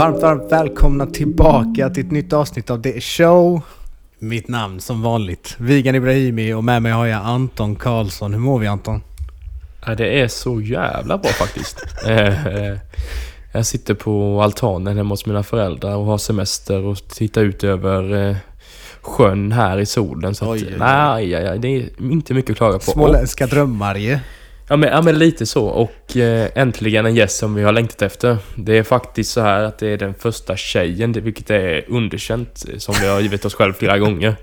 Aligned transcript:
Varmt, 0.00 0.22
varmt 0.22 0.52
välkomna 0.52 1.06
tillbaka 1.06 1.90
till 1.90 2.06
ett 2.06 2.10
nytt 2.10 2.32
avsnitt 2.32 2.70
av 2.70 2.82
The 2.82 3.00
Show. 3.00 3.60
Mitt 4.18 4.48
namn 4.48 4.80
som 4.80 5.02
vanligt, 5.02 5.56
Vigan 5.58 5.94
Ibrahimi 5.94 6.52
och 6.52 6.64
med 6.64 6.82
mig 6.82 6.92
har 6.92 7.06
jag 7.06 7.22
Anton 7.24 7.76
Karlsson. 7.76 8.32
Hur 8.32 8.40
mår 8.40 8.58
vi 8.58 8.66
Anton? 8.66 9.02
Ja, 9.86 9.94
det 9.94 10.20
är 10.20 10.28
så 10.28 10.60
jävla 10.60 11.18
bra 11.18 11.30
faktiskt. 11.30 11.84
Eh, 12.06 12.46
eh, 12.46 12.76
jag 13.52 13.66
sitter 13.66 13.94
på 13.94 14.42
altanen 14.42 14.96
hemma 14.96 15.10
hos 15.10 15.26
mina 15.26 15.42
föräldrar 15.42 15.96
och 15.96 16.04
har 16.04 16.18
semester 16.18 16.84
och 16.84 17.08
tittar 17.08 17.42
ut 17.42 17.64
över 17.64 18.28
eh, 18.28 18.36
sjön 19.00 19.52
här 19.52 19.78
i 19.78 19.86
solen. 19.86 20.34
Så 20.34 20.50
Oj, 20.50 20.58
att, 20.58 20.64
oj, 20.64 20.72
oj. 20.72 20.78
nej, 20.78 21.30
nej, 21.30 21.44
nej, 21.44 21.58
det 21.58 21.68
är 21.68 22.12
inte 22.12 22.34
mycket 22.34 22.50
att 22.50 22.56
klaga 22.56 22.78
på. 22.78 22.90
Småländska 22.90 23.46
drömmar 23.46 23.94
ju. 23.94 24.18
Ja 24.72 24.76
men, 24.76 24.88
ja 24.88 25.02
men 25.02 25.18
lite 25.18 25.46
så 25.46 25.66
och 25.66 26.16
eh, 26.16 26.48
äntligen 26.54 27.06
en 27.06 27.14
gäst 27.14 27.36
som 27.38 27.54
vi 27.54 27.62
har 27.62 27.72
längtat 27.72 28.02
efter. 28.02 28.36
Det 28.56 28.78
är 28.78 28.82
faktiskt 28.82 29.30
så 29.30 29.40
här 29.40 29.62
att 29.62 29.78
det 29.78 29.88
är 29.88 29.96
den 29.96 30.14
första 30.14 30.56
tjejen, 30.56 31.12
vilket 31.12 31.50
är 31.50 31.84
underkänt 31.88 32.64
eh, 32.72 32.78
som 32.78 32.94
vi 33.00 33.08
har 33.08 33.20
givit 33.20 33.44
oss 33.44 33.54
själv 33.54 33.72
flera 33.72 33.98
gånger. 33.98 34.36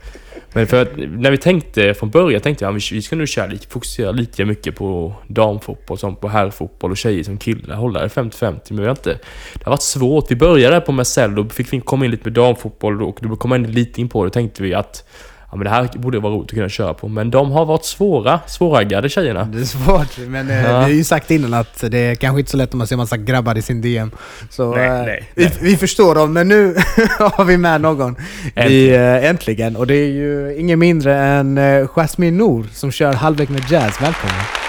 Men 0.54 0.68
för 0.68 0.82
att 0.82 0.90
när 0.98 1.32
vi 1.32 1.38
tänkte 1.38 1.94
från 1.94 2.10
början 2.10 2.42
tänkte 2.42 2.66
jag 2.66 2.76
att 2.76 2.92
vi, 2.92 3.02
ska 3.02 3.16
nu 3.16 3.28
köra 3.28 3.48
lite, 3.48 3.68
fokusera 3.68 4.12
lite 4.12 4.46
mycket 4.46 4.76
på 4.76 5.14
damfotboll, 5.28 5.98
som 5.98 6.16
på 6.16 6.28
herrfotboll 6.28 6.92
och 6.92 6.98
tjejer 6.98 7.24
som 7.24 7.38
killar, 7.38 7.76
hålla 7.76 8.02
det 8.02 8.08
50-50 8.08 8.60
men 8.70 8.80
vi 8.80 8.84
har 8.84 8.92
inte... 8.92 9.20
Det 9.54 9.64
har 9.64 9.72
varit 9.72 9.82
svårt. 9.82 10.32
Vi 10.32 10.36
började 10.36 10.82
på 10.82 10.92
Marcel, 10.92 11.36
då 11.36 11.50
fick 11.50 11.74
vi 11.74 11.82
komma 11.82 12.06
in 12.06 12.12
lite 12.12 12.24
med 12.24 12.34
damfotboll 12.34 13.04
och 13.04 13.20
då 13.22 13.36
kom 13.36 13.54
in 13.54 13.72
lite 13.72 14.02
in 14.02 14.10
på 14.10 14.26
det 14.26 14.32
tänkte 14.32 14.64
vi 14.64 14.74
att 14.74 15.04
Ja 15.52 15.58
men 15.58 15.64
det 15.64 15.70
här 15.70 15.90
borde 15.96 16.20
vara 16.20 16.34
roligt 16.34 16.50
att 16.50 16.56
kunna 16.56 16.70
köra 16.70 16.94
på 16.94 17.08
men 17.08 17.32
de 17.32 17.52
har 17.52 17.66
varit 17.66 17.86
svåra, 17.86 18.40
svåraggade 18.48 19.10
tjejerna. 19.10 19.44
Det 19.44 19.60
är 19.62 19.66
svårt, 19.66 20.18
men 20.28 20.50
eh, 20.50 20.62
Ja. 20.64 20.68
vi 20.68 20.74
har 20.84 20.90
ju 20.90 21.04
sagt 21.04 21.32
innan 21.32 21.54
att 21.54 21.84
det 21.92 21.98
är 21.98 22.16
kanske 22.16 22.40
inte 22.40 22.52
så 22.52 22.58
lätt 22.58 22.74
om 22.74 22.78
man 22.78 22.88
ser 22.88 22.96
massa 22.98 23.18
grabbar 23.18 23.58
i 23.58 23.62
sin 23.62 23.82
DM. 23.82 24.12
Så 24.50 24.76
Nej, 24.76 24.86
eh, 24.88 24.94
nej, 25.06 25.30
vi, 25.36 25.44
nej. 25.46 25.54
vi 25.62 25.78
förstår 25.78 26.16
dem, 26.16 26.34
men 26.34 26.48
nu 26.48 26.76
har 27.20 27.46
vi 27.46 27.58
med 27.58 27.82
någon. 27.82 28.16
Vi, 28.56 28.96
eh, 28.96 29.26
äntligen. 29.30 29.76
Och 29.76 29.88
det 29.88 29.96
är 29.96 30.10
ju 30.12 30.56
ingen 30.60 30.80
mindre 30.80 31.18
än 31.18 31.60
Jasmine 31.96 32.38
Nour 32.38 32.68
som 32.74 32.92
kör 32.92 33.14
halvlek 33.14 33.50
med 33.50 33.62
jazz. 33.72 34.02
Välkommen! 34.02 34.67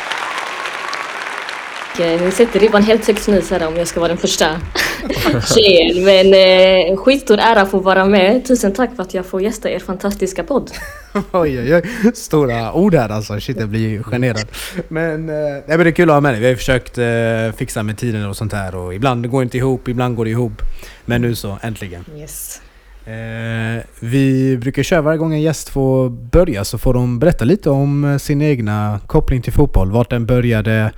Eh, 2.00 2.22
Ni 2.22 2.30
sätter 2.30 2.60
ribban 2.60 2.82
helt 2.82 3.06
högt 3.06 3.28
nu 3.28 3.42
så 3.42 3.54
här, 3.54 3.66
om 3.66 3.76
jag 3.76 3.86
ska 3.88 4.00
vara 4.00 4.08
den 4.08 4.18
första 4.18 4.46
tjejen. 5.54 6.04
Men 6.04 6.26
eh, 6.90 6.96
skitstor 6.96 7.38
ära 7.38 7.60
att 7.60 7.70
få 7.70 7.78
vara 7.78 8.04
med. 8.04 8.44
Tusen 8.46 8.72
tack 8.72 8.90
för 8.96 9.02
att 9.02 9.14
jag 9.14 9.26
får 9.26 9.42
gästa 9.42 9.70
er 9.70 9.78
fantastiska 9.78 10.44
podd. 10.44 10.70
Oj, 11.32 11.58
oj, 11.60 11.74
oj. 11.74 12.12
Stora 12.14 12.72
ord 12.72 12.94
här 12.94 13.08
alltså. 13.08 13.40
Shit, 13.40 13.60
jag 13.60 13.68
blir 13.68 14.02
generad. 14.02 14.44
Men, 14.88 15.28
eh, 15.28 15.34
det 15.66 15.72
är 15.72 15.90
kul 15.90 16.10
att 16.10 16.16
ha 16.16 16.20
med 16.20 16.32
dig. 16.32 16.40
Vi 16.40 16.46
har 16.46 16.50
ju 16.50 16.56
försökt 16.56 16.98
eh, 16.98 17.06
fixa 17.56 17.82
med 17.82 17.98
tiden 17.98 18.26
och 18.26 18.36
sånt 18.36 18.52
här. 18.52 18.74
Och 18.74 18.94
ibland 18.94 19.30
går 19.30 19.40
det 19.40 19.44
inte 19.44 19.56
ihop, 19.56 19.88
ibland 19.88 20.16
går 20.16 20.24
det 20.24 20.30
ihop. 20.30 20.62
Men 21.04 21.22
nu 21.22 21.34
så, 21.34 21.58
äntligen. 21.62 22.04
Yes. 22.18 22.60
Eh, 23.08 23.82
vi 24.00 24.56
brukar 24.56 24.82
köra 24.82 25.00
varje 25.02 25.18
gång 25.18 25.32
en 25.34 25.42
gäst 25.42 25.68
får 25.68 26.08
börja 26.08 26.64
så 26.64 26.78
får 26.78 26.94
de 26.94 27.18
berätta 27.18 27.44
lite 27.44 27.70
om 27.70 28.04
eh, 28.04 28.18
sin 28.18 28.42
egna 28.42 29.00
koppling 29.06 29.42
till 29.42 29.52
fotboll. 29.52 29.90
Vart 29.90 30.10
den 30.10 30.26
började, 30.26 30.92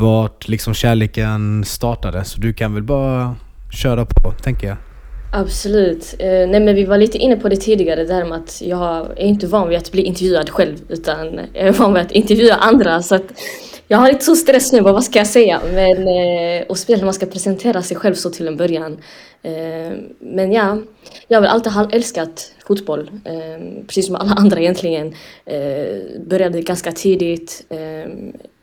vart 0.00 0.48
liksom 0.48 0.74
kärleken 0.74 1.64
startade. 1.64 2.24
Så 2.24 2.40
du 2.40 2.52
kan 2.52 2.74
väl 2.74 2.82
bara 2.82 3.36
köra 3.82 4.04
på, 4.04 4.32
tänker 4.42 4.66
jag. 4.66 4.76
Absolut. 5.34 6.14
Eh, 6.18 6.28
nej 6.28 6.60
men 6.60 6.74
vi 6.74 6.84
var 6.84 6.98
lite 6.98 7.18
inne 7.18 7.36
på 7.36 7.48
det 7.48 7.56
tidigare, 7.56 8.04
det 8.04 8.14
här 8.14 8.24
med 8.24 8.38
att 8.38 8.62
jag 8.62 9.06
är 9.16 9.24
inte 9.24 9.46
van 9.46 9.68
vid 9.68 9.78
att 9.78 9.92
bli 9.92 10.02
intervjuad 10.02 10.50
själv 10.50 10.76
utan 10.88 11.40
jag 11.52 11.68
är 11.68 11.72
van 11.72 11.94
vid 11.94 12.02
att 12.02 12.12
intervjua 12.12 12.54
andra. 12.54 13.02
Så 13.02 13.14
att 13.14 13.32
jag 13.88 13.98
har 13.98 14.12
lite 14.12 14.24
så 14.24 14.36
stress 14.36 14.72
nu, 14.72 14.80
vad 14.80 14.94
vad 14.94 15.04
ska 15.04 15.18
jag 15.18 15.26
säga? 15.26 15.60
Men, 15.74 16.08
eh, 16.08 16.66
och 16.68 16.78
speciellt 16.78 17.00
när 17.00 17.06
man 17.06 17.14
ska 17.14 17.26
presentera 17.26 17.82
sig 17.82 17.96
själv 17.96 18.14
så 18.14 18.30
till 18.30 18.48
en 18.48 18.56
början. 18.56 18.98
Eh, 19.42 19.92
men 20.18 20.52
ja, 20.52 20.78
jag 21.28 21.36
har 21.36 21.42
väl 21.42 21.50
alltid 21.50 21.94
älskat 21.94 22.52
fotboll. 22.66 23.10
Eh, 23.24 23.84
precis 23.86 24.06
som 24.06 24.16
alla 24.16 24.32
andra 24.32 24.60
egentligen. 24.60 25.14
Eh, 25.44 26.20
började 26.26 26.62
ganska 26.62 26.92
tidigt. 26.92 27.66
Eh, 27.68 28.12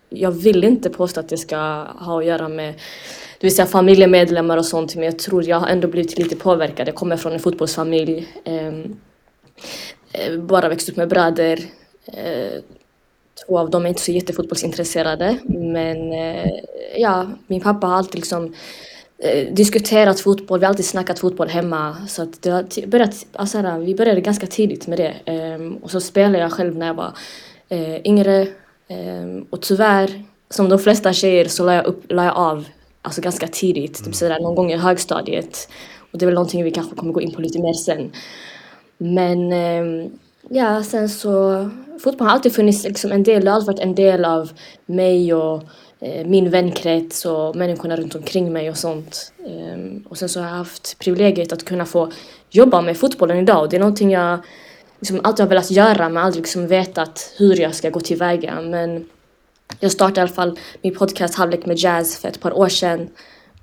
jag 0.09 0.31
vill 0.31 0.63
inte 0.63 0.89
påstå 0.89 1.19
att 1.19 1.29
det 1.29 1.37
ska 1.37 1.57
ha 1.83 2.19
att 2.19 2.25
göra 2.25 2.47
med 2.47 2.73
det 3.39 3.47
vill 3.47 3.55
säga 3.55 3.65
familjemedlemmar 3.65 4.57
och 4.57 4.65
sånt, 4.65 4.95
men 4.95 5.05
jag 5.05 5.19
tror 5.19 5.43
jag 5.43 5.59
har 5.59 5.67
ändå 5.67 5.87
blivit 5.87 6.17
lite 6.17 6.35
påverkad. 6.35 6.87
Jag 6.87 6.95
kommer 6.95 7.17
från 7.17 7.33
en 7.33 7.39
fotbollsfamilj. 7.39 8.27
Ehm, 8.43 8.99
eh, 10.11 10.37
bara 10.37 10.69
växt 10.69 10.89
upp 10.89 10.95
med 10.95 11.09
bröder. 11.09 11.59
Eh, 12.05 12.61
två 13.47 13.59
av 13.59 13.69
dem 13.69 13.85
är 13.85 13.89
inte 13.89 14.01
så 14.01 14.11
jättefotbollsintresserade, 14.11 15.37
men 15.47 16.11
eh, 16.11 16.51
ja, 16.97 17.27
min 17.47 17.61
pappa 17.61 17.87
har 17.87 17.95
alltid 17.95 18.15
liksom 18.15 18.53
eh, 19.17 19.53
diskuterat 19.53 20.19
fotboll, 20.19 20.59
vi 20.59 20.65
har 20.65 20.69
alltid 20.69 20.85
snackat 20.85 21.19
fotboll 21.19 21.47
hemma. 21.47 22.07
Så 22.07 22.21
att 22.21 22.41
det 22.41 22.49
har 22.49 22.87
börjat, 22.87 23.25
alltså 23.33 23.57
här, 23.57 23.79
vi 23.79 23.95
började 23.95 24.21
ganska 24.21 24.47
tidigt 24.47 24.87
med 24.87 24.99
det. 24.99 25.15
Ehm, 25.25 25.75
och 25.75 25.91
så 25.91 26.01
spelade 26.01 26.39
jag 26.39 26.51
själv 26.51 26.77
när 26.77 26.87
jag 26.87 26.93
var 26.93 27.13
eh, 27.69 28.05
yngre. 28.05 28.47
Ehm, 28.89 29.45
och 29.49 29.61
tyvärr, 29.61 30.23
som 30.49 30.69
de 30.69 30.79
flesta 30.79 31.13
tjejer, 31.13 31.45
så 31.45 31.65
la 31.65 31.73
jag, 31.73 31.85
upp, 31.85 32.11
la 32.11 32.25
jag 32.25 32.37
av 32.37 32.65
alltså 33.01 33.21
ganska 33.21 33.47
tidigt. 33.47 34.05
Typ 34.05 34.15
sådär 34.15 34.39
någon 34.39 34.55
gång 34.55 34.71
i 34.71 34.77
högstadiet. 34.77 35.69
Och 36.11 36.19
det 36.19 36.25
är 36.25 36.27
väl 36.27 36.35
någonting 36.35 36.63
vi 36.63 36.71
kanske 36.71 36.95
kommer 36.95 37.13
gå 37.13 37.21
in 37.21 37.31
på 37.31 37.41
lite 37.41 37.59
mer 37.59 37.73
sen. 37.73 38.11
Men 38.97 39.53
ehm, 39.53 40.09
ja, 40.49 40.83
sen 40.83 41.09
så... 41.09 41.69
Fotboll 42.03 42.27
har 42.27 42.33
alltid 42.33 42.55
funnits 42.55 42.83
liksom 42.83 43.11
en 43.11 43.23
del, 43.23 43.45
det 43.45 43.51
har 43.51 43.55
alltid 43.55 43.67
varit 43.67 43.79
en 43.79 43.95
del 43.95 44.25
av 44.25 44.51
mig 44.85 45.33
och 45.33 45.63
eh, 45.99 46.27
min 46.27 46.49
vänkrets 46.49 47.25
och 47.25 47.55
människorna 47.55 47.95
runt 47.95 48.15
omkring 48.15 48.53
mig 48.53 48.69
och 48.69 48.77
sånt. 48.77 49.33
Ehm, 49.47 50.05
och 50.09 50.17
sen 50.17 50.29
så 50.29 50.39
har 50.39 50.47
jag 50.47 50.55
haft 50.55 50.99
privilegiet 50.99 51.53
att 51.53 51.65
kunna 51.65 51.85
få 51.85 52.11
jobba 52.49 52.81
med 52.81 52.97
fotbollen 52.97 53.37
idag 53.37 53.61
och 53.61 53.69
det 53.69 53.77
är 53.77 53.79
någonting 53.79 54.11
jag 54.11 54.39
liksom 54.99 55.19
alltid 55.23 55.43
har 55.43 55.49
velat 55.49 55.71
göra 55.71 56.09
men 56.09 56.23
aldrig 56.23 56.41
liksom 56.41 56.67
vetat 56.67 57.33
hur 57.37 57.61
jag 57.61 57.75
ska 57.75 57.89
gå 57.89 57.99
tillväga. 57.99 58.61
Men 58.61 59.05
jag 59.79 59.91
startade 59.91 60.19
i 60.19 60.21
alla 60.21 60.31
fall 60.31 60.59
min 60.81 60.95
podcast 60.95 61.35
Halvlek 61.35 61.65
med 61.65 61.77
Jazz 61.77 62.17
för 62.17 62.27
ett 62.27 62.41
par 62.41 62.57
år 62.57 62.69
sedan. 62.69 63.09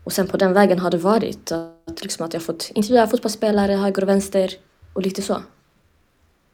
Och 0.04 0.12
sen 0.12 0.26
på 0.26 0.36
den 0.36 0.52
vägen 0.52 0.78
har 0.78 0.90
det 0.90 0.98
varit 0.98 1.52
att, 1.52 2.02
liksom 2.02 2.26
att 2.26 2.34
jag 2.34 2.42
fått 2.42 2.70
intervjua 2.74 3.06
fotbollsspelare 3.06 3.72
höger 3.72 4.02
och 4.02 4.08
vänster 4.08 4.50
och 4.92 5.02
lite 5.02 5.22
så. 5.22 5.42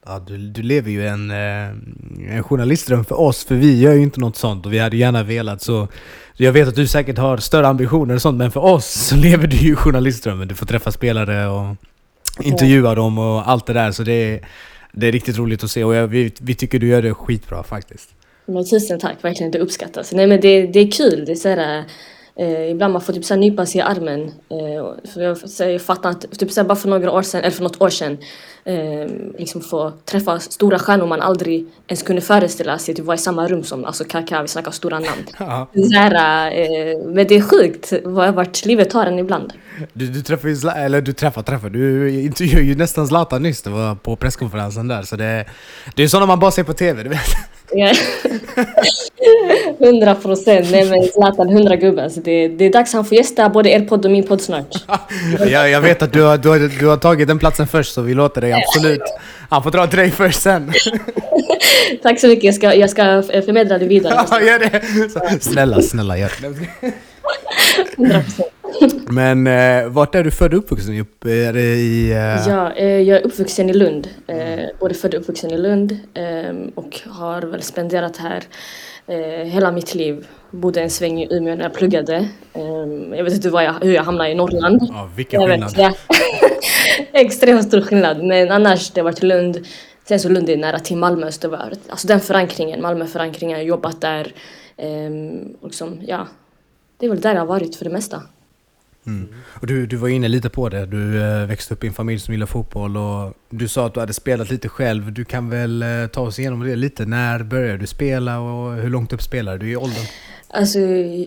Ja, 0.07 0.19
du, 0.19 0.39
du 0.39 0.63
lever 0.63 0.91
ju 0.91 1.07
en, 1.07 1.31
eh, 1.31 2.37
en 2.37 2.43
journalistdröm 2.43 3.05
för 3.05 3.21
oss, 3.21 3.45
för 3.45 3.55
vi 3.55 3.81
gör 3.81 3.93
ju 3.93 4.03
inte 4.03 4.21
något 4.21 4.37
sånt 4.37 4.67
och 4.67 4.73
vi 4.73 4.79
hade 4.79 4.97
gärna 4.97 5.23
velat 5.23 5.63
så... 5.63 5.89
Jag 6.37 6.53
vet 6.53 6.69
att 6.69 6.75
du 6.75 6.87
säkert 6.87 7.19
har 7.19 7.37
större 7.37 7.69
ambitioner 7.69 8.15
och 8.15 8.23
sånt, 8.23 8.39
men 8.39 8.51
för 8.51 8.61
oss 8.61 8.87
så 8.87 9.17
lever 9.17 9.47
du 9.47 9.57
ju 9.57 9.77
journalistdrömmen. 9.77 10.49
Du 10.49 10.55
får 10.55 10.67
träffa 10.67 10.93
spelare 10.93 11.49
och 11.49 11.77
intervjua 12.41 12.95
dem 12.95 13.19
och 13.19 13.49
allt 13.49 13.67
det 13.67 13.73
där, 13.73 13.93
så 13.93 14.03
det 14.03 14.13
är, 14.13 14.49
det 14.93 15.09
är 15.09 15.13
riktigt 15.13 15.39
roligt 15.39 15.65
att 15.65 15.71
se 15.71 15.85
och 15.85 15.95
jag, 15.95 16.07
vi, 16.07 16.33
vi 16.41 16.55
tycker 16.55 16.79
du 16.79 16.89
gör 16.89 17.03
det 17.03 17.15
skitbra 17.15 17.63
faktiskt. 17.63 18.15
Men 18.47 18.65
tusen 18.71 18.99
tack, 18.99 19.25
verkligen 19.25 19.53
det 19.53 19.59
uppskattas. 19.59 20.13
Nej 20.13 20.27
men 20.27 20.41
det, 20.41 20.67
det 20.67 20.81
är 20.81 20.91
kul, 20.91 21.25
det 21.25 21.33
är 21.33 21.37
såhär, 21.37 21.85
eh, 22.37 22.71
ibland 22.71 22.93
man 22.93 23.03
får 23.03 23.13
typ 23.13 23.31
nypa 23.39 23.67
sig 23.67 23.79
i 23.79 23.83
armen. 23.83 24.21
Eh, 24.23 25.11
för 25.13 25.21
jag, 25.21 25.39
så 25.51 25.65
jag 25.65 25.83
fattar 25.83 26.11
inte, 26.11 26.29
typ 26.29 26.51
såhär, 26.53 26.69
bara 26.69 26.77
för 26.77 26.89
några 26.89 27.11
år 27.11 27.23
sedan, 27.23 27.41
eller 27.41 27.51
för 27.51 27.63
något 27.63 27.81
år 27.83 27.89
sedan, 27.89 28.19
eh, 28.65 29.11
liksom 29.39 29.61
få 29.61 29.93
träffa 30.05 30.39
stora 30.41 30.79
stjärnor 30.79 31.07
man 31.07 31.21
aldrig 31.21 31.67
ens 31.89 32.03
kunde 32.03 32.23
föreställa 32.23 32.79
sig, 32.79 32.95
typ 32.95 33.05
vara 33.05 33.15
i 33.15 33.19
samma 33.19 33.49
rum 33.49 33.63
som, 33.65 33.85
alltså 33.85 34.05
Kaká, 34.05 34.43
vi 34.43 34.49
snackar 34.49 34.71
stora 34.71 34.99
namn. 34.99 35.27
Ja. 35.39 35.69
Så 35.75 35.99
här, 35.99 36.51
eh, 36.51 36.99
men 37.07 37.27
det 37.27 37.35
är 37.35 37.43
sjukt 37.43 37.93
vad- 38.05 38.35
vart 38.35 38.65
livet 38.65 38.91
tar 38.91 39.07
en 39.07 39.19
ibland. 39.19 39.53
Du, 39.93 40.07
du 40.07 40.23
träffar 40.23 40.49
ju, 40.49 40.69
eller 40.77 41.01
du 41.01 41.13
träffar, 41.13 41.43
träffar, 41.43 41.71
du 41.71 42.11
intervjuade 42.21 42.63
ju 42.67 42.75
nästan 42.75 43.07
Zlatan 43.09 43.43
nyss, 43.43 43.63
det 43.63 43.71
var 43.71 43.95
på 43.95 44.17
presskonferensen 44.17 44.89
där, 44.89 45.03
så 45.03 45.17
det, 45.17 45.47
det 45.97 46.03
är 46.03 46.09
sådana 46.09 46.27
man 46.27 46.39
bara 46.41 46.51
ser 46.51 46.63
på 46.65 46.73
TV, 46.73 47.03
du 47.03 47.09
vet. 47.09 47.19
Ja. 47.75 47.93
100 49.81 50.15
procent, 50.23 50.71
nej 50.71 50.91
men 50.91 51.03
Zlatan, 51.03 51.49
100 51.49 51.77
gubbar. 51.77 52.09
Så 52.09 52.21
det, 52.21 52.49
det 52.49 52.65
är 52.65 52.73
dags 52.73 52.93
han 52.93 53.05
får 53.05 53.17
gästa 53.17 53.49
både 53.49 53.71
er 53.71 53.81
podd 53.81 54.05
och 54.05 54.11
min 54.11 54.27
podd 54.27 54.41
snart. 54.41 54.75
jag, 55.47 55.71
jag 55.71 55.81
vet 55.81 56.03
att 56.03 56.13
du 56.13 56.23
har, 56.23 56.39
du, 56.39 56.49
har, 56.49 56.81
du 56.81 56.87
har 56.87 56.97
tagit 56.97 57.29
den 57.29 57.39
platsen 57.39 57.67
först, 57.67 57.93
så 57.95 58.03
vi 58.03 58.15
låter 58.15 58.41
dig 58.41 58.53
absolut. 58.53 59.03
Han 59.51 59.63
får 59.63 59.71
dra 59.71 59.87
till 59.87 59.99
dig 59.99 60.11
först 60.11 60.43
sen. 60.43 60.73
Tack 62.03 62.21
så 62.21 62.29
mycket, 62.29 62.45
jag 62.45 62.55
ska, 62.55 62.75
jag 62.75 62.91
ska 62.91 63.23
förmedla 63.23 63.79
det 63.79 63.87
vidare. 63.87 64.27
Ja, 64.31 64.41
gör 64.41 64.59
det! 64.59 65.11
Så, 65.11 65.51
snälla, 65.51 65.83
snälla 65.83 66.19
gör 66.19 66.33
det. 66.41 66.47
100 67.97 68.21
procent. 68.21 68.62
Men 69.09 69.47
eh, 69.47 69.89
vart 69.89 70.15
är 70.15 70.25
du 70.25 70.31
född 70.31 70.55
och 70.55 70.59
uppvuxen? 70.59 71.01
Upp- 71.01 71.25
Är 71.25 71.53
det 71.53 71.61
i... 71.75 72.11
Eh, 72.13 72.49
Ja, 72.49 72.73
eh, 72.73 72.87
jag 73.01 73.19
är 73.21 73.27
uppvuxen 73.27 73.71
i 73.71 73.73
Lund. 73.73 74.09
Eh, 74.27 74.61
både 74.81 74.95
född 74.95 75.15
och 75.15 75.21
uppvuxen 75.21 75.51
i 75.51 75.59
Lund. 75.59 75.93
Eh, 76.15 76.55
och 76.75 77.01
har 77.07 77.43
väl 77.43 77.63
spenderat 77.63 78.17
här 78.17 78.43
eh, 79.07 79.47
hela 79.47 79.73
mitt 79.73 79.95
liv. 79.95 80.27
Bodde 80.51 80.81
en 80.81 80.91
sväng 80.91 81.23
i 81.23 81.29
Umeå 81.37 81.55
när 81.55 81.63
jag 81.63 81.75
pluggade. 81.75 82.17
Eh, 82.53 83.17
jag 83.17 83.25
vet 83.25 83.35
inte 83.35 83.49
jag, 83.49 83.75
hur 83.83 83.93
jag 83.95 84.03
hamnade 84.05 84.31
i 84.31 84.35
Norrland. 84.35 84.81
Ja, 84.89 85.11
vilken 85.17 85.47
skillnad. 85.47 85.75
ja. 85.77 85.93
Extremt 87.13 87.65
stor 87.65 87.81
skillnad. 87.81 88.25
Men 88.25 88.51
annars, 88.51 88.91
det 88.91 89.01
har 89.01 89.05
varit 89.05 89.23
Lund. 89.23 89.67
Sen 90.05 90.21
så 90.21 90.29
Lund 90.29 90.49
är 90.51 90.57
nära 90.57 90.79
till 90.79 90.97
Malmö, 90.97 91.31
så 91.33 91.41
det 91.41 91.49
var 91.49 91.73
alltså 91.89 92.07
den 92.09 92.21
förankringen, 92.21 92.83
Malmö-förankringen, 92.83 93.51
jag 93.59 93.65
har 93.65 93.69
jobbat 93.69 94.01
där. 94.01 94.33
Ehm, 94.77 95.57
och 95.61 95.67
liksom, 95.69 96.01
ja, 96.07 96.27
det 96.99 97.07
är 97.07 97.11
väl 97.11 97.21
där 97.21 97.33
jag 97.33 97.41
har 97.41 97.47
varit 97.47 97.77
för 97.77 97.85
det 97.85 97.91
mesta. 97.91 98.23
Mm. 99.07 99.29
Och 99.45 99.67
du, 99.67 99.87
du 99.87 99.97
var 99.97 100.09
inne 100.09 100.29
lite 100.29 100.49
på 100.49 100.69
det, 100.69 100.87
du 100.87 101.23
eh, 101.23 101.47
växte 101.47 101.75
upp 101.75 101.85
i 101.85 101.87
en 101.87 101.93
familj 101.93 102.21
som 102.21 102.35
gillar 102.35 102.47
fotboll 102.47 102.97
och 102.97 103.35
du 103.51 103.69
sa 103.69 103.87
att 103.87 103.95
du 103.95 104.01
hade 104.01 104.13
spelat 104.13 104.51
lite 104.51 104.69
själv. 104.69 105.13
Du 105.13 105.25
kan 105.25 105.51
väl 105.51 105.83
eh, 105.83 106.07
ta 106.13 106.21
oss 106.21 106.39
igenom 106.39 106.61
det 106.61 106.77
lite. 106.77 107.07
När 107.07 107.43
började 107.43 107.79
du 107.79 107.87
spela 107.87 108.41
och 108.41 108.75
hur 108.75 108.91
långt 108.91 109.13
upp 109.13 109.23
spelade 109.23 109.59
du 109.59 109.71
i 109.71 109.77
åldern? 109.77 110.05
Alltså, 110.55 110.79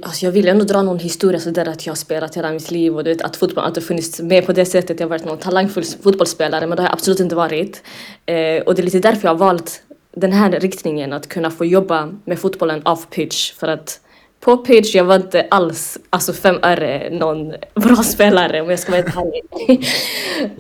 alltså 0.04 0.26
jag 0.26 0.32
vill 0.32 0.48
ändå 0.48 0.66
dra 0.66 0.82
någon 0.82 1.00
historia 1.00 1.40
sådär 1.40 1.66
att 1.66 1.86
jag 1.86 1.92
har 1.92 1.96
spelat 1.96 2.38
hela 2.38 2.52
mitt 2.52 2.72
liv 2.72 2.96
och 2.96 3.04
du 3.04 3.10
vet 3.10 3.22
att 3.22 3.36
fotboll 3.36 3.64
alltid 3.64 3.84
funnits 3.84 4.22
med 4.22 4.46
på 4.46 4.54
det 4.54 4.66
sättet. 4.66 5.00
Jag 5.00 5.08
har 5.08 5.10
varit 5.10 5.26
någon 5.26 5.38
talangfull 5.38 5.84
fotbollsspelare 5.84 6.68
men 6.68 6.76
det 6.76 6.82
har 6.82 6.88
jag 6.88 6.94
absolut 6.94 7.20
inte 7.20 7.36
varit. 7.36 7.84
Eh, 8.26 8.62
och 8.66 8.76
det 8.76 8.82
är 8.82 8.84
lite 8.84 9.00
därför 9.00 9.28
jag 9.28 9.34
har 9.34 9.40
valt 9.40 9.82
den 10.16 10.32
här 10.32 10.52
riktningen 10.60 11.14
att 11.14 11.30
kunna 11.30 11.52
få 11.52 11.66
jobba 11.66 12.12
med 12.26 12.40
fotbollen 12.40 12.82
off 12.86 13.10
pitch 13.10 13.54
för 13.54 13.68
att 13.68 14.00
på 14.46 14.58
pitch, 14.58 14.96
jag 14.96 15.04
var 15.04 15.16
inte 15.16 15.48
alls 15.52 15.98
alltså 16.10 16.34
fem 16.34 16.60
öre 16.62 17.10
någon 17.10 17.54
bra 17.74 17.96
spelare 17.96 18.62
om 18.62 18.70
jag 18.70 18.80
ska 18.80 18.92
vara 18.92 19.02
helt 19.02 19.16
ärlig. 19.18 19.88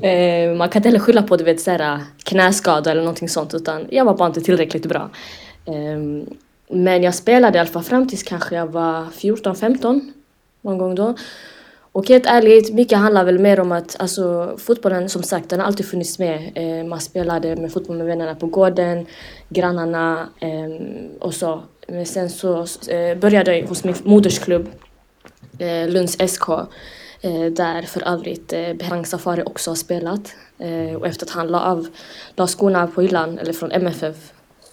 Eh, 0.01 0.55
man 0.55 0.69
kan 0.69 0.79
inte 0.79 0.89
heller 0.89 0.99
skylla 0.99 1.23
på 1.23 1.37
du 1.37 1.43
vet, 1.43 1.61
såhär, 1.61 1.99
knäskada 2.23 2.91
eller 2.91 3.01
någonting 3.01 3.29
sånt 3.29 3.53
utan 3.53 3.85
jag 3.89 4.05
var 4.05 4.17
bara 4.17 4.27
inte 4.27 4.41
tillräckligt 4.41 4.85
bra. 4.85 5.09
Ehm, 5.65 6.25
men 6.69 7.03
jag 7.03 7.15
spelade 7.15 7.57
i 7.57 7.59
alla 7.59 7.69
fall 7.69 7.83
fram 7.83 8.07
tills 8.07 8.23
kanske 8.23 8.55
jag 8.55 8.67
var 8.67 9.05
14-15 9.05 10.11
någon 10.61 10.77
gång 10.77 10.95
då. 10.95 11.15
Och 11.91 12.07
helt 12.07 12.25
ärligt, 12.25 12.73
mycket 12.73 12.97
handlar 12.97 13.23
väl 13.23 13.39
mer 13.39 13.59
om 13.59 13.71
att 13.71 13.95
alltså, 13.99 14.55
fotbollen 14.57 15.09
som 15.09 15.23
sagt, 15.23 15.49
den 15.49 15.59
har 15.59 15.67
alltid 15.67 15.85
funnits 15.85 16.19
med. 16.19 16.51
Eh, 16.55 16.85
man 16.85 17.01
spelade 17.01 17.55
med 17.55 17.71
fotboll 17.73 17.97
med 17.97 18.05
vännerna 18.05 18.35
på 18.35 18.47
gården, 18.47 19.05
grannarna 19.49 20.29
eh, 20.39 20.85
och 21.19 21.33
så. 21.33 21.63
Men 21.87 22.05
sen 22.05 22.29
så 22.29 22.65
eh, 22.89 23.17
började 23.17 23.57
jag 23.57 23.67
hos 23.67 23.83
min 23.83 23.95
modersklubb, 24.03 24.69
eh, 25.59 25.89
Lunds 25.89 26.17
SK, 26.33 26.47
där 27.51 27.81
för 27.81 28.07
övrigt 28.07 28.53
eh, 28.53 28.73
Behrang 28.73 29.05
Safari 29.05 29.43
också 29.45 29.71
har 29.71 29.75
spelat. 29.75 30.35
Och 30.99 31.07
efter 31.07 31.25
att 31.25 31.29
han 31.29 31.47
la 31.47 31.61
av 31.61 31.87
la 32.35 32.47
skorna 32.47 32.87
på 32.87 33.01
hyllan, 33.01 33.39
eller 33.39 33.53
från 33.53 33.71
MFF, 33.71 34.15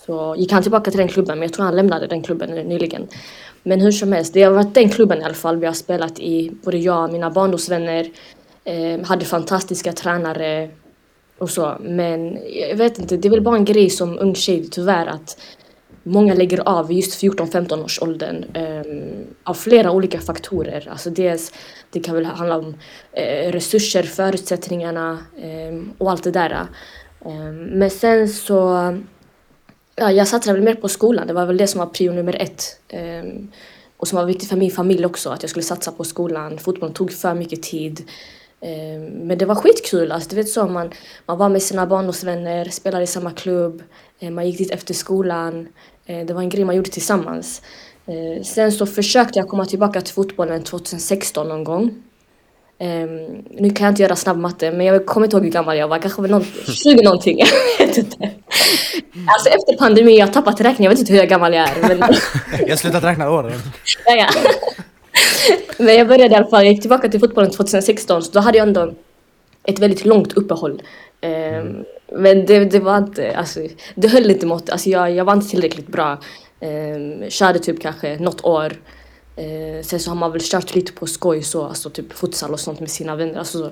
så 0.07 0.35
gick 0.39 0.53
han 0.53 0.63
tillbaka 0.63 0.91
till 0.91 0.99
den 0.99 1.09
klubben, 1.09 1.39
men 1.39 1.47
jag 1.47 1.53
tror 1.53 1.65
han 1.65 1.77
lämnade 1.77 2.07
den 2.07 2.23
klubben 2.23 2.51
nyligen. 2.51 3.09
Men 3.63 3.81
hur 3.81 3.93
som 3.93 4.13
helst, 4.13 4.35
det 4.35 4.43
har 4.43 4.53
varit 4.53 4.75
den 4.75 4.89
klubben 4.89 5.21
i 5.21 5.25
alla 5.25 5.35
fall 5.35 5.57
vi 5.57 5.67
har 5.67 5.73
spelat 5.73 6.19
i. 6.19 6.53
Både 6.65 6.79
jag 6.79 7.05
och 7.05 7.13
mina 7.13 7.31
barndomsvänner 7.31 8.11
eh, 8.65 9.01
hade 9.05 9.25
fantastiska 9.25 9.93
tränare 9.93 10.71
och 11.39 11.51
så. 11.51 11.77
Men 11.81 12.39
jag 12.71 12.77
vet 12.77 12.99
inte, 12.99 13.17
det 13.17 13.29
är 13.29 13.31
väl 13.31 13.41
bara 13.41 13.57
en 13.57 13.65
grej 13.65 13.91
som 13.91 14.19
ung 14.19 14.35
tjej 14.35 14.69
tyvärr 14.71 15.07
att 15.07 15.41
många 16.03 16.35
lägger 16.35 16.69
av 16.69 16.93
just 16.93 17.23
14-15 17.23 17.85
års 17.85 18.03
åldern 18.03 18.45
um, 18.57 19.25
av 19.45 19.55
flera 19.55 19.91
olika 19.91 20.21
faktorer. 20.21 20.89
Alltså 20.91 21.11
dels, 21.11 21.53
det 21.91 22.01
kan 22.01 22.15
väl 22.15 22.25
handla 22.25 22.59
om 22.59 22.67
uh, 22.67 23.53
resurser, 23.53 24.03
förutsättningarna 24.03 25.19
um, 25.69 25.93
och 25.99 26.11
allt 26.11 26.25
det 26.25 26.31
där. 26.31 26.67
Um, 27.25 27.57
men 27.57 27.91
sen 27.91 28.29
så 28.29 28.93
ja, 29.97 30.13
jag 30.13 30.29
satsade 30.29 30.55
väl 30.55 30.65
mer 30.65 30.75
på 30.75 30.89
skolan. 30.89 31.27
Det 31.27 31.33
var 31.33 31.47
väl 31.47 31.57
det 31.57 31.67
som 31.67 31.79
var 31.79 31.87
prio 31.87 32.13
nummer 32.13 32.43
ett. 32.43 32.81
Um, 32.93 33.53
och 33.97 34.09
som 34.09 34.17
var 34.17 34.25
viktigt 34.25 34.49
för 34.49 34.57
min 34.57 34.71
familj 34.71 35.07
också, 35.07 35.31
att 35.31 35.43
jag 35.43 35.51
skulle 35.51 35.63
satsa 35.63 35.93
på 35.93 36.05
skolan. 36.05 36.59
Fotbollen 36.59 36.95
tog 36.95 37.13
för 37.13 37.35
mycket 37.35 37.63
tid. 37.63 38.11
Um, 38.61 39.05
men 39.05 39.39
det 39.39 39.47
var 39.47 39.55
skitkul. 39.55 40.13
Alltså, 40.13 40.31
du 40.31 40.37
vet 40.37 40.49
så, 40.49 40.67
man, 40.67 40.91
man 41.27 41.39
var 41.39 41.49
med 41.49 41.63
sina 41.63 41.87
barndomsvänner, 41.87 42.65
spelade 42.65 43.05
i 43.05 43.07
samma 43.07 43.31
klubb, 43.31 43.83
eh, 44.19 44.31
man 44.31 44.47
gick 44.47 44.59
dit 44.59 44.71
efter 44.71 44.95
skolan. 44.95 45.69
Uh, 46.11 46.27
det 46.27 46.35
var 46.35 46.43
en 46.43 46.49
grej 46.49 46.65
man 46.65 46.77
gjorde 46.77 46.91
tillsammans. 46.91 47.63
Uh, 48.09 48.43
sen 48.43 48.73
så 48.73 48.87
försökte 48.87 49.39
jag 49.39 49.49
komma 49.49 49.67
tillbaka 49.67 50.01
till 50.01 50.15
fotbollen 50.15 50.63
2016 50.63 51.49
någon 51.49 51.65
gång. 51.65 52.03
Um, 52.83 53.45
nu 53.51 53.71
kan 53.71 53.85
jag 53.85 53.93
inte 53.93 54.03
göra 54.03 54.17
snabb 54.17 54.39
matte, 54.39 54.73
men 54.73 54.87
jag 54.87 55.07
kommer 55.07 55.27
inte 55.27 55.37
ihåg 55.37 55.45
hur 55.45 55.53
gammal 55.53 55.77
jag 55.77 55.89
var. 55.89 55.99
Kanske 55.99 56.23
var 56.23 56.29
någon, 56.29 56.45
20 56.67 57.03
någonting. 57.03 57.39
Jag 57.79 57.87
vet 57.87 57.99
inte. 57.99 58.31
Alltså 59.27 59.49
efter 59.49 59.77
pandemin, 59.79 60.17
jag 60.17 60.27
har 60.27 60.33
tappat 60.33 60.61
räkningen. 60.61 60.83
Jag 60.83 60.91
vet 60.91 60.99
inte 60.99 61.13
hur 61.13 61.27
gammal 61.27 61.55
jag 61.55 61.69
är. 61.69 61.89
Men... 61.89 61.99
jag 62.61 62.69
har 62.69 62.77
slutat 62.77 63.05
räkna 63.05 63.31
åren. 63.31 63.53
ja, 64.07 64.15
ja. 64.17 64.29
Men 65.79 65.95
jag 65.95 66.09
började 66.09 66.35
i 66.35 66.37
alla 66.37 66.47
fall, 66.47 66.65
jag 66.65 66.73
gick 66.73 66.81
tillbaka 66.81 67.09
till 67.09 67.21
fotbollen 67.21 67.51
2016, 67.51 68.23
så 68.23 68.33
då 68.33 68.41
hade 68.41 68.59
jag 68.59 68.67
ändå 68.67 68.95
ett 69.65 69.79
väldigt 69.79 70.05
långt 70.05 70.33
uppehåll. 70.33 70.83
Um, 71.23 71.85
men 72.17 72.47
det, 72.47 72.65
det 72.65 72.79
var 72.79 72.99
inte, 72.99 73.37
alltså, 73.37 73.61
det 73.95 74.09
höll 74.09 74.31
inte 74.31 74.47
måttet. 74.47 74.71
Alltså 74.71 74.91
jag, 74.91 75.11
jag 75.11 75.25
var 75.25 75.33
inte 75.33 75.49
tillräckligt 75.49 75.89
bra. 75.89 76.19
Um, 76.61 77.31
körde 77.31 77.59
typ 77.59 77.81
kanske 77.81 78.19
något 78.19 78.45
år. 78.45 78.73
Uh, 79.39 79.83
sen 79.83 80.01
så 80.01 80.11
har 80.11 80.17
man 80.17 80.33
väl 80.33 80.41
kört 80.45 80.75
lite 80.75 80.93
på 80.93 81.07
skoj 81.07 81.43
så, 81.43 81.65
alltså 81.65 81.91
typ 81.91 82.13
futsal 82.13 82.53
och 82.53 82.61
sånt 82.61 82.81
med 82.81 82.91
sina 82.91 83.17
vänner, 83.17 83.39
alltså 83.39 83.71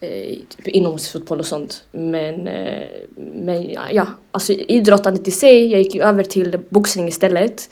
eh, 0.00 0.38
typ 0.56 0.68
inomhusfotboll 0.68 1.40
och 1.40 1.46
sånt. 1.46 1.84
Men, 1.92 2.48
uh, 2.48 2.84
men 3.16 3.70
ja, 3.92 4.06
alltså 4.30 4.52
idrottandet 4.52 5.28
i 5.28 5.30
sig, 5.30 5.66
jag 5.66 5.82
gick 5.82 5.94
ju 5.94 6.02
över 6.02 6.24
till 6.24 6.58
boxning 6.68 7.08
istället. 7.08 7.68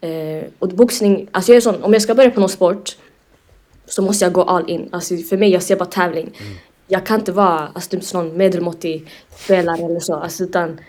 Ehm, 0.00 0.44
och 0.58 0.68
boxning, 0.68 1.28
alltså 1.32 1.52
jag 1.52 1.56
är 1.56 1.60
sån, 1.60 1.82
om 1.82 1.92
jag 1.92 2.02
ska 2.02 2.14
börja 2.14 2.30
på 2.30 2.40
någon 2.40 2.48
sport 2.48 2.96
så 3.86 4.02
måste 4.02 4.24
jag 4.24 4.32
gå 4.32 4.42
all 4.42 4.70
in. 4.70 4.88
Alltså 4.92 5.16
för 5.16 5.36
mig, 5.36 5.50
jag 5.50 5.62
ser 5.62 5.76
bara 5.76 5.88
tävling. 5.88 6.30
Mm. 6.40 6.56
Jag 6.88 7.06
kan 7.06 7.20
inte 7.20 7.32
vara 7.32 7.58
alltså, 7.58 7.90
typ 7.90 8.04
sån 8.04 8.36
medelmåttig 8.36 9.10
spelare 9.30 9.84
eller 9.84 10.00
så, 10.00 10.14
alltså, 10.14 10.44
utan 10.44 10.80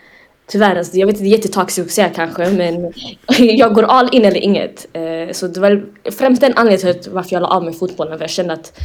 Tyvärr, 0.52 0.76
alltså, 0.76 0.98
jag 0.98 1.08
vet 1.08 1.16
att 1.16 1.22
det 1.22 1.28
är 1.28 1.32
jättetoxiskt 1.32 1.88
att 1.88 1.92
säga 1.92 2.10
kanske 2.10 2.50
men 2.50 2.94
jag 3.58 3.74
går 3.74 3.84
all 3.84 4.10
in 4.16 4.26
eller 4.26 4.38
inget. 4.38 4.88
Eh, 4.94 5.32
så 5.32 5.48
det 5.48 5.60
var 5.60 5.86
främst 6.12 6.42
den 6.42 6.54
anledningen 6.56 7.02
till 7.02 7.12
varför 7.12 7.34
jag 7.34 7.42
la 7.42 7.48
av 7.48 7.64
med 7.64 7.78
fotbollen 7.78 8.18
för 8.18 8.24
jag 8.24 8.30
kände 8.30 8.54
att 8.54 8.80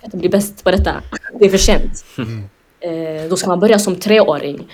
jag 0.00 0.10
kan 0.10 0.20
bli 0.20 0.28
bäst 0.28 0.64
på 0.64 0.70
detta. 0.70 1.02
Det 1.38 1.44
är 1.44 1.50
för 1.50 1.58
sent. 1.58 2.04
Eh, 2.80 3.28
då 3.28 3.36
ska 3.36 3.48
man 3.48 3.60
börja 3.60 3.78
som 3.78 3.96
treåring. 3.96 4.68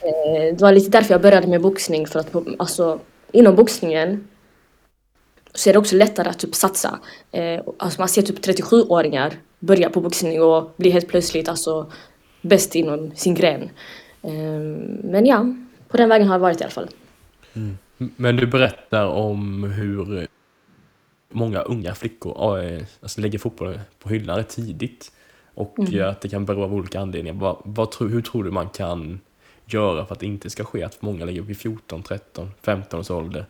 Eh, 0.00 0.56
det 0.56 0.60
var 0.60 0.72
lite 0.72 0.90
därför 0.90 1.14
jag 1.14 1.20
började 1.20 1.46
med 1.46 1.60
boxning 1.60 2.06
för 2.06 2.20
att 2.20 2.34
alltså, 2.58 3.00
inom 3.32 3.56
boxningen 3.56 4.28
så 5.54 5.68
är 5.68 5.72
det 5.72 5.78
också 5.78 5.96
lättare 5.96 6.28
att 6.28 6.38
typ 6.38 6.54
satsa. 6.54 6.98
Alltså 7.78 8.00
man 8.00 8.08
ser 8.08 8.22
typ 8.22 8.46
37-åringar 8.46 9.34
börja 9.64 9.90
på 9.90 10.00
boxning 10.00 10.42
och 10.42 10.74
bli 10.76 10.90
helt 10.90 11.08
plötsligt 11.08 11.48
alltså 11.48 11.92
bäst 12.42 12.74
inom 12.74 13.10
sin 13.14 13.34
gren. 13.34 13.70
Ehm, 14.22 14.74
men 15.04 15.26
ja, 15.26 15.54
på 15.88 15.96
den 15.96 16.08
vägen 16.08 16.26
har 16.26 16.34
jag 16.34 16.40
varit 16.40 16.60
i 16.60 16.64
alla 16.64 16.70
fall. 16.70 16.88
Mm. 17.54 17.78
Men 17.96 18.36
du 18.36 18.46
berättar 18.46 19.06
om 19.06 19.64
hur 19.64 20.26
många 21.30 21.60
unga 21.60 21.94
flickor 21.94 22.58
eh, 22.58 22.82
alltså, 23.00 23.20
lägger 23.20 23.38
fotboll 23.38 23.80
på 23.98 24.08
hyllan 24.08 24.44
tidigt. 24.44 25.12
Och 25.54 25.78
mm. 25.78 26.10
att 26.10 26.20
det 26.20 26.28
kan 26.28 26.44
bero 26.44 26.62
av 26.62 26.74
olika 26.74 27.00
anledningar. 27.00 27.40
Vad, 27.40 27.56
vad, 27.64 27.94
hur 28.00 28.22
tror 28.22 28.44
du 28.44 28.50
man 28.50 28.68
kan 28.68 29.20
göra 29.66 30.06
för 30.06 30.14
att 30.14 30.20
det 30.20 30.26
inte 30.26 30.50
ska 30.50 30.64
ske 30.64 30.82
att 30.82 31.02
många 31.02 31.24
lägger 31.24 31.40
upp 31.40 31.50
i 31.50 31.54
14, 31.54 32.02
13, 32.02 32.50
15 32.62 33.00
års 33.00 33.10
ålder? 33.10 33.46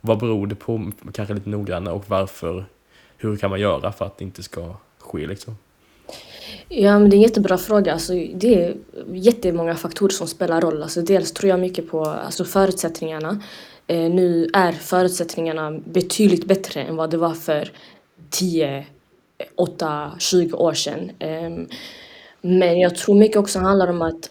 Vad 0.00 0.18
beror 0.18 0.46
det 0.46 0.54
på, 0.54 0.92
kanske 1.12 1.34
lite 1.34 1.48
noggrannare, 1.48 1.94
och 1.94 2.04
varför? 2.08 2.64
Hur 3.16 3.36
kan 3.36 3.50
man 3.50 3.60
göra 3.60 3.92
för 3.92 4.04
att 4.04 4.18
det 4.18 4.24
inte 4.24 4.42
ska 4.42 4.74
ske 5.08 5.26
liksom? 5.26 5.56
Ja, 6.68 6.98
men 6.98 7.10
det 7.10 7.16
är 7.16 7.18
en 7.18 7.22
jättebra 7.22 7.58
fråga. 7.58 7.92
Alltså, 7.92 8.12
det 8.12 8.64
är 8.64 8.76
jättemånga 9.12 9.74
faktorer 9.74 10.12
som 10.12 10.26
spelar 10.26 10.60
roll. 10.60 10.82
Alltså, 10.82 11.02
dels 11.02 11.32
tror 11.32 11.50
jag 11.50 11.60
mycket 11.60 11.90
på 11.90 12.04
alltså, 12.04 12.44
förutsättningarna. 12.44 13.42
Eh, 13.86 14.10
nu 14.10 14.50
är 14.52 14.72
förutsättningarna 14.72 15.70
betydligt 15.70 16.44
bättre 16.44 16.82
än 16.82 16.96
vad 16.96 17.10
det 17.10 17.16
var 17.16 17.34
för 17.34 17.72
10, 18.30 18.86
8, 19.56 20.12
20 20.18 20.56
år 20.56 20.74
sedan. 20.74 21.10
Eh, 21.18 21.50
men 22.40 22.80
jag 22.80 22.96
tror 22.96 23.14
mycket 23.14 23.36
också 23.36 23.58
handlar 23.58 23.90
om 23.90 24.02
att 24.02 24.30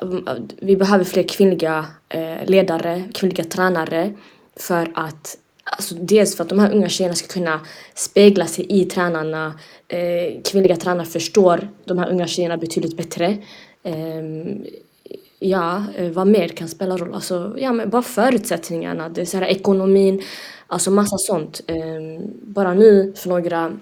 vi 0.58 0.76
behöver 0.76 1.04
fler 1.04 1.24
kvinnliga 1.24 1.86
eh, 2.10 2.46
ledare, 2.46 3.04
kvinnliga 3.14 3.44
tränare 3.44 4.14
för 4.56 4.92
att 4.96 5.38
Alltså 5.70 5.96
dels 5.96 6.36
för 6.36 6.44
att 6.44 6.50
de 6.50 6.60
här 6.60 6.72
unga 6.72 6.90
tjejerna 6.90 7.16
ska 7.16 7.28
kunna 7.28 7.60
spegla 7.96 8.46
sig 8.46 8.66
i 8.70 8.86
tränarna. 8.86 9.60
Eh, 9.88 10.42
kvinnliga 10.42 10.76
tränare 10.76 11.06
förstår 11.06 11.70
de 11.86 11.98
här 11.98 12.10
unga 12.10 12.28
tjejerna 12.28 12.58
betydligt 12.58 12.98
bättre. 12.98 13.38
Ehm, 13.84 14.66
eh, 15.04 15.18
ja, 15.40 15.84
vad 16.14 16.28
mer 16.28 16.48
kan 16.48 16.68
spela 16.68 16.98
roll? 16.98 17.14
Alltså, 17.14 17.56
ja, 17.58 17.74
men 17.74 17.90
bara 17.90 18.02
förutsättningarna, 18.02 19.10
det 19.10 19.22
är 19.22 19.26
så 19.26 19.38
här, 19.38 19.46
ekonomin, 19.46 20.22
alltså 20.68 20.92
massa 20.92 21.18
sånt. 21.18 21.62
Eh, 21.68 22.28
bara 22.42 22.74
nu 22.74 23.14
för 23.16 23.30
några, 23.30 23.78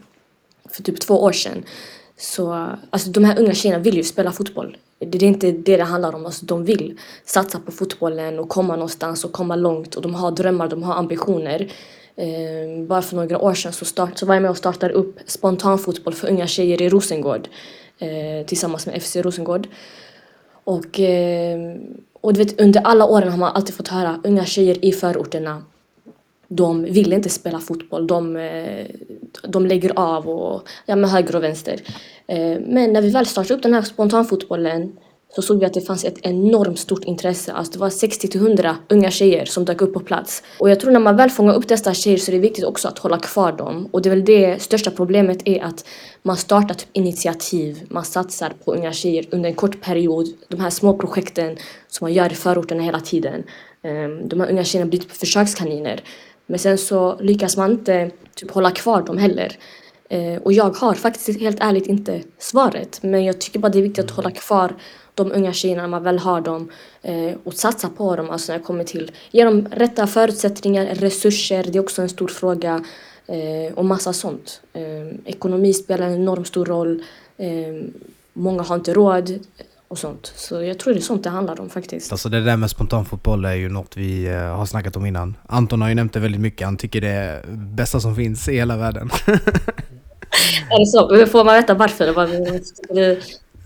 för 0.70 0.84
typ 0.84 1.00
två 1.00 1.24
år 1.24 1.32
sedan, 1.32 1.64
så 2.18 2.68
alltså 2.90 3.10
de 3.10 3.24
här 3.24 3.40
unga 3.40 3.54
tjejerna 3.54 3.84
vill 3.84 3.98
ju 3.98 4.04
spela 4.04 4.32
fotboll. 4.32 4.78
Det 5.00 5.18
är 5.18 5.24
inte 5.24 5.52
det 5.52 5.78
det 5.78 5.84
handlar 5.84 6.16
om. 6.16 6.26
Alltså, 6.26 6.46
de 6.46 6.66
vill 6.66 6.98
satsa 7.26 7.60
på 7.60 7.72
fotbollen 7.72 8.40
och 8.40 8.50
komma 8.50 8.76
någonstans 8.76 9.26
och 9.26 9.32
komma 9.32 9.56
långt. 9.56 9.96
Och 9.96 10.02
de 10.02 10.16
har 10.16 10.32
drömmar, 10.32 10.68
de 10.68 10.84
har 10.84 10.96
ambitioner. 10.96 11.72
Eh, 12.16 12.86
bara 12.88 13.02
för 13.02 13.16
några 13.16 13.40
år 13.40 13.54
sedan 13.54 13.74
så, 13.74 13.86
start, 13.86 14.18
så 14.18 14.26
var 14.26 14.36
jag 14.36 14.42
med 14.42 14.52
och 14.52 14.58
startade 14.58 14.94
upp 14.94 15.20
spontanfotboll 15.26 16.14
för 16.14 16.28
unga 16.30 16.48
tjejer 16.48 16.82
i 16.82 16.90
Rosengård. 16.90 17.48
Eh, 18.00 18.46
tillsammans 18.46 18.86
med 18.86 19.04
FC 19.04 19.16
Rosengård. 19.16 19.68
Och, 20.64 21.00
eh, 21.00 21.60
och 22.22 22.34
du 22.34 22.44
vet, 22.44 22.62
under 22.62 22.82
alla 22.82 23.06
åren 23.06 23.30
har 23.30 23.38
man 23.38 23.56
alltid 23.56 23.76
fått 23.76 23.88
höra 23.88 24.22
unga 24.24 24.46
tjejer 24.46 24.86
i 24.86 24.92
förorterna 24.92 25.64
de 26.48 26.84
vill 26.84 27.14
inte 27.14 27.30
spela 27.30 27.60
fotboll. 27.60 28.08
De, 28.08 28.36
eh, 28.38 28.86
de 29.48 29.66
lägger 29.66 29.92
av 29.96 30.30
och, 30.30 30.68
ja, 30.86 30.96
med 30.96 31.10
höger 31.10 31.36
och 31.36 31.44
vänster. 31.44 31.82
Ehm, 32.28 32.62
men 32.62 32.94
när 32.94 33.02
vi 33.02 33.10
väl 33.10 33.26
startade 33.26 33.54
upp 33.54 33.64
den 33.64 33.74
här 33.74 33.82
spontanfotbollen 33.82 34.98
så 35.36 35.42
såg 35.42 35.60
vi 35.60 35.65
att 35.65 35.74
det 35.74 35.82
fanns 35.82 36.06
ett 36.06 36.18
enormt 36.22 36.80
stort 36.80 37.04
intresse. 37.04 37.54
Alltså 37.54 37.74
det 37.74 37.80
var 37.80 37.89
60 37.89 38.27
till 38.27 38.42
100 38.42 38.75
unga 38.89 39.12
tjejer 39.12 39.46
som 39.46 39.65
dök 39.65 39.82
upp 39.82 39.94
på 39.94 40.00
plats. 40.00 40.44
Och 40.60 40.70
jag 40.70 40.80
tror 40.80 40.92
när 40.92 41.00
man 41.00 41.18
väl 41.18 41.30
fångar 41.30 41.54
upp 41.54 41.68
dessa 41.68 41.94
tjejer 41.94 42.18
så 42.18 42.32
är 42.32 42.36
det 42.36 42.39
viktigt 42.39 42.65
också 42.65 42.88
att 42.88 43.00
hålla 43.00 43.20
kvar 43.20 43.51
dem. 43.51 43.89
Och 43.92 44.01
det 44.01 44.10
är 44.10 44.15
väl 44.15 44.25
det 44.25 44.62
största 44.62 44.92
problemet 44.92 45.42
är 45.46 45.63
att 45.63 45.86
man 46.24 46.38
startar 46.38 46.75
typ 46.75 46.89
initiativ, 46.94 47.82
man 47.89 48.06
satsar 48.06 48.54
på 48.65 48.74
unga 48.74 48.94
tjejer 48.94 49.25
under 49.32 49.50
en 49.50 49.56
kort 49.56 49.82
period. 49.82 50.27
De 50.48 50.60
här 50.60 50.70
små 50.70 50.98
projekten 50.98 51.58
som 51.88 52.06
man 52.06 52.13
gör 52.13 52.32
i 52.32 52.36
förorterna 52.36 52.84
hela 52.84 53.00
tiden. 53.00 53.44
Ehm, 53.84 54.27
de 54.30 54.39
här 54.39 54.50
unga 54.50 54.63
tjejerna 54.63 54.89
blir 54.89 55.00
typ 55.00 55.12
försökskaniner. 55.12 56.04
Men 56.46 56.60
sen 56.60 56.77
så 56.77 57.18
lyckas 57.20 57.58
man 57.58 57.72
inte 57.72 58.12
typ 58.36 58.51
hålla 58.51 58.72
kvar 58.72 59.01
dem 59.01 59.18
heller. 59.18 59.58
Eh, 60.10 60.42
och 60.42 60.54
jag 60.54 60.76
har 60.76 60.94
faktiskt 60.94 61.40
helt 61.40 61.60
ärligt 61.60 61.88
inte 61.88 62.22
svaret. 62.38 63.00
Men 63.04 63.26
jag 63.26 63.42
tycker 63.42 63.60
bara 63.60 63.70
det 63.70 63.80
är 63.80 63.84
viktigt 63.84 64.06
att 64.06 64.12
hålla 64.12 64.32
kvar 64.32 64.76
de 65.16 65.32
unga 65.32 65.54
tjejerna 65.54 65.82
när 65.82 65.90
man 65.90 66.04
väl 66.04 66.20
har 66.20 66.42
dem 66.42 66.70
eh, 67.02 67.34
och 67.44 67.54
satsa 67.54 67.90
på 67.90 68.16
dem 68.16 68.30
alltså 68.30 68.52
när 68.52 68.60
det 68.60 68.66
kommer 68.66 68.84
till 68.84 69.12
ge 69.32 69.44
dem 69.44 69.68
rätta 69.72 70.08
förutsättningar, 70.08 70.86
resurser, 70.86 71.64
det 71.64 71.78
är 71.78 71.80
också 71.80 72.02
en 72.02 72.10
stor 72.10 72.28
fråga 72.28 72.84
eh, 73.28 73.74
och 73.74 73.86
massa 73.86 74.14
sånt. 74.14 74.62
Eh, 74.74 74.84
ekonomi 75.26 75.74
spelar 75.74 76.08
en 76.08 76.16
enormt 76.16 76.48
stor 76.48 76.66
roll. 76.66 77.04
Eh, 77.38 77.48
många 78.34 78.64
har 78.64 78.76
inte 78.76 78.94
råd 78.94 79.30
eh, 79.30 79.38
och 79.88 79.98
sånt. 79.98 80.34
Så 80.36 80.62
jag 80.62 80.80
tror 80.80 80.94
det 80.94 81.00
är 81.00 81.02
sånt 81.02 81.24
det 81.24 81.30
handlar 81.30 81.62
om 81.62 81.70
faktiskt. 81.70 82.12
Alltså 82.12 82.30
det 82.30 82.44
där 82.44 82.58
med 82.58 82.70
spontanfotboll 82.70 83.46
är 83.46 83.54
ju 83.54 83.70
något 83.70 83.98
vi 83.98 84.28
har 84.28 84.66
snackat 84.66 84.96
om 84.96 85.06
innan. 85.06 85.38
Anton 85.48 85.82
har 85.82 85.90
ju 85.90 85.96
nämnt 85.96 86.14
det 86.14 86.20
väldigt 86.20 86.42
mycket. 86.42 86.66
Han 86.66 86.78
tycker 86.78 87.02
det 87.02 87.08
är 87.08 87.44
bästa 87.56 88.00
som 88.00 88.16
finns 88.16 88.50
i 88.50 88.56
hela 88.56 88.78
världen. 88.78 89.10
är 90.72 90.80
det 90.80 90.86
så? 90.86 91.25
Får 91.32 91.46
man 91.46 91.56
veta 91.56 91.74
varför? 91.74 92.06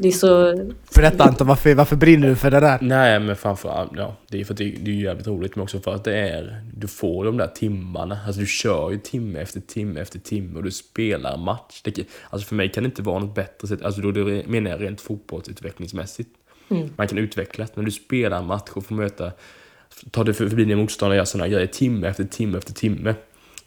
Det 0.01 0.07
är 0.07 0.11
så... 0.11 0.55
Berätta 0.95 1.23
Anton, 1.23 1.47
varför, 1.47 1.75
varför 1.75 1.95
brinner 1.95 2.27
du 2.29 2.35
för 2.35 2.51
det 2.51 2.59
där? 2.59 2.77
Nej 2.81 3.19
men 3.19 3.35
framförallt, 3.35 3.91
ja, 3.95 4.15
det 4.27 4.41
är 4.41 4.45
för 4.45 4.53
att 4.53 4.57
det, 4.57 4.69
det 4.69 4.91
är 4.91 4.95
jävligt 4.95 5.27
roligt 5.27 5.55
men 5.55 5.63
också 5.63 5.79
för 5.79 5.95
att 5.95 6.03
det 6.03 6.17
är, 6.17 6.61
du 6.73 6.87
får 6.87 7.25
de 7.25 7.37
där 7.37 7.47
timmarna. 7.47 8.17
Alltså 8.25 8.41
du 8.41 8.47
kör 8.47 8.91
ju 8.91 8.97
timme 8.97 9.39
efter 9.39 9.59
timme 9.59 9.99
efter 9.99 10.19
timme 10.19 10.57
och 10.57 10.63
du 10.63 10.71
spelar 10.71 11.37
match. 11.37 11.81
Det, 11.83 12.05
alltså 12.29 12.47
för 12.47 12.55
mig 12.55 12.69
kan 12.69 12.83
det 12.83 12.87
inte 12.87 13.01
vara 13.01 13.19
något 13.19 13.35
bättre 13.35 13.67
sätt, 13.67 13.81
alltså 13.81 14.01
då 14.01 14.11
det 14.11 14.47
menar 14.47 14.71
jag 14.71 14.81
rent 14.81 15.01
fotbollsutvecklingsmässigt. 15.01 16.29
Mm. 16.69 16.89
Man 16.95 17.07
kan 17.07 17.17
utvecklas, 17.17 17.71
men 17.75 17.85
du 17.85 17.91
spelar 17.91 18.43
match 18.43 18.69
och 18.73 18.85
får 18.85 18.95
möta, 18.95 19.31
tar 20.11 20.23
du 20.23 20.33
förbi 20.33 20.65
din 20.65 20.77
motståndare 20.77 21.13
och 21.13 21.17
gör 21.17 21.25
sådana 21.25 21.47
grejer 21.47 21.67
timme 21.67 22.07
efter 22.07 22.23
timme 22.23 22.57
efter 22.57 22.73
timme. 22.73 23.15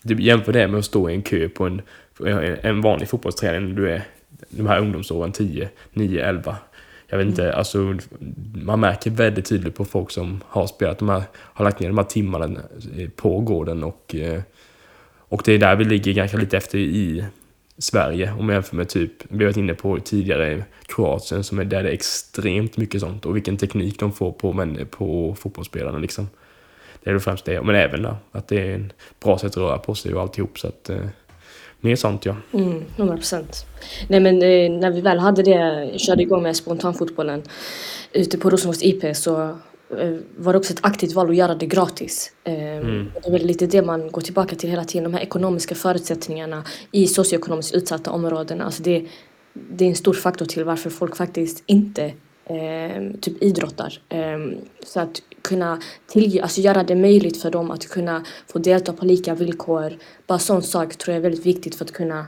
Du 0.03 0.23
jämför 0.23 0.53
det 0.53 0.69
med 0.69 0.79
att 0.79 0.85
stå 0.85 1.11
i 1.11 1.15
en 1.15 1.23
kö 1.23 1.49
på 1.49 1.67
en, 1.67 1.83
en 2.63 2.81
vanlig 2.81 3.09
fotbollsträning, 3.09 3.75
du 3.75 3.91
är 3.91 4.03
de 4.49 4.67
här 4.67 4.79
ungdomsåren, 4.79 5.33
10, 5.33 5.69
9, 5.93 6.25
11. 6.25 6.57
Jag 7.07 7.19
vet 7.19 7.27
inte, 7.27 7.45
mm. 7.45 7.59
alltså 7.59 7.99
man 8.55 8.81
märker 8.81 9.11
väldigt 9.11 9.45
tydligt 9.45 9.75
på 9.75 9.85
folk 9.85 10.11
som 10.11 10.41
har 10.47 10.67
spelat 10.67 10.99
de 10.99 11.09
här, 11.09 11.23
har 11.35 11.65
lagt 11.65 11.81
ner 11.81 11.89
de 11.89 11.99
här 11.99 12.05
timmarna 12.05 12.61
på 13.17 13.41
gården 13.41 13.85
och, 13.85 14.15
eh, 14.15 14.41
och 15.19 15.43
det 15.45 15.53
är 15.53 15.59
där 15.59 15.77
vi 15.77 15.85
ligger 15.85 16.13
ganska 16.13 16.37
lite 16.37 16.57
efter 16.57 16.79
i 16.79 17.25
Sverige 17.79 18.33
om 18.39 18.47
man 18.47 18.55
jämför 18.55 18.77
med 18.77 18.89
typ, 18.89 19.13
vi 19.29 19.45
har 19.45 19.45
varit 19.45 19.57
inne 19.57 19.75
på 19.75 19.99
tidigare, 19.99 20.65
Kroatien 20.87 21.45
som 21.45 21.59
är 21.59 21.65
där 21.65 21.83
det 21.83 21.89
är 21.89 21.93
extremt 21.93 22.77
mycket 22.77 23.01
sånt 23.01 23.27
och 23.27 23.37
vilken 23.37 23.57
teknik 23.57 24.01
de 24.01 24.13
får 24.13 24.33
på, 24.33 24.53
men, 24.53 24.87
på 24.87 25.35
fotbollsspelarna 25.39 25.99
liksom. 25.99 26.29
Det 27.03 27.11
är 27.11 27.15
väl 27.15 27.21
främst 27.21 27.45
det, 27.45 27.63
men 27.63 27.75
även 27.75 28.03
då, 28.03 28.17
att 28.33 28.49
det 28.49 28.61
är 28.61 28.75
en 28.75 28.93
bra 29.23 29.39
sätt 29.39 29.51
att 29.51 29.57
röra 29.57 29.79
på 29.79 29.95
sig 29.95 30.15
och 30.15 30.21
alltihop 30.21 30.59
så 30.59 30.69
att 30.69 30.91
eh, 30.91 31.07
Mer 31.85 31.97
sånt 31.97 32.27
ja. 32.27 32.37
Mm, 32.53 32.85
100 32.97 33.17
procent. 33.17 33.67
Nej 34.09 34.21
men 34.21 34.35
eh, 34.35 34.71
när 34.81 34.91
vi 34.91 35.01
väl 35.01 35.19
hade 35.19 35.43
det, 35.43 35.91
körde 35.99 36.23
igång 36.23 36.43
med 36.43 36.57
spontanfotbollen 36.57 37.43
ute 38.13 38.39
på 38.39 38.51
Rosenborgs 38.51 38.83
IP 38.83 39.17
så 39.17 39.43
eh, 39.99 40.17
var 40.37 40.53
det 40.53 40.59
också 40.59 40.73
ett 40.73 40.85
aktivt 40.85 41.13
val 41.13 41.31
att 41.31 41.37
göra 41.37 41.55
det 41.55 41.67
gratis. 41.67 42.33
Eh, 42.45 42.77
mm. 42.77 43.11
Det 43.23 43.29
är 43.29 43.33
väl 43.33 43.47
lite 43.47 43.67
det 43.67 43.83
man 43.83 44.11
går 44.11 44.21
tillbaka 44.21 44.57
till 44.57 44.71
hela 44.71 44.85
tiden, 44.85 45.05
de 45.05 45.15
här 45.15 45.23
ekonomiska 45.23 45.75
förutsättningarna 45.75 46.65
i 46.93 47.07
socioekonomiskt 47.07 47.75
utsatta 47.75 48.11
områden. 48.11 48.61
Alltså 48.61 48.83
det, 48.83 49.07
det 49.53 49.85
är 49.85 49.89
en 49.89 49.97
stor 49.97 50.15
faktor 50.15 50.47
till 50.47 50.65
varför 50.65 50.91
folk 50.91 51.17
faktiskt 51.17 51.63
inte 51.67 52.05
eh, 52.45 53.13
typ 53.21 53.43
idrottar. 53.43 54.01
Eh, 54.09 54.39
så 54.85 55.01
att 55.01 55.23
kunna 55.43 55.81
tillge, 56.07 56.43
alltså 56.43 56.61
göra 56.61 56.83
det 56.83 56.95
möjligt 56.95 57.43
för 57.43 57.51
dem 57.51 57.71
att 57.71 57.89
kunna 57.89 58.25
få 58.47 58.59
delta 58.59 58.93
på 58.93 59.05
lika 59.05 59.35
villkor. 59.35 59.93
Bara 60.27 60.39
sån 60.39 60.63
sak 60.63 60.97
tror 60.97 61.13
jag 61.13 61.19
är 61.19 61.23
väldigt 61.23 61.47
viktigt 61.47 61.75
för 61.75 61.85
att 61.85 61.93
kunna 61.93 62.27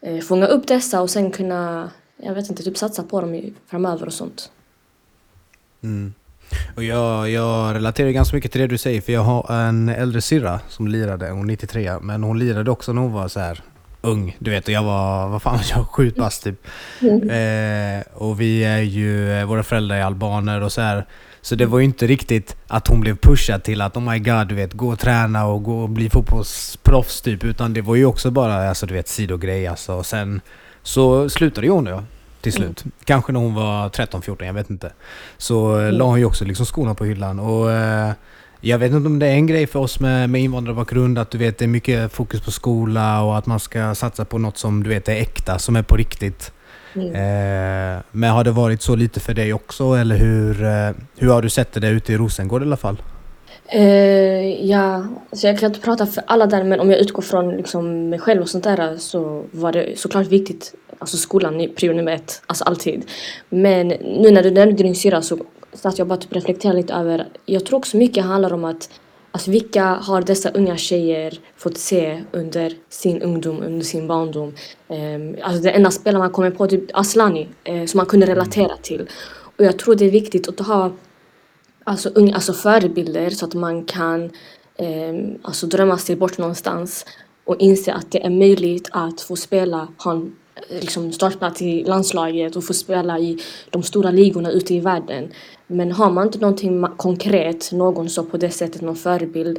eh, 0.00 0.18
fånga 0.18 0.46
upp 0.46 0.66
dessa 0.66 1.02
och 1.02 1.10
sen 1.10 1.30
kunna, 1.30 1.90
jag 2.16 2.34
vet 2.34 2.50
inte, 2.50 2.62
typ 2.62 2.78
satsa 2.78 3.02
på 3.02 3.20
dem 3.20 3.54
framöver 3.66 4.06
och 4.06 4.12
sånt. 4.12 4.50
Mm. 5.82 6.14
Och 6.76 6.84
jag, 6.84 7.30
jag 7.30 7.74
relaterar 7.74 8.10
ganska 8.10 8.36
mycket 8.36 8.52
till 8.52 8.60
det 8.60 8.66
du 8.66 8.78
säger 8.78 9.00
för 9.00 9.12
jag 9.12 9.22
har 9.22 9.54
en 9.54 9.88
äldre 9.88 10.20
syrra 10.20 10.60
som 10.68 10.88
lirade, 10.88 11.30
hon 11.30 11.40
är 11.40 11.44
93 11.44 11.98
men 12.02 12.22
hon 12.22 12.38
lirade 12.38 12.70
också 12.70 12.92
när 12.92 13.02
hon 13.02 13.12
var 13.12 13.28
så 13.28 13.40
här 13.40 13.62
ung, 14.02 14.36
du 14.38 14.50
vet, 14.50 14.64
och 14.64 14.72
jag 14.72 14.82
var, 14.82 15.28
vad 15.28 15.42
fan 15.42 15.60
jag 15.70 15.86
sju 15.86 16.10
pass 16.10 16.40
typ. 16.40 16.66
Mm. 17.00 17.30
Eh, 17.30 18.04
och 18.14 18.40
vi 18.40 18.64
är 18.64 18.78
ju, 18.78 19.32
eh, 19.32 19.46
våra 19.46 19.62
föräldrar 19.62 19.96
är 19.96 20.04
albaner 20.04 20.60
och 20.60 20.72
så 20.72 20.80
här. 20.80 21.06
Så 21.42 21.54
det 21.54 21.66
var 21.66 21.78
ju 21.78 21.84
inte 21.84 22.06
riktigt 22.06 22.56
att 22.66 22.88
hon 22.88 23.00
blev 23.00 23.16
pushad 23.16 23.62
till 23.62 23.80
att 23.80 23.96
oh 23.96 24.02
my 24.12 24.18
god, 24.18 24.48
du 24.48 24.54
vet, 24.54 24.72
gå 24.72 24.88
och 24.92 24.98
träna 24.98 25.46
och 25.46 25.62
gå 25.62 25.82
och 25.82 25.88
bli 25.88 26.10
fotbollsproffs 26.10 27.20
typ. 27.20 27.44
Utan 27.44 27.74
det 27.74 27.80
var 27.80 27.94
ju 27.94 28.04
också 28.04 28.30
bara, 28.30 28.68
alltså 28.68 28.86
du 28.86 28.94
vet, 28.94 29.08
sidogrej 29.08 29.66
alltså. 29.66 29.94
Och 29.94 30.06
sen 30.06 30.40
så 30.82 31.28
slutade 31.28 31.68
hon 31.68 31.86
ja, 31.86 32.04
till 32.40 32.52
slut. 32.52 32.84
Mm. 32.84 32.92
Kanske 33.04 33.32
när 33.32 33.40
hon 33.40 33.54
var 33.54 33.88
13-14, 33.88 34.44
jag 34.44 34.52
vet 34.52 34.70
inte. 34.70 34.92
Så 35.38 35.74
mm. 35.74 35.94
la 35.94 36.04
hon 36.04 36.18
ju 36.18 36.24
också 36.24 36.44
liksom 36.44 36.66
skorna 36.66 36.94
på 36.94 37.04
hyllan. 37.04 37.40
Och 37.40 37.72
eh, 37.72 38.12
jag 38.60 38.78
vet 38.78 38.92
inte 38.92 39.06
om 39.06 39.18
det 39.18 39.26
är 39.26 39.34
en 39.34 39.46
grej 39.46 39.66
för 39.66 39.78
oss 39.78 40.00
med, 40.00 40.30
med 40.30 40.40
invandrarbakgrund 40.40 41.18
att 41.18 41.30
du 41.30 41.38
vet 41.38 41.58
det 41.58 41.64
är 41.64 41.68
mycket 41.68 42.12
fokus 42.12 42.40
på 42.40 42.50
skola 42.50 43.22
och 43.22 43.38
att 43.38 43.46
man 43.46 43.60
ska 43.60 43.94
satsa 43.94 44.24
på 44.24 44.38
något 44.38 44.58
som 44.58 44.82
du 44.82 44.90
vet 44.90 45.08
är 45.08 45.16
äkta, 45.16 45.58
som 45.58 45.76
är 45.76 45.82
på 45.82 45.96
riktigt. 45.96 46.52
Mm. 46.94 47.06
Eh, 47.06 48.02
men 48.10 48.30
har 48.30 48.44
det 48.44 48.50
varit 48.50 48.82
så 48.82 48.96
lite 48.96 49.20
för 49.20 49.34
dig 49.34 49.52
också 49.52 49.94
eller 49.94 50.16
hur, 50.16 50.64
eh, 50.64 50.90
hur 51.16 51.28
har 51.28 51.42
du 51.42 51.50
sett 51.50 51.72
det 51.72 51.88
ute 51.88 52.12
i 52.12 52.16
Rosengård 52.16 52.62
i 52.62 52.64
alla 52.64 52.76
fall? 52.76 52.96
Eh, 53.66 54.66
ja, 54.66 55.06
alltså 55.30 55.46
jag 55.46 55.58
kan 55.58 55.66
inte 55.66 55.80
prata 55.80 56.06
för 56.06 56.24
alla 56.26 56.46
där 56.46 56.64
men 56.64 56.80
om 56.80 56.90
jag 56.90 57.00
utgår 57.00 57.22
från 57.22 57.56
liksom 57.56 58.08
mig 58.08 58.18
själv 58.18 58.42
och 58.42 58.48
sånt 58.48 58.64
där 58.64 58.96
så 58.98 59.44
var 59.50 59.72
det 59.72 59.98
såklart 59.98 60.26
viktigt. 60.26 60.74
Alltså 60.98 61.16
skolan 61.16 61.60
är 61.60 61.68
prio 61.68 61.92
nummer 61.92 62.12
ett, 62.12 62.42
alltså 62.46 62.64
alltid. 62.64 63.04
Men 63.48 63.88
nu 63.88 64.30
när 64.30 64.42
du 64.42 64.50
nämnde 64.50 64.82
din 64.82 64.94
syra 64.94 65.22
så 65.22 65.38
satt 65.72 65.98
jag 65.98 66.06
bara 66.06 66.18
typ 66.18 66.32
reflektera 66.32 66.72
lite 66.72 66.94
över, 66.94 67.26
jag 67.46 67.66
tror 67.66 67.78
också 67.78 67.96
mycket 67.96 68.24
handlar 68.24 68.52
om 68.52 68.64
att 68.64 68.90
Alltså 69.34 69.50
vilka 69.50 69.84
har 69.84 70.22
dessa 70.22 70.50
unga 70.50 70.76
tjejer 70.76 71.40
fått 71.56 71.78
se 71.78 72.22
under 72.32 72.76
sin 72.88 73.22
ungdom, 73.22 73.62
under 73.62 73.84
sin 73.84 74.06
barndom? 74.06 74.52
Um, 74.88 75.36
alltså 75.42 75.62
det 75.62 75.70
enda 75.70 75.90
spelare 75.90 76.22
man 76.22 76.30
kommer 76.30 76.50
på, 76.50 76.66
typ 76.66 76.84
Aslani, 76.94 77.48
eh, 77.64 77.84
som 77.84 77.98
man 77.98 78.06
kunde 78.06 78.26
relatera 78.26 78.76
till. 78.76 79.08
Och 79.56 79.64
jag 79.64 79.78
tror 79.78 79.94
det 79.94 80.04
är 80.04 80.10
viktigt 80.10 80.48
att 80.48 80.66
ha 80.66 80.90
alltså, 81.84 82.08
unga, 82.08 82.34
alltså 82.34 82.52
förebilder 82.52 83.30
så 83.30 83.44
att 83.44 83.54
man 83.54 83.84
kan 83.84 84.30
um, 84.78 85.38
alltså 85.42 85.66
drömma 85.66 85.98
sig 85.98 86.16
bort 86.16 86.38
någonstans 86.38 87.06
och 87.44 87.56
inse 87.58 87.92
att 87.92 88.10
det 88.10 88.24
är 88.24 88.30
möjligt 88.30 88.88
att 88.92 89.20
få 89.20 89.36
spela, 89.36 89.88
ha 89.98 90.12
en 90.12 90.36
liksom 90.68 91.12
startplats 91.12 91.62
i 91.62 91.84
landslaget 91.84 92.56
och 92.56 92.64
få 92.64 92.74
spela 92.74 93.18
i 93.18 93.38
de 93.70 93.82
stora 93.82 94.10
ligorna 94.10 94.50
ute 94.50 94.74
i 94.74 94.80
världen. 94.80 95.28
Men 95.66 95.92
har 95.92 96.10
man 96.10 96.26
inte 96.26 96.38
någonting 96.38 96.82
konkret, 96.96 97.72
någon 97.72 98.08
så 98.08 98.24
på 98.24 98.36
det 98.36 98.50
sättet, 98.50 98.82
någon 98.82 98.96
förebild 98.96 99.58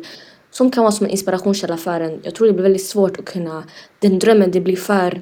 som 0.52 0.72
kan 0.72 0.84
vara 0.84 0.92
som 0.92 1.06
en 1.06 1.12
inspirationskälla 1.12 1.78
för 1.78 2.02
en. 2.02 2.20
Jag 2.24 2.36
tror 2.36 2.48
det 2.48 2.54
blir 2.54 2.64
väldigt 2.64 2.86
svårt 2.86 3.20
att 3.20 3.26
kunna, 3.26 3.64
den 4.00 4.20
drömmen 4.20 4.52
det 4.52 4.62
blir 4.62 4.76
för, 4.76 5.22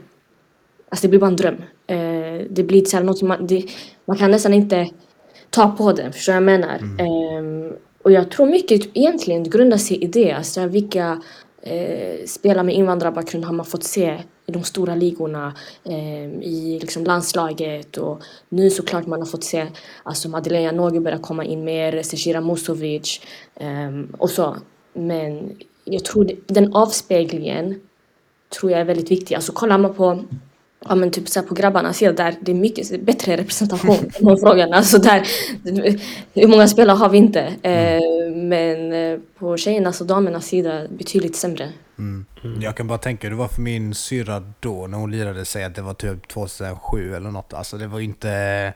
alltså 0.90 1.02
det 1.02 1.08
blir 1.08 1.20
bara 1.20 1.28
en 1.28 1.36
dröm. 1.36 1.64
Eh, 1.88 2.46
det 2.50 2.64
blir 2.64 2.86
så 2.86 2.98
här 2.98 3.04
något 3.04 3.22
man, 3.22 3.48
det, 3.48 3.66
man 4.06 4.18
kan 4.18 4.32
nästan 4.32 4.54
inte 4.54 4.90
ta 5.50 5.70
på 5.70 5.92
den, 5.92 6.14
förstår 6.14 6.36
jag 6.36 6.44
menar? 6.44 6.78
Mm. 6.78 7.00
Eh, 7.00 7.74
och 8.04 8.12
jag 8.12 8.32
tror 8.32 8.46
mycket 8.46 8.90
egentligen 8.94 9.44
grundar 9.44 9.78
sig 9.78 10.04
i 10.04 10.08
det, 10.08 10.32
alltså 10.32 10.66
vilka 10.66 11.22
eh, 11.62 12.26
spelare 12.26 12.64
med 12.64 12.76
invandrarbakgrund 12.76 13.46
har 13.46 13.54
man 13.54 13.66
fått 13.66 13.84
se 13.84 14.18
i 14.52 14.54
de 14.54 14.64
stora 14.64 14.96
ligorna, 14.96 15.54
eh, 15.84 16.26
i 16.26 16.80
liksom 16.82 17.04
landslaget 17.04 17.98
och 17.98 18.22
nu 18.50 18.70
såklart 18.70 19.08
man 19.08 19.20
har 19.20 19.28
fått 19.28 19.44
se 19.44 19.68
alltså 20.04 20.30
Madeleine 20.30 20.66
Janogy 20.66 21.00
börja 21.00 21.18
komma 21.18 21.46
in 21.46 21.64
mer, 21.64 22.04
Sejira 22.04 22.42
Musovic 22.42 23.22
eh, 23.56 23.92
och 24.18 24.30
så. 24.30 24.58
Men 24.94 25.58
jag 25.84 26.06
tror 26.06 26.32
den 26.48 26.74
avspeglingen 26.74 27.80
tror 28.60 28.72
jag 28.72 28.82
är 28.82 28.86
väldigt 28.86 29.12
viktig. 29.12 29.36
Alltså 29.36 29.52
kollar 29.52 29.78
man 29.78 29.94
på 29.94 30.24
ja, 30.90 30.96
men 30.96 31.12
typ 31.12 31.30
så 31.30 31.42
på 31.42 31.54
grabbarnas 31.56 31.98
sida 31.98 32.12
där 32.12 32.36
det 32.42 32.52
är 32.52 32.56
mycket 32.56 33.02
bättre 33.02 33.38
representation 33.38 34.12
på 34.22 34.38
frågan. 34.38 34.74
Alltså 34.74 34.98
där, 34.98 35.28
hur 36.34 36.48
många 36.48 36.68
spelare 36.68 36.98
har 36.98 37.10
vi 37.10 37.18
inte? 37.18 37.42
Eh, 37.42 38.02
Men 38.36 38.94
eh, 38.94 39.20
på 39.40 39.58
tjejernas 39.58 40.02
och 40.02 40.08
damernas 40.08 40.46
sida 40.46 40.82
betydligt 40.90 41.36
sämre. 41.36 41.70
Mm. 42.02 42.62
Jag 42.62 42.76
kan 42.78 42.88
bara 42.88 42.98
tänka 42.98 43.28
hur 43.28 43.30
det 43.32 43.38
var 43.38 43.48
för 43.48 43.62
min 43.62 43.94
syrra 43.96 44.44
då 44.60 44.88
när 44.88 44.98
hon 44.98 45.12
lirade 45.12 45.46
sig 45.46 45.64
att 45.64 45.76
det 45.76 45.82
var 45.82 45.94
typ 45.94 46.28
2007 46.28 47.16
eller 47.16 47.32
något. 47.32 47.54
Alltså 47.54 47.78
det 47.78 47.88
var 47.88 48.00
inte 48.00 48.74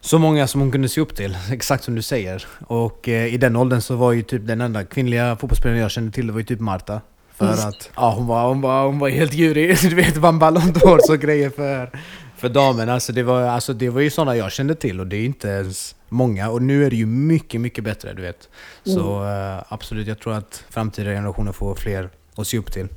så 0.00 0.18
många 0.18 0.46
som 0.46 0.60
hon 0.60 0.72
kunde 0.72 0.88
se 0.88 1.00
upp 1.00 1.16
till, 1.16 1.36
exakt 1.52 1.84
som 1.84 1.94
du 1.94 2.02
säger. 2.02 2.46
Och 2.66 3.08
eh, 3.08 3.34
i 3.34 3.36
den 3.36 3.56
åldern 3.56 3.80
så 3.80 3.96
var 3.96 4.12
ju 4.12 4.22
typ 4.22 4.46
den 4.46 4.60
enda 4.60 4.84
kvinnliga 4.84 5.36
fotbollsspelaren 5.36 5.80
jag 5.80 5.90
kände 5.90 6.12
till, 6.12 6.26
det 6.26 6.32
var 6.32 6.40
ju 6.40 6.46
typ 6.46 6.60
Marta. 6.60 7.00
För 7.36 7.52
Mm. 7.52 7.68
att 7.68 7.90
ja, 7.96 8.10
hon, 8.16 8.26
var, 8.26 8.48
hon, 8.48 8.60
var, 8.60 8.86
hon 8.86 8.98
var 8.98 9.08
helt 9.08 9.32
djurig. 9.34 9.76
Du 9.82 9.94
vet, 9.94 10.16
vann 10.16 10.38
Ballon 10.38 10.62
d'Or 10.62 11.10
och 11.12 11.18
grejer 11.20 11.50
för, 11.50 11.90
för 12.36 12.48
damerna. 12.48 12.94
Alltså 12.94 13.12
det, 13.12 13.22
var, 13.22 13.42
alltså 13.42 13.72
det 13.72 13.90
var 13.90 14.00
ju 14.00 14.10
sådana 14.10 14.36
jag 14.36 14.52
kände 14.52 14.74
till 14.74 15.00
och 15.00 15.06
det 15.06 15.16
är 15.16 15.24
inte 15.24 15.48
ens 15.48 15.94
många. 16.08 16.50
Och 16.50 16.62
nu 16.62 16.84
är 16.86 16.90
det 16.90 16.96
ju 16.96 17.06
mycket, 17.06 17.60
mycket 17.60 17.84
bättre, 17.84 18.12
du 18.12 18.22
vet. 18.22 18.48
Så 18.84 19.24
eh, 19.24 19.62
absolut, 19.68 20.06
jag 20.08 20.18
tror 20.18 20.32
att 20.34 20.64
framtida 20.70 21.10
generationer 21.10 21.52
får 21.52 21.74
fler 21.74 22.10
att 22.38 22.46
se 22.46 22.58
upp 22.58 22.72
till. 22.72 22.88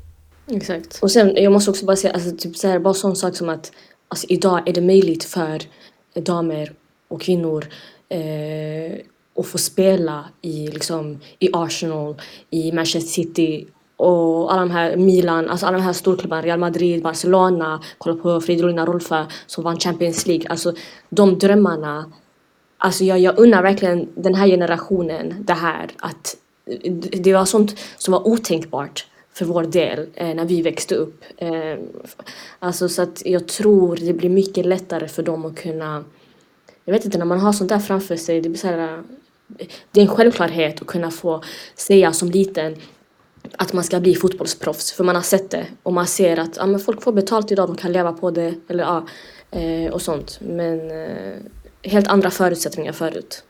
Exakt. 0.47 0.99
Och 1.01 1.11
sen, 1.11 1.33
jag 1.35 1.51
måste 1.51 1.71
också 1.71 1.85
bara 1.85 1.95
säga, 1.95 2.13
alltså, 2.13 2.35
typ 2.37 2.57
så 2.57 2.67
här, 2.67 2.79
bara 2.79 2.93
sån 2.93 3.15
sak 3.15 3.35
som 3.35 3.49
att 3.49 3.71
alltså, 4.07 4.27
idag 4.29 4.69
är 4.69 4.73
det 4.73 4.81
möjligt 4.81 5.23
för 5.23 5.61
damer 6.13 6.73
och 7.07 7.21
kvinnor 7.21 7.65
eh, 8.09 8.99
att 9.35 9.47
få 9.47 9.57
spela 9.57 10.25
i, 10.41 10.67
liksom, 10.67 11.19
i 11.39 11.49
Arsenal, 11.53 12.21
i 12.49 12.71
Manchester 12.71 13.11
City 13.11 13.67
och 13.95 14.53
alla 14.53 14.61
de 14.61 14.71
här 14.71 14.97
Milan, 14.97 15.49
alltså 15.49 15.65
alla 15.65 15.77
de 15.77 15.83
här 15.83 15.93
storklubbarna, 15.93 16.41
Real 16.41 16.59
Madrid, 16.59 17.03
Barcelona, 17.03 17.83
kolla 17.97 18.15
på 18.15 18.41
Fridolina 18.41 18.85
Rolfö 18.85 19.25
som 19.47 19.63
vann 19.63 19.79
Champions 19.79 20.27
League. 20.27 20.49
Alltså 20.49 20.73
de 21.09 21.39
drömmarna 21.39 22.11
Alltså 22.83 23.03
jag, 23.03 23.19
jag 23.19 23.39
unnar 23.39 23.63
verkligen 23.63 24.09
den 24.15 24.35
här 24.35 24.47
generationen 24.47 25.35
det 25.39 25.53
här. 25.53 25.89
Att 25.99 26.37
det 27.11 27.33
var 27.33 27.45
sånt 27.45 27.79
som 27.97 28.11
var 28.11 28.27
otänkbart 28.27 29.05
för 29.33 29.45
vår 29.45 29.63
del 29.63 30.07
eh, 30.13 30.35
när 30.35 30.45
vi 30.45 30.61
växte 30.61 30.95
upp. 30.95 31.23
Eh, 31.37 31.77
alltså 32.59 32.89
så 32.89 33.01
att 33.01 33.21
jag 33.25 33.47
tror 33.47 33.95
det 33.95 34.13
blir 34.13 34.29
mycket 34.29 34.65
lättare 34.65 35.07
för 35.07 35.23
dem 35.23 35.45
att 35.45 35.55
kunna... 35.55 36.03
Jag 36.85 36.93
vet 36.93 37.05
inte, 37.05 37.17
när 37.17 37.25
man 37.25 37.39
har 37.39 37.53
sånt 37.53 37.69
där 37.69 37.79
framför 37.79 38.15
sig, 38.15 38.41
det 38.41 38.49
blir 38.49 38.59
så 38.59 38.67
här, 38.67 38.97
eh, 39.57 39.67
Det 39.91 39.99
är 39.99 40.01
en 40.01 40.15
självklarhet 40.15 40.81
att 40.81 40.87
kunna 40.87 41.11
få 41.11 41.43
säga 41.75 42.13
som 42.13 42.31
liten 42.31 42.75
att 43.57 43.73
man 43.73 43.83
ska 43.83 43.99
bli 43.99 44.15
fotbollsproffs. 44.15 44.91
För 44.91 45.03
man 45.03 45.15
har 45.15 45.21
sett 45.21 45.51
det 45.51 45.65
och 45.83 45.93
man 45.93 46.07
ser 46.07 46.39
att 46.39 46.57
ja, 46.57 46.65
men 46.65 46.79
folk 46.79 47.01
får 47.01 47.13
betalt 47.13 47.51
idag, 47.51 47.69
de 47.69 47.75
kan 47.75 47.91
leva 47.91 48.13
på 48.13 48.31
det. 48.31 48.53
Eller, 48.67 48.83
ja, 48.83 49.05
eh, 49.51 49.93
och 49.93 50.01
sånt. 50.01 50.39
Men 50.41 50.91
eh, 50.91 51.33
helt 51.83 52.07
andra 52.07 52.31
förutsättningar 52.31 52.91
förut. 52.91 53.43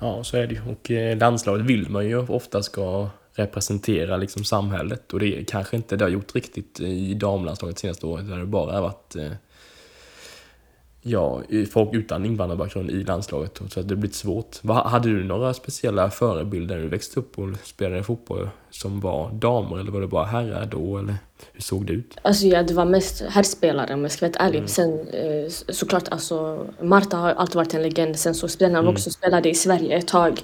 Ja, 0.00 0.24
så 0.24 0.36
är 0.36 0.46
det 0.46 0.54
ju. 0.54 0.60
Och 0.72 0.90
eh, 0.90 1.18
landslaget 1.18 1.66
vill 1.66 1.90
man 1.90 2.06
ju 2.06 2.18
ofta 2.28 2.62
ska 2.62 3.08
representera 3.36 4.16
liksom 4.16 4.44
samhället 4.44 5.12
och 5.12 5.20
det 5.20 5.38
är 5.40 5.44
kanske 5.44 5.76
inte 5.76 5.96
det 5.96 6.04
har 6.04 6.10
gjort 6.10 6.34
riktigt 6.34 6.80
i 6.80 7.14
damlandslaget 7.14 7.78
senaste 7.78 8.06
året 8.06 8.28
där 8.28 8.38
det 8.38 8.46
bara 8.46 8.80
varit 8.80 9.16
eh, 9.16 9.30
ja, 11.02 11.42
folk 11.70 11.94
utan 11.94 12.24
invandrarbakgrund 12.24 12.90
i 12.90 13.04
landslaget 13.04 13.60
så 13.70 13.80
att 13.80 13.88
det 13.88 13.96
blivit 13.96 14.14
svårt. 14.16 14.58
Vad- 14.62 14.86
Hade 14.86 15.08
du 15.08 15.24
några 15.24 15.54
speciella 15.54 16.10
förebilder 16.10 16.74
när 16.76 16.82
du 16.82 16.88
växte 16.88 17.20
upp 17.20 17.38
och 17.38 17.48
spelade 17.64 18.02
fotboll 18.02 18.48
som 18.70 19.00
var 19.00 19.30
damer 19.32 19.78
eller 19.78 19.90
var 19.92 20.00
det 20.00 20.06
bara 20.06 20.24
herrar 20.24 20.66
då 20.66 20.98
eller 20.98 21.16
hur 21.52 21.60
såg 21.62 21.86
det 21.86 21.92
ut? 21.92 22.16
Alltså 22.22 22.46
ja, 22.46 22.62
det 22.62 22.74
var 22.74 22.84
mest 22.84 23.20
herrspelare 23.28 23.94
om 23.94 24.02
jag 24.02 24.10
ska 24.12 24.26
vara 24.28 24.36
ärlig. 24.38 24.68
Sen 24.68 25.08
eh, 25.08 25.48
så- 25.48 25.72
såklart 25.74 26.08
alltså 26.08 26.66
Marta 26.82 27.16
har 27.16 27.30
alltid 27.30 27.56
varit 27.56 27.74
en 27.74 27.82
legend. 27.82 28.16
Sen 28.18 28.34
så 28.34 28.48
spelade 28.48 28.76
han 28.76 28.88
också 28.88 29.10
spelade 29.10 29.50
i 29.50 29.54
Sverige 29.54 29.96
ett 29.98 30.08
tag. 30.08 30.40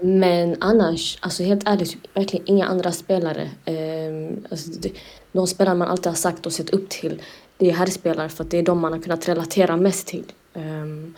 Men 0.00 0.56
annars, 0.60 1.18
alltså 1.20 1.42
helt 1.42 1.68
ärligt, 1.68 1.96
verkligen 2.14 2.48
inga 2.48 2.66
andra 2.66 2.92
spelare. 2.92 3.50
Eh, 3.64 4.38
alltså, 4.50 4.70
det, 4.70 4.92
de 5.32 5.46
spelare 5.46 5.74
man 5.74 5.88
alltid 5.88 6.06
har 6.06 6.14
sagt 6.14 6.46
och 6.46 6.52
sett 6.52 6.70
upp 6.70 6.88
till, 6.88 7.22
det 7.56 7.70
är 7.70 7.72
herrspelare 7.72 8.28
för 8.28 8.44
att 8.44 8.50
det 8.50 8.58
är 8.58 8.62
de 8.62 8.78
man 8.80 8.92
har 8.92 9.00
kunnat 9.00 9.28
relatera 9.28 9.76
mest 9.76 10.06
till. 10.06 10.32
Ehm, 10.54 11.14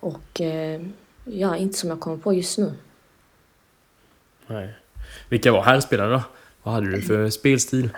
och 0.00 0.40
eh, 0.40 0.80
ja, 1.24 1.56
inte 1.56 1.78
som 1.78 1.90
jag 1.90 2.00
kommer 2.00 2.16
på 2.16 2.34
just 2.34 2.58
nu. 2.58 2.72
Nej. 4.46 4.74
Vilka 5.28 5.52
var 5.52 5.62
herrspelarna 5.62 6.12
då? 6.12 6.22
Vad 6.62 6.74
hade 6.74 6.90
du 6.90 7.02
för 7.02 7.30
spelstil? 7.30 7.90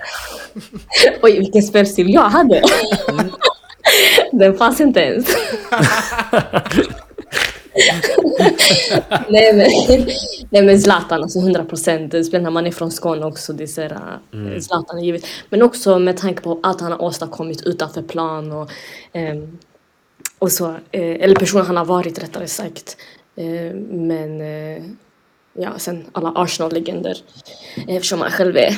Oj, 1.23 1.39
vilken 1.39 1.63
spelstil 1.63 2.15
jag 2.15 2.29
hade! 2.29 2.63
Den 4.33 4.59
fanns 4.59 4.81
inte 4.81 5.01
ens. 5.01 5.27
nej, 9.29 9.53
men, 9.55 10.07
nej 10.51 10.63
men 10.63 10.81
Zlatan, 10.81 11.23
alltså 11.23 11.39
100 11.39 11.65
procent. 11.65 12.11
Speciellt 12.11 12.43
när 12.43 12.51
man 12.51 12.67
är 12.67 12.71
från 12.71 12.91
Skåne 12.91 13.27
också. 13.27 13.53
Det 13.53 13.63
är 13.63 13.67
så 13.67 13.81
här, 13.81 14.19
äh, 14.55 14.61
Zlatan 14.61 14.99
är 14.99 15.03
givet. 15.03 15.25
Men 15.51 15.63
också 15.63 15.99
med 15.99 16.17
tanke 16.17 16.43
på 16.43 16.61
allt 16.63 16.81
han 16.81 16.93
har 16.93 17.03
åstadkommit 17.03 17.63
utanför 17.63 18.03
plan 18.03 18.53
och, 18.53 18.71
ehm, 19.13 19.59
och 20.39 20.53
så. 20.53 20.71
Eh, 20.71 21.25
eller 21.25 21.35
personen 21.35 21.67
han 21.67 21.77
har 21.77 21.85
varit 21.85 22.23
rättare 22.23 22.47
sagt. 22.49 22.97
Eh, 23.37 23.75
men 23.91 24.41
eh, 24.41 24.83
ja, 25.55 25.79
sen 25.79 26.05
alla 26.13 26.33
Arsenal-legender. 26.37 27.17
Eh, 27.77 27.97
Eftersom 27.97 28.19
man 28.19 28.31
själv 28.31 28.57
är 28.57 28.77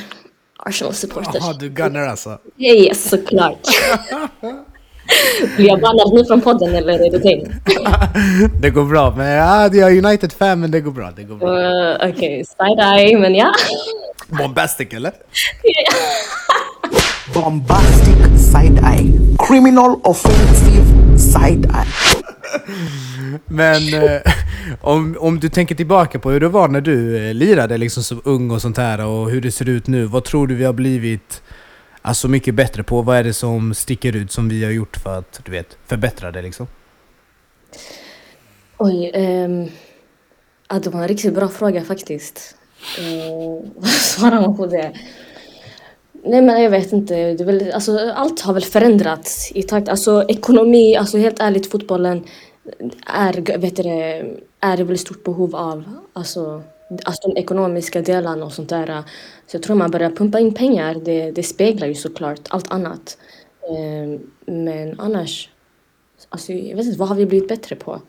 Arsenal-supporter. 0.57 1.39
Jaha, 1.41 1.53
du 1.53 1.69
gunnar 1.69 2.07
alltså? 2.07 2.39
Yes, 2.59 3.09
såklart. 3.11 3.69
Blir 5.57 5.67
jag 5.67 5.81
bannad 5.81 6.15
nu 6.15 6.25
från 6.25 6.41
podden 6.41 6.75
eller 6.75 6.93
är 6.93 7.11
det 7.11 7.19
okej? 7.19 7.47
det 8.61 8.71
går 8.71 8.85
bra, 8.85 9.15
men 9.17 9.27
ja, 9.27 9.71
jag 9.73 9.93
är 9.93 10.07
United-fan 10.07 10.61
men 10.61 10.71
det 10.71 10.81
går 10.81 10.93
bra. 10.93 11.11
Det 11.17 11.23
går 11.23 11.37
bra. 11.37 11.49
Uh, 11.49 12.11
Okej, 12.11 12.45
side-eye, 12.59 13.19
men 13.19 13.35
ja. 13.35 13.53
Bombastic 14.29 14.89
eller? 14.93 15.13
bombastic 17.35 18.17
side 18.53 18.79
eye, 18.79 19.37
criminal 19.39 20.01
offensive 20.03 21.19
side 21.19 21.67
eye. 21.67 22.23
Men 23.47 23.95
eh, 23.95 24.21
om, 24.81 25.17
om 25.21 25.41
du 25.41 25.49
tänker 25.49 25.75
tillbaka 25.75 26.19
på 26.19 26.31
hur 26.31 26.41
det 26.41 26.49
var 26.49 26.69
när 26.69 26.81
du 26.81 27.29
eh, 27.29 27.35
lirade 27.35 27.79
liksom 27.79 28.03
som 28.03 28.21
ung 28.25 28.51
och 28.51 28.63
sånt 28.63 28.77
här 28.77 29.07
och 29.07 29.31
hur 29.31 29.41
det 29.41 29.53
ser 29.53 29.69
ut 29.69 29.87
nu. 29.87 30.05
Vad 30.05 30.25
tror 30.25 30.47
du 30.47 30.55
vi 30.55 30.65
har 30.65 30.73
blivit 30.73 31.43
alltså, 32.05 32.29
mycket 32.29 32.55
bättre 32.55 32.83
på? 32.83 33.03
Vad 33.03 33.17
är 33.17 33.25
det 33.25 33.35
som 33.35 33.75
sticker 33.75 34.17
ut 34.17 34.33
som 34.33 34.49
vi 34.49 34.65
har 34.65 34.71
gjort 34.71 34.97
för 34.97 35.19
att 35.19 35.41
du 35.45 35.53
vet, 35.53 35.79
förbättra 35.87 36.31
det 36.31 36.43
liksom? 36.43 36.67
Oj, 38.79 39.11
Um, 39.15 39.69
ja, 40.69 40.79
det 40.79 40.91
var 40.91 41.03
en 41.03 41.09
riktigt 41.09 41.35
bra 41.35 41.49
fråga 41.49 41.85
faktiskt. 41.85 42.57
Uh, 43.01 43.71
vad 43.77 43.91
svarar 43.91 44.41
man 44.41 44.57
på 44.57 44.67
det? 44.67 44.93
Nej 46.25 46.43
men 46.43 46.63
jag 46.63 46.71
vet 46.71 46.93
inte. 46.93 47.35
Det 47.35 47.45
väl, 47.45 47.73
alltså, 47.73 48.13
allt 48.15 48.41
har 48.41 48.55
väl 48.55 48.63
förändrats 48.63 49.53
i 49.55 49.63
takt. 49.63 49.89
Alltså 49.89 50.25
ekonomi, 50.29 50.97
alltså 50.97 51.19
helt 51.19 51.41
ärligt 51.41 51.71
fotbollen 51.71 52.25
är, 53.07 53.59
vet 53.59 53.77
du, 53.77 53.83
är 54.61 54.77
det 54.77 54.85
väl 54.85 54.99
stort 54.99 55.25
behov 55.25 55.57
av. 55.57 55.85
Alltså, 56.13 56.63
alltså 57.05 57.29
de 57.29 57.41
ekonomiska 57.41 58.03
delarna 58.03 58.45
och 58.45 58.53
sånt 58.53 58.69
där. 58.69 59.03
Så 59.47 59.57
jag 59.57 59.63
tror 59.63 59.77
man 59.77 59.91
börjar 59.91 60.11
pumpa 60.11 60.41
in 60.41 60.55
pengar. 60.55 60.95
Det, 60.95 61.31
det 61.31 61.43
speglar 61.43 61.87
ju 61.87 61.95
såklart 61.95 62.41
allt 62.49 62.73
annat. 62.73 63.19
Ehm, 63.71 64.21
men 64.47 65.01
annars, 65.01 65.51
alltså, 66.29 66.53
jag 66.53 66.77
vet 66.77 66.87
inte, 66.87 66.99
vad 66.99 67.09
har 67.09 67.17
vi 67.17 67.27
blivit 67.27 67.49
bättre 67.49 67.77
på? 67.77 68.01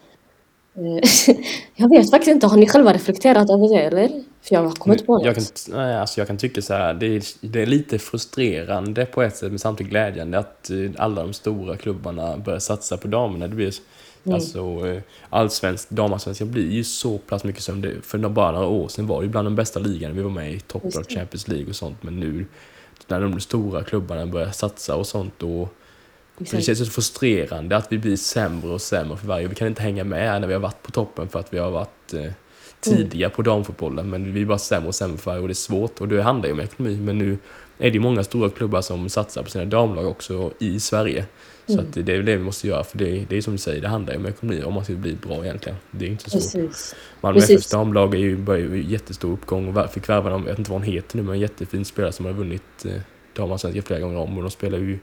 Eh, 0.75 1.35
jag 1.75 1.89
vet 1.89 2.11
faktiskt 2.11 2.31
inte. 2.31 2.47
Har 2.47 2.57
ni 2.57 2.67
själva 2.67 2.93
reflekterat 2.93 3.49
över 3.49 3.75
det 3.75 3.81
eller? 3.81 4.07
För 4.41 4.55
jag 4.55 4.63
har 4.63 4.71
kommit 4.71 5.05
på 5.05 5.17
något. 5.17 5.25
Jag 5.25 5.35
kan, 5.35 5.43
nej, 5.69 5.95
alltså 5.95 6.21
jag 6.21 6.27
kan 6.27 6.37
tycka 6.37 6.61
så 6.61 6.73
här, 6.73 6.93
det 6.93 7.05
är, 7.05 7.23
det 7.41 7.61
är 7.61 7.65
lite 7.65 7.99
frustrerande 7.99 9.05
på 9.05 9.21
ett 9.21 9.35
sätt 9.35 9.49
men 9.49 9.59
samtidigt 9.59 9.91
glädjande 9.91 10.39
att 10.39 10.69
eh, 10.69 10.77
alla 10.97 11.21
de 11.21 11.33
stora 11.33 11.77
klubbarna 11.77 12.37
börjar 12.37 12.59
satsa 12.59 12.97
på 12.97 13.07
damerna. 13.07 13.47
Det 13.47 13.55
blir, 13.55 13.73
Alltså 14.33 14.87
eh, 14.87 15.01
allsvensk, 15.29 15.89
damallsvenskan 15.89 16.51
blir 16.51 16.71
ju 16.71 16.83
så 16.83 17.17
pass 17.17 17.43
mycket 17.43 17.63
som 17.63 17.81
det, 17.81 18.01
för 18.01 18.17
bara 18.17 18.51
några 18.51 18.67
år 18.67 18.87
sedan 18.87 19.07
var 19.07 19.21
det 19.21 19.25
ju 19.25 19.31
bland 19.31 19.47
de 19.47 19.55
bästa 19.55 19.79
ligorna. 19.79 20.13
Vi 20.13 20.21
var 20.21 20.29
med 20.29 20.51
i 20.53 20.61
Just 20.83 21.09
det. 21.09 21.15
Champions 21.15 21.47
League 21.47 21.69
och 21.69 21.75
sånt 21.75 22.03
men 22.03 22.19
nu 22.19 22.45
när 23.07 23.21
de 23.21 23.39
stora 23.39 23.83
klubbarna 23.83 24.25
börjar 24.25 24.51
satsa 24.51 24.95
och 24.95 25.07
sånt 25.07 25.33
då 25.37 25.69
det 26.37 26.61
känns 26.61 26.79
så 26.79 26.85
frustrerande 26.85 27.77
att 27.77 27.91
vi 27.91 27.97
blir 27.97 28.17
sämre 28.17 28.71
och 28.71 28.81
sämre 28.81 29.17
för 29.17 29.27
varje 29.27 29.47
Vi 29.47 29.55
kan 29.55 29.67
inte 29.67 29.81
hänga 29.81 30.03
med 30.03 30.41
när 30.41 30.47
vi 30.47 30.53
har 30.53 30.61
varit 30.61 30.83
på 30.83 30.91
toppen 30.91 31.29
för 31.29 31.39
att 31.39 31.53
vi 31.53 31.57
har 31.57 31.71
varit 31.71 32.13
eh, 32.13 32.31
tidiga 32.79 33.29
på 33.29 33.41
damfotbollen. 33.41 34.09
Men 34.09 34.33
vi 34.33 34.41
är 34.41 34.45
bara 34.45 34.57
sämre 34.57 34.87
och 34.87 34.95
sämre 34.95 35.17
för 35.17 35.31
varje 35.31 35.41
och 35.41 35.47
det 35.47 35.51
är 35.51 35.55
svårt. 35.55 36.01
Och 36.01 36.07
det 36.07 36.21
handlar 36.21 36.47
ju 36.47 36.53
om 36.53 36.59
ekonomi. 36.59 36.97
Men 36.97 37.17
nu 37.17 37.37
är 37.77 37.91
det 37.91 37.99
många 37.99 38.23
stora 38.23 38.49
klubbar 38.49 38.81
som 38.81 39.09
satsar 39.09 39.43
på 39.43 39.49
sina 39.49 39.65
damlag 39.65 40.07
också 40.07 40.51
i 40.59 40.79
Sverige. 40.79 41.25
Så 41.67 41.79
att 41.79 41.93
det 41.93 42.13
är 42.13 42.17
väl 42.17 42.25
det 42.25 42.35
vi 42.35 42.43
måste 42.43 42.67
göra. 42.67 42.83
För 42.83 42.97
det, 42.97 43.25
det 43.29 43.37
är 43.37 43.41
som 43.41 43.53
du 43.53 43.57
säger, 43.57 43.81
det 43.81 43.87
handlar 43.87 44.13
ju 44.13 44.19
om 44.19 44.25
ekonomi 44.25 44.63
om 44.63 44.73
man 44.73 44.83
ska 44.83 44.93
bli 44.93 45.15
bra 45.15 45.43
egentligen. 45.43 45.77
Det 45.91 46.05
är 46.05 46.09
inte 46.09 46.29
så. 46.29 46.37
Precis. 46.37 46.95
Malmö. 47.21 47.39
FFs 47.39 47.69
damlag 47.69 48.15
är 48.15 48.19
ju, 48.19 48.37
börjar 48.37 48.67
ju 48.69 48.83
jättestor 48.83 49.31
uppgång 49.31 49.77
och 49.77 49.91
fick 49.91 50.09
värva 50.09 50.29
jag 50.29 50.39
vet 50.39 50.59
inte 50.59 50.71
vad 50.71 50.81
hon 50.81 50.93
heter 50.93 51.17
nu, 51.17 51.23
men 51.23 51.33
en 51.33 51.39
jättefin 51.39 51.85
spelare 51.85 52.11
som 52.11 52.25
har 52.25 52.33
vunnit 52.33 52.85
eh, 52.85 53.01
damallsvenskan 53.33 53.83
flera 53.83 53.99
gånger 53.99 54.17
om 54.17 54.37
och 54.37 54.43
de 54.43 54.51
spelar 54.51 54.77
ju, 54.77 54.99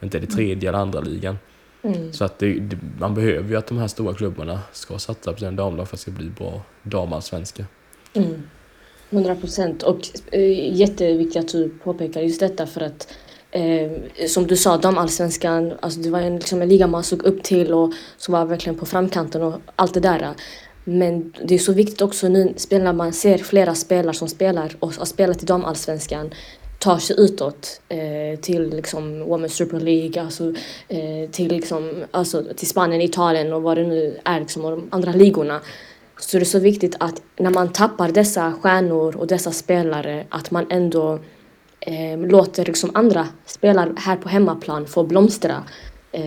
inte 0.00 0.18
är 0.18 0.20
det 0.20 0.26
tredje 0.26 0.68
eller 0.68 0.78
andra 0.78 1.00
ligan. 1.00 1.38
Mm. 1.82 2.12
Så 2.12 2.24
att 2.24 2.38
det, 2.38 2.60
det, 2.60 2.78
man 2.98 3.14
behöver 3.14 3.48
ju 3.48 3.56
att 3.56 3.66
de 3.66 3.78
här 3.78 3.88
stora 3.88 4.14
klubbarna 4.14 4.60
ska 4.72 4.98
satsa 4.98 5.32
på 5.32 5.38
sina 5.38 5.50
damlag 5.50 5.88
för 5.88 5.96
att 5.96 6.00
det 6.00 6.02
ska 6.02 6.10
bli 6.10 6.30
bra 6.30 6.62
damallsvenska. 6.82 7.66
Mm. 8.12 8.42
100 9.12 9.34
procent. 9.34 9.82
Och 9.82 10.00
eh, 10.32 10.76
jätteviktigt 10.76 11.44
att 11.44 11.52
du 11.52 11.68
påpekar 11.68 12.20
just 12.20 12.40
detta 12.40 12.66
för 12.66 12.80
att 12.80 13.08
eh, 13.50 13.90
som 14.26 14.46
du 14.46 14.56
sa, 14.56 14.76
damallsvenskan, 14.76 15.72
alltså 15.80 16.00
det 16.00 16.10
var 16.10 16.20
en, 16.20 16.36
liksom 16.36 16.62
en 16.62 16.68
liga 16.68 16.86
man 16.86 17.04
såg 17.04 17.22
upp 17.22 17.42
till 17.42 17.72
och 17.72 17.92
som 18.16 18.32
var 18.32 18.44
verkligen 18.44 18.78
på 18.78 18.86
framkanten 18.86 19.42
och 19.42 19.54
allt 19.76 19.94
det 19.94 20.00
där. 20.00 20.34
Men 20.84 21.32
det 21.44 21.54
är 21.54 21.58
så 21.58 21.72
viktigt 21.72 22.02
också 22.02 22.28
nu 22.28 22.54
när 22.70 22.92
man 22.92 23.12
ser 23.12 23.38
flera 23.38 23.74
spelare 23.74 24.14
som 24.14 24.28
spelar 24.28 24.76
och 24.80 24.94
har 24.94 25.04
spelat 25.04 25.42
i 25.42 25.46
damallsvenskan 25.46 26.30
tar 26.82 26.98
sig 26.98 27.16
utåt 27.18 27.80
eh, 27.88 28.40
till 28.40 28.70
liksom 28.70 29.24
Women's 29.24 29.48
Super 29.48 29.80
League, 29.80 30.22
alltså, 30.22 30.54
eh, 30.88 31.30
till, 31.30 31.48
liksom, 31.48 32.04
alltså, 32.10 32.44
till 32.56 32.68
Spanien, 32.68 33.02
Italien 33.02 33.52
och 33.52 33.62
vad 33.62 33.76
det 33.76 33.86
nu 33.86 34.18
är, 34.24 34.40
liksom, 34.40 34.64
och 34.64 34.70
de 34.70 34.88
andra 34.90 35.12
ligorna. 35.12 35.60
Så 36.22 36.38
det 36.38 36.42
är 36.42 36.44
så 36.44 36.58
viktigt 36.58 36.96
att 37.00 37.22
när 37.36 37.50
man 37.50 37.72
tappar 37.72 38.08
dessa 38.08 38.52
stjärnor 38.52 39.16
och 39.16 39.26
dessa 39.26 39.52
spelare 39.52 40.26
att 40.28 40.50
man 40.50 40.66
ändå 40.70 41.18
eh, 41.80 42.18
låter 42.18 42.64
liksom 42.64 42.90
andra 42.94 43.28
spelare 43.46 43.92
här 43.96 44.16
på 44.16 44.28
hemmaplan 44.28 44.86
få 44.86 45.04
blomstra. 45.04 45.62
Eh, 46.12 46.22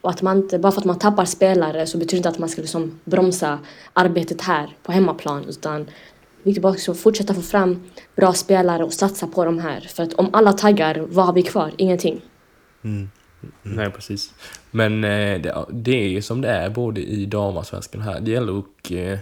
och 0.00 0.10
att 0.10 0.22
man 0.22 0.36
inte, 0.36 0.58
bara 0.58 0.72
för 0.72 0.80
att 0.80 0.84
man 0.84 0.98
tappar 0.98 1.24
spelare 1.24 1.86
så 1.86 1.98
betyder 1.98 2.16
det 2.16 2.16
inte 2.16 2.28
att 2.28 2.38
man 2.38 2.48
ska 2.48 2.60
liksom 2.60 3.00
bromsa 3.04 3.58
arbetet 3.92 4.40
här 4.40 4.76
på 4.82 4.92
hemmaplan 4.92 5.44
utan 5.48 5.86
det 6.42 6.50
är 6.50 6.60
bara 6.60 6.72
att 6.72 6.98
fortsätta 6.98 7.34
få 7.34 7.42
fram 7.42 7.82
bra 8.16 8.32
spelare 8.32 8.84
och 8.84 8.92
satsa 8.92 9.26
på 9.26 9.44
de 9.44 9.58
här. 9.58 9.80
För 9.80 10.02
att 10.02 10.14
om 10.14 10.28
alla 10.32 10.52
taggar, 10.52 11.06
vad 11.08 11.26
har 11.26 11.32
vi 11.32 11.42
kvar? 11.42 11.72
Ingenting. 11.76 12.20
Mm. 12.84 13.10
Nej, 13.62 13.90
precis. 13.90 14.34
Men 14.70 15.04
eh, 15.04 15.40
det, 15.40 15.64
det 15.70 16.04
är 16.04 16.08
ju 16.08 16.22
som 16.22 16.40
det 16.40 16.48
är 16.48 16.70
både 16.70 17.00
i 17.00 17.26
damallsvenskan 17.26 18.00
här. 18.00 18.20
Det 18.20 18.30
gäller 18.30 18.58
att 18.58 18.90
eh, 18.90 19.18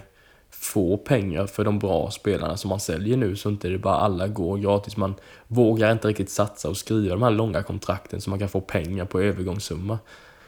få 0.49 0.97
pengar 0.97 1.47
för 1.47 1.63
de 1.63 1.79
bra 1.79 2.11
spelarna 2.11 2.57
som 2.57 2.69
man 2.69 2.79
säljer 2.79 3.17
nu 3.17 3.35
så 3.35 3.49
inte 3.49 3.69
det 3.69 3.77
bara 3.77 3.95
alla 3.95 4.27
går 4.27 4.57
gratis. 4.57 4.97
Man 4.97 5.15
vågar 5.47 5.91
inte 5.91 6.07
riktigt 6.07 6.29
satsa 6.29 6.69
och 6.69 6.77
skriva 6.77 7.15
de 7.15 7.23
här 7.23 7.31
långa 7.31 7.63
kontrakten 7.63 8.21
så 8.21 8.29
man 8.29 8.39
kan 8.39 8.49
få 8.49 8.61
pengar 8.61 9.05
på 9.05 9.21
övergångssumma. 9.21 9.99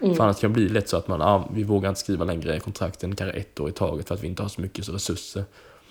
Mm. 0.01 0.15
För 0.15 0.23
annars 0.23 0.39
kan 0.39 0.53
det 0.53 0.53
bli 0.53 0.69
lätt 0.69 0.89
så 0.89 0.97
att 0.97 1.07
man, 1.07 1.21
ah, 1.21 1.49
vi 1.53 1.63
vågar 1.63 1.89
inte 1.89 2.01
skriva 2.01 2.25
längre 2.25 2.59
kontrakten, 2.59 3.15
kanske 3.15 3.39
ett 3.39 3.59
år 3.59 3.69
i 3.69 3.71
taget 3.71 4.07
för 4.07 4.15
att 4.15 4.23
vi 4.23 4.27
inte 4.27 4.41
har 4.41 4.49
så 4.49 4.61
mycket 4.61 4.89
resurser. 4.89 5.43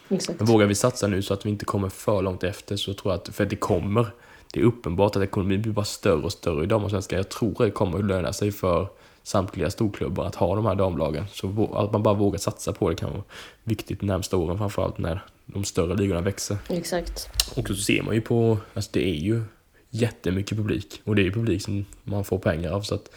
Exakt. 0.09 0.39
Men 0.39 0.47
vågar 0.47 0.67
vi 0.67 0.75
satsa 0.75 1.07
nu 1.07 1.23
så 1.23 1.35
att 1.35 1.47
vi 1.47 1.51
inte 1.51 1.65
kommer 1.65 1.89
för 1.89 2.23
långt 2.23 2.45
efter 2.45 2.77
så 2.77 2.95
tror 2.95 3.13
jag 3.13 3.21
att, 3.21 3.29
för 3.29 3.47
det 3.47 3.57
kommer, 3.57 4.07
det 4.53 4.61
är 4.61 4.65
uppenbart 4.65 5.17
att 5.17 5.23
ekonomin 5.23 5.63
blir 5.63 5.73
bara 5.73 5.85
större 5.85 6.23
och 6.23 6.33
större 6.33 6.65
i 6.65 6.67
damallsvenskan. 6.67 7.17
Jag 7.17 7.29
tror 7.29 7.65
det 7.65 7.71
kommer 7.71 7.99
att 7.99 8.05
löna 8.05 8.33
sig 8.33 8.53
för 8.53 8.89
samtliga 9.23 9.71
storklubbar 9.71 10.25
att 10.25 10.35
ha 10.35 10.55
de 10.57 10.67
här 10.67 10.75
damlagen. 10.75 11.25
Så 11.33 11.69
att 11.75 11.93
man 11.93 12.03
bara 12.03 12.15
vågar 12.15 12.39
satsa 12.39 12.73
på 12.73 12.91
det 12.91 12.97
kan 12.97 13.11
vara 13.11 13.23
viktigt 13.65 14.01
de 14.01 14.07
närmsta 14.07 14.37
åren 14.37 14.59
framförallt 14.59 14.99
när 14.99 15.25
de 15.47 15.65
större 15.65 15.95
ligorna 15.95 16.21
växer. 16.21 16.57
Exakt. 16.69 17.29
Och 17.57 17.67
så 17.67 17.75
ser 17.75 18.03
man 18.03 18.15
ju 18.15 18.21
på, 18.21 18.59
alltså 18.75 18.91
det 18.93 19.09
är 19.09 19.15
ju 19.15 19.43
jättemycket 19.91 20.59
publik 20.59 21.01
och 21.05 21.17
det 21.17 21.23
är 21.23 21.25
ju 21.25 21.33
publik 21.33 21.63
som 21.63 21.85
man 22.05 22.25
får 22.25 22.39
pengar 22.39 22.73
av 22.73 22.83
så 22.83 22.95
att 22.95 23.11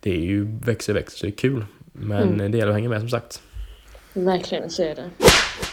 det 0.00 0.10
är 0.10 0.20
ju 0.20 0.58
växer, 0.58 0.94
växer, 0.94 1.18
så 1.18 1.26
det 1.26 1.32
är 1.32 1.36
kul. 1.36 1.64
Men 1.92 2.22
mm. 2.22 2.52
det 2.52 2.58
gäller 2.58 2.70
att 2.70 2.76
hänga 2.76 2.88
med 2.88 3.00
som 3.00 3.10
sagt. 3.10 3.42
Verkligen, 4.12 4.70
så 4.70 4.82
är 4.82 4.94
det. 4.94 5.10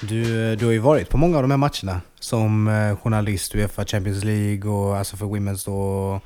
Du, 0.09 0.55
du 0.55 0.65
har 0.65 0.71
ju 0.71 0.79
varit 0.79 1.09
på 1.09 1.17
många 1.17 1.37
av 1.37 1.41
de 1.41 1.51
här 1.51 1.57
matcherna 1.57 2.01
som 2.19 2.67
eh, 2.67 2.97
journalist, 2.97 3.55
Uefa 3.55 3.85
Champions 3.85 4.23
League 4.23 4.71
och 4.71 4.97
alltså 4.97 5.17
för 5.17 5.25
Women's 5.25 5.65
då. 5.65 6.19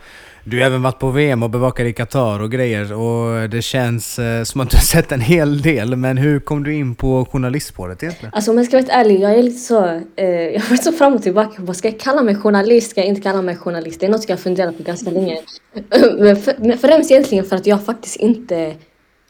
Du 0.43 0.59
har 0.59 0.65
även 0.65 0.81
varit 0.81 0.99
på 0.99 1.09
VM 1.09 1.43
och 1.43 1.49
bevakat 1.49 1.85
i 1.85 1.93
Qatar 1.93 2.39
och 2.39 2.51
grejer 2.51 2.93
och 2.93 3.49
det 3.49 3.61
känns 3.61 4.19
eh, 4.19 4.43
som 4.43 4.61
att 4.61 4.69
du 4.69 4.77
har 4.77 4.81
sett 4.81 5.11
en 5.11 5.21
hel 5.21 5.61
del. 5.61 5.95
Men 5.95 6.17
hur 6.17 6.39
kom 6.39 6.63
du 6.63 6.73
in 6.73 6.95
på 6.95 7.25
journalistspåret 7.31 8.03
egentligen? 8.03 8.33
Alltså 8.33 8.51
om 8.51 8.57
jag 8.57 8.65
ska 8.65 8.81
vara 8.81 8.87
ärlig, 8.87 9.19
jag 9.19 9.31
är 9.31 9.43
lite 9.43 9.57
så, 9.57 9.85
eh, 10.15 10.25
jag 10.29 10.61
har 10.61 10.69
varit 10.69 10.83
så 10.83 10.91
fram 10.91 11.13
och 11.13 11.23
tillbaka. 11.23 11.53
Vad 11.57 11.75
ska 11.75 11.87
jag 11.87 11.99
kalla 11.99 12.23
mig 12.23 12.35
journalist? 12.35 12.91
Ska 12.91 13.01
jag 13.01 13.07
inte 13.07 13.21
kalla 13.21 13.41
mig 13.41 13.55
journalist? 13.55 13.99
Det 13.99 14.05
är 14.05 14.09
något 14.09 14.29
jag 14.29 14.35
har 14.35 14.41
funderat 14.41 14.77
på 14.77 14.83
ganska 14.83 15.09
länge. 15.09 15.37
men, 16.19 16.35
för, 16.35 16.55
men 16.59 16.77
främst 16.77 17.11
egentligen 17.11 17.45
för 17.45 17.55
att 17.55 17.65
jag 17.65 17.85
faktiskt 17.85 18.15
inte 18.15 18.75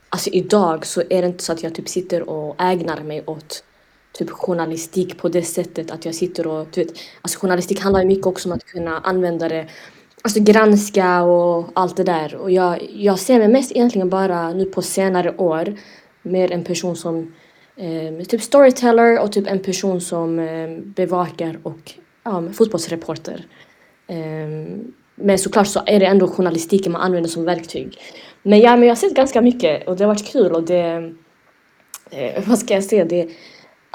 Alltså 0.09 0.29
idag 0.29 0.85
så 0.85 1.01
är 1.09 1.21
det 1.21 1.27
inte 1.27 1.43
så 1.43 1.51
att 1.53 1.63
jag 1.63 1.75
typ 1.75 1.89
sitter 1.89 2.29
och 2.29 2.61
ägnar 2.61 3.03
mig 3.03 3.23
åt 3.25 3.63
typ 4.17 4.29
journalistik 4.29 5.17
på 5.17 5.29
det 5.29 5.43
sättet 5.43 5.91
att 5.91 6.05
jag 6.05 6.15
sitter 6.15 6.47
och 6.47 6.67
du 6.71 6.83
vet, 6.83 6.93
alltså 7.21 7.39
journalistik 7.39 7.79
handlar 7.79 8.01
ju 8.01 8.07
mycket 8.07 8.25
också 8.25 8.49
om 8.49 8.55
att 8.55 8.65
kunna 8.65 8.99
använda 8.99 9.49
det, 9.49 9.67
alltså 10.21 10.39
granska 10.39 11.21
och 11.23 11.69
allt 11.73 11.97
det 11.97 12.03
där. 12.03 12.35
Och 12.35 12.51
jag, 12.51 12.89
jag 12.93 13.19
ser 13.19 13.39
mig 13.39 13.47
mest 13.47 13.71
egentligen 13.71 14.09
bara 14.09 14.53
nu 14.53 14.65
på 14.65 14.81
senare 14.81 15.35
år 15.37 15.75
mer 16.21 16.51
en 16.51 16.63
person 16.63 16.95
som 16.95 17.33
eh, 17.75 18.25
typ 18.25 18.41
storyteller 18.41 19.19
och 19.19 19.31
typ 19.31 19.47
en 19.47 19.59
person 19.59 20.01
som 20.01 20.39
eh, 20.39 20.69
bevakar 20.79 21.59
och 21.63 21.93
ja, 22.23 22.43
fotbollsreporter. 22.53 23.45
Eh, 24.07 24.77
men 25.15 25.39
såklart 25.39 25.67
så 25.67 25.81
är 25.85 25.99
det 25.99 26.05
ändå 26.05 26.27
journalistiken 26.27 26.91
man 26.91 27.01
använder 27.01 27.29
som 27.29 27.45
verktyg. 27.45 27.97
Men 28.43 28.59
ja, 28.59 28.75
men 28.75 28.83
jag 28.83 28.95
har 28.95 28.95
sett 28.95 29.15
ganska 29.15 29.41
mycket 29.41 29.87
och 29.87 29.97
det 29.97 30.03
har 30.03 30.13
varit 30.13 30.31
kul 30.31 30.51
och 30.51 30.63
det... 30.63 31.13
Eh, 32.11 32.43
vad 32.47 32.59
ska 32.59 32.73
jag 32.73 32.83
säga? 32.83 33.05
Det, 33.05 33.29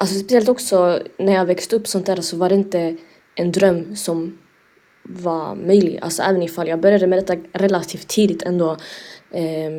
alltså 0.00 0.18
speciellt 0.18 0.48
också 0.48 1.02
när 1.18 1.32
jag 1.32 1.44
växte 1.44 1.76
upp 1.76 1.86
sånt 1.88 2.06
där 2.06 2.20
så 2.20 2.36
var 2.36 2.48
det 2.48 2.54
inte 2.54 2.96
en 3.34 3.52
dröm 3.52 3.96
som 3.96 4.38
var 5.02 5.54
möjlig. 5.54 5.98
Alltså 6.02 6.22
även 6.22 6.42
ifall 6.42 6.68
jag 6.68 6.80
började 6.80 7.06
med 7.06 7.18
detta 7.18 7.36
relativt 7.52 8.08
tidigt 8.08 8.42
ändå. 8.42 8.76
Eh, 9.30 9.70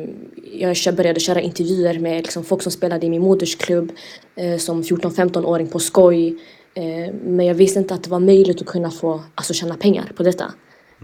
jag 0.84 0.94
började 0.96 1.20
köra 1.20 1.40
intervjuer 1.40 1.98
med 1.98 2.22
liksom, 2.22 2.44
folk 2.44 2.62
som 2.62 2.72
spelade 2.72 3.06
i 3.06 3.10
min 3.10 3.22
modersklubb 3.22 3.92
eh, 4.36 4.56
som 4.56 4.82
14-15-åring 4.82 5.66
på 5.66 5.78
skoj. 5.78 6.28
Eh, 6.74 7.14
men 7.24 7.46
jag 7.46 7.54
visste 7.54 7.78
inte 7.78 7.94
att 7.94 8.02
det 8.02 8.10
var 8.10 8.20
möjligt 8.20 8.60
att 8.60 8.66
kunna 8.66 8.90
få 8.90 9.22
alltså, 9.34 9.54
tjäna 9.54 9.74
pengar 9.74 10.12
på 10.16 10.22
detta. 10.22 10.52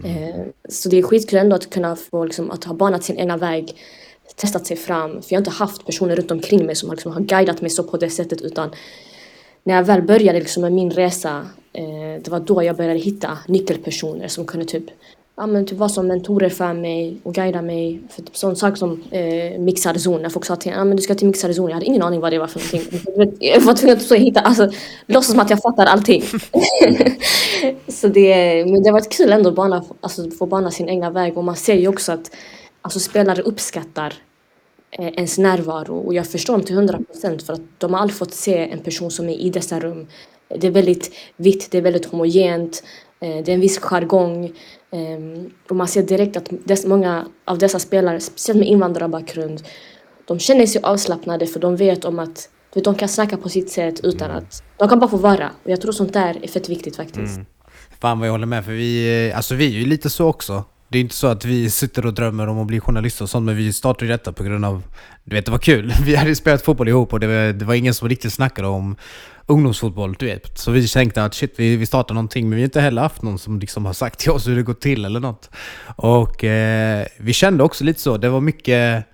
Eh, 0.05 0.45
så 0.69 0.89
det 0.89 0.99
är 0.99 1.03
skitkul 1.03 1.39
ändå 1.39 1.57
att 1.57 1.71
kunna 1.71 1.97
få 1.97 2.25
liksom, 2.25 2.51
att 2.51 2.65
ha 2.65 2.75
banat 2.75 3.05
sin 3.05 3.19
egna 3.19 3.37
väg, 3.37 3.77
testat 4.37 4.67
sig 4.67 4.77
fram. 4.77 5.11
För 5.11 5.33
jag 5.33 5.37
har 5.37 5.41
inte 5.41 5.51
haft 5.51 5.87
personer 5.87 6.17
runt 6.17 6.31
omkring 6.31 6.67
mig 6.67 6.77
som 6.77 6.91
liksom 6.91 7.13
har 7.13 7.21
guidat 7.21 7.61
mig 7.61 7.71
så 7.71 7.83
på 7.83 7.97
det 7.97 8.11
sättet 8.11 8.43
utan 8.43 8.71
när 9.69 9.75
jag 9.75 9.85
väl 9.85 10.03
började 10.03 10.39
liksom 10.39 10.63
med 10.63 10.73
min 10.73 10.91
resa, 10.91 11.47
eh, 11.73 12.23
det 12.23 12.29
var 12.29 12.41
då 12.41 12.63
jag 12.63 12.77
började 12.77 12.99
hitta 12.99 13.39
nyckelpersoner 13.49 14.29
som 14.29 14.47
kunde 14.47 14.67
typ 14.67 14.85
ja, 15.37 15.47
men 15.47 15.67
typ 15.67 15.79
vara 15.79 15.89
som 15.89 16.07
mentorer 16.07 16.49
för 16.49 16.73
mig 16.73 17.17
och 17.23 17.35
guida 17.35 17.63
mig. 17.63 18.01
För 18.11 18.23
typ 18.23 18.37
sån 18.37 18.57
sak 18.57 18.77
som 18.77 19.03
eh, 19.11 19.59
mixad 19.59 20.01
zon. 20.01 20.23
När 20.23 20.29
folk 20.29 20.45
sa 20.45 20.57
till 20.57 20.73
mig 20.73 20.81
att 20.81 20.97
du 20.97 21.03
ska 21.03 21.15
till 21.15 21.27
mixad 21.27 21.55
zon. 21.55 21.69
Jag 21.69 21.75
hade 21.75 21.87
ingen 21.87 22.03
aning 22.03 22.21
vad 22.21 22.33
det 22.33 22.39
var 22.39 22.47
för 22.47 22.77
någonting. 22.77 23.37
Jag 23.41 23.61
var 23.61 23.75
tvungen 23.75 23.97
att 23.97 24.13
hitta, 24.13 24.41
alltså, 24.41 24.71
låtsas 25.07 25.31
som 25.31 25.41
att 25.41 25.51
jag 25.51 25.63
fattar 25.63 25.87
allting. 25.87 26.23
så 27.89 28.09
det, 28.09 28.65
men 28.67 28.83
det 28.83 28.89
har 28.89 28.93
varit 28.93 29.13
kul 29.13 29.33
ändå 29.33 29.49
att 29.49 29.57
bana, 29.57 29.85
alltså, 30.01 30.31
få 30.31 30.47
bana 30.47 30.71
sin 30.71 30.89
egna 30.89 31.11
väg. 31.11 31.39
Och 31.39 31.45
man 31.45 31.57
ser 31.57 31.75
ju 31.75 31.89
också 31.89 32.13
att 32.13 32.31
alltså, 32.83 33.01
spelare 33.01 33.43
uppskattar 33.43 34.15
ens 34.91 35.39
närvaro. 35.39 35.99
Och 35.99 36.15
jag 36.15 36.27
förstår 36.27 36.55
dem 36.55 36.65
till 36.65 36.75
hundra 36.75 36.99
procent 36.99 37.43
för 37.43 37.53
att 37.53 37.61
de 37.79 37.95
har 37.95 38.01
aldrig 38.01 38.19
fått 38.19 38.35
se 38.35 38.57
en 38.73 38.79
person 38.79 39.11
som 39.11 39.29
är 39.29 39.35
i 39.35 39.51
dessa 39.51 39.81
rum. 39.81 40.07
Det 40.49 40.67
är 40.67 40.71
väldigt 40.71 41.15
vitt, 41.37 41.71
det 41.71 41.79
är 41.79 41.83
väldigt 41.83 42.07
homogent. 42.07 42.83
Eh, 43.21 43.45
det 43.45 43.53
är 43.53 43.55
en 43.55 43.61
viss 43.61 43.79
jargong. 43.79 44.53
Ehm, 44.91 45.51
och 45.69 45.77
man 45.77 45.89
ser 45.89 46.03
direkt 46.03 46.37
att 46.37 46.85
många 46.87 47.27
av 47.45 47.59
dessa 47.59 47.79
spelare, 47.79 48.21
speciellt 48.21 48.59
med 48.59 48.69
invandrarbakgrund, 48.69 49.63
de 50.25 50.39
känner 50.39 50.67
sig 50.67 50.83
avslappnade 50.83 51.47
för 51.47 51.61
de 51.61 51.77
vet 51.77 52.05
om 52.05 52.19
att 52.19 52.49
vet, 52.75 52.85
de 52.85 52.95
kan 52.95 53.09
snacka 53.09 53.37
på 53.37 53.49
sitt 53.49 53.71
sätt 53.71 54.01
utan 54.03 54.31
mm. 54.31 54.43
att... 54.43 54.63
De 54.77 54.89
kan 54.89 54.99
bara 54.99 55.11
få 55.11 55.17
vara. 55.17 55.51
Och 55.65 55.71
jag 55.71 55.81
tror 55.81 55.93
sånt 55.93 56.13
där 56.13 56.39
är 56.43 56.49
fett 56.49 56.69
viktigt 56.69 56.97
faktiskt. 56.97 57.35
Mm. 57.35 57.47
Fan 58.01 58.19
vad 58.19 58.29
jag 58.29 58.33
håller 58.33 58.47
med, 58.47 58.65
för 58.65 58.73
vi, 58.73 59.33
alltså 59.35 59.55
vi 59.55 59.67
är 59.67 59.71
ju 59.71 59.87
lite 59.87 60.11
så 60.11 60.27
också. 60.27 60.65
Det 60.89 60.99
är 60.99 61.03
inte 61.03 61.15
så 61.15 61.27
att 61.27 61.45
vi 61.45 61.71
sitter 61.71 62.07
och 62.07 62.15
drömmer 62.15 62.47
om 62.47 62.59
att 62.59 62.67
bli 62.67 62.81
journalister 62.81 63.23
och 63.23 63.31
sånt, 63.31 63.47
men 63.47 63.57
vi 63.57 63.73
startade 63.73 64.05
ju 64.05 64.13
detta 64.13 64.33
på 64.33 64.45
grund 64.45 64.65
av... 64.65 64.83
Du 65.25 65.37
vet, 65.37 65.45
det 65.45 65.51
var 65.51 65.59
kul. 65.59 65.95
Vi 66.05 66.17
hade 66.17 66.35
spelat 66.35 66.63
fotboll 66.63 66.89
ihop 66.89 67.13
och 67.13 67.21
det 67.21 67.27
var, 67.27 67.53
det 67.53 67.65
var 67.65 67.75
ingen 67.75 67.95
som 67.95 68.09
riktigt 68.09 68.33
snackade 68.33 68.69
om 68.69 68.97
ungdomsfotboll, 69.47 70.17
du 70.19 70.27
vet. 70.27 70.59
Så 70.59 70.71
vi 70.71 70.89
tänkte 70.89 71.25
att 71.25 71.35
shit, 71.35 71.55
vi, 71.57 71.77
vi 71.77 71.87
startar 71.87 72.15
någonting, 72.15 72.49
men 72.49 72.57
vi 72.57 72.63
har 72.63 72.65
inte 72.65 72.81
heller 72.81 73.03
haft 73.03 73.23
någon 73.23 73.39
som 73.39 73.59
liksom 73.59 73.87
har 73.87 73.93
sagt 73.93 74.19
till 74.19 74.31
oss 74.31 74.49
hur 74.49 74.57
det 74.57 74.63
går 74.63 74.75
till 74.75 75.05
eller 75.05 75.21
något. 75.21 75.51
Och 75.97 76.45
eh, 76.45 77.07
vi 77.19 77.33
kände 77.33 77.65
också 77.65 77.85
lite 77.85 78.01
så, 78.01 78.17
det 78.17 78.29
var 78.29 78.41
mycket, 78.41 79.05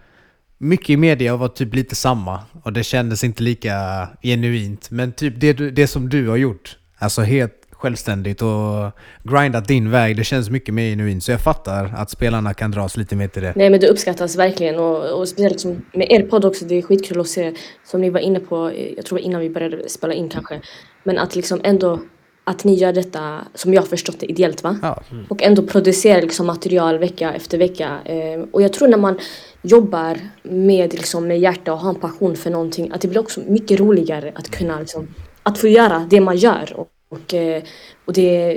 mycket 0.58 0.90
i 0.90 0.96
media 0.96 1.36
var 1.36 1.48
typ 1.48 1.74
lite 1.74 1.94
samma. 1.94 2.40
Och 2.62 2.72
det 2.72 2.84
kändes 2.84 3.24
inte 3.24 3.42
lika 3.42 4.08
genuint. 4.22 4.90
Men 4.90 5.12
typ 5.12 5.34
det, 5.36 5.52
det 5.52 5.86
som 5.86 6.08
du 6.08 6.28
har 6.28 6.36
gjort, 6.36 6.76
alltså 6.98 7.22
helt 7.22 7.63
självständigt 7.84 8.42
och 8.42 8.92
grindat 9.22 9.68
din 9.68 9.90
väg. 9.90 10.16
Det 10.16 10.24
känns 10.24 10.50
mycket 10.50 10.74
mer 10.74 10.90
genuint. 10.90 11.24
Så 11.24 11.30
jag 11.30 11.40
fattar 11.40 11.94
att 11.96 12.10
spelarna 12.10 12.54
kan 12.54 12.70
dras 12.70 12.96
lite 12.96 13.16
mer 13.16 13.28
till 13.28 13.42
det. 13.42 13.52
Nej 13.56 13.70
men 13.70 13.80
det 13.80 13.88
uppskattas 13.88 14.36
verkligen 14.36 14.76
och, 14.78 15.20
och 15.20 15.28
speciellt 15.28 15.60
som 15.60 15.84
med 15.92 16.06
er 16.10 16.22
podd 16.22 16.44
också. 16.44 16.64
Det 16.64 16.74
är 16.74 16.82
skitkul 16.82 17.20
att 17.20 17.28
se, 17.28 17.52
som 17.84 18.00
ni 18.00 18.10
var 18.10 18.20
inne 18.20 18.40
på, 18.40 18.72
jag 18.96 19.06
tror 19.06 19.20
innan 19.20 19.40
vi 19.40 19.50
började 19.50 19.88
spela 19.88 20.14
in 20.14 20.28
kanske. 20.28 20.60
Men 21.02 21.18
att 21.18 21.36
liksom 21.36 21.60
ändå 21.64 22.00
att 22.44 22.64
ni 22.64 22.74
gör 22.74 22.92
detta, 22.92 23.38
som 23.54 23.74
jag 23.74 23.82
har 23.82 23.86
förstått 23.86 24.20
det, 24.20 24.26
ideellt 24.26 24.62
va? 24.62 24.78
Ja. 24.82 25.02
Mm. 25.10 25.24
Och 25.28 25.42
ändå 25.42 25.62
producerar 25.62 26.22
liksom 26.22 26.46
material 26.46 26.98
vecka 26.98 27.32
efter 27.32 27.58
vecka. 27.58 27.98
Eh, 28.04 28.44
och 28.52 28.62
jag 28.62 28.72
tror 28.72 28.88
när 28.88 28.98
man 28.98 29.18
jobbar 29.62 30.18
med, 30.42 30.94
liksom, 30.94 31.28
med 31.28 31.40
hjärta 31.40 31.72
och 31.72 31.78
har 31.78 31.90
en 31.90 32.00
passion 32.00 32.36
för 32.36 32.50
någonting, 32.50 32.90
att 32.92 33.00
det 33.00 33.08
blir 33.08 33.20
också 33.20 33.40
mycket 33.46 33.80
roligare 33.80 34.32
att 34.34 34.50
kunna 34.50 34.80
liksom, 34.80 35.08
att 35.42 35.58
få 35.58 35.68
göra 35.68 36.06
det 36.10 36.20
man 36.20 36.36
gör. 36.36 36.72
Och, 36.76 36.88
och, 37.08 37.34
eh, 37.34 37.62
och 38.04 38.12
det, 38.12 38.54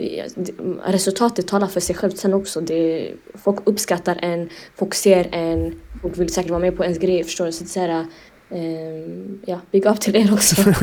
resultatet 0.86 1.48
talar 1.48 1.68
för 1.68 1.80
sig 1.80 1.96
självt 1.96 2.18
sen 2.18 2.34
också. 2.34 2.62
Det, 2.62 3.12
folk 3.36 3.60
uppskattar 3.64 4.20
en, 4.22 4.50
folk 4.76 4.94
ser 4.94 5.28
en, 5.32 5.76
folk 6.02 6.18
vill 6.18 6.34
säkert 6.34 6.50
vara 6.50 6.60
med 6.60 6.78
på 6.78 6.84
ens 6.84 7.00
grej, 7.00 7.24
förstår 7.24 7.46
du? 7.46 7.52
Så 7.52 7.64
det 7.64 7.80
är 7.80 8.06
eh, 8.50 9.06
ja, 9.46 9.60
big 9.72 9.86
up 9.86 10.00
till 10.00 10.16
er 10.16 10.34
också. 10.34 10.56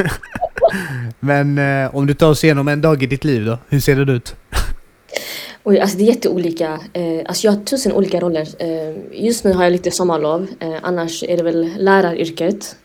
Men 1.20 1.58
eh, 1.58 1.96
om 1.96 2.06
du 2.06 2.14
tar 2.14 2.30
oss 2.30 2.44
igenom 2.44 2.68
en 2.68 2.80
dag 2.80 3.02
i 3.02 3.06
ditt 3.06 3.24
liv 3.24 3.44
då, 3.44 3.58
hur 3.68 3.80
ser 3.80 4.04
det 4.04 4.12
ut? 4.12 4.34
Oj, 5.64 5.78
alltså 5.78 5.98
det 5.98 6.04
är 6.04 6.06
jätteolika. 6.06 6.80
Eh, 6.92 7.22
alltså 7.26 7.46
jag 7.46 7.52
har 7.52 7.64
tusen 7.64 7.92
olika 7.92 8.20
roller. 8.20 8.48
Eh, 8.58 9.24
just 9.24 9.44
nu 9.44 9.52
har 9.52 9.64
jag 9.64 9.72
lite 9.72 9.90
sommarlov. 9.90 10.46
Eh, 10.60 10.74
annars 10.82 11.22
är 11.22 11.36
det 11.36 11.42
väl 11.42 11.72
läraryrket. 11.78 12.76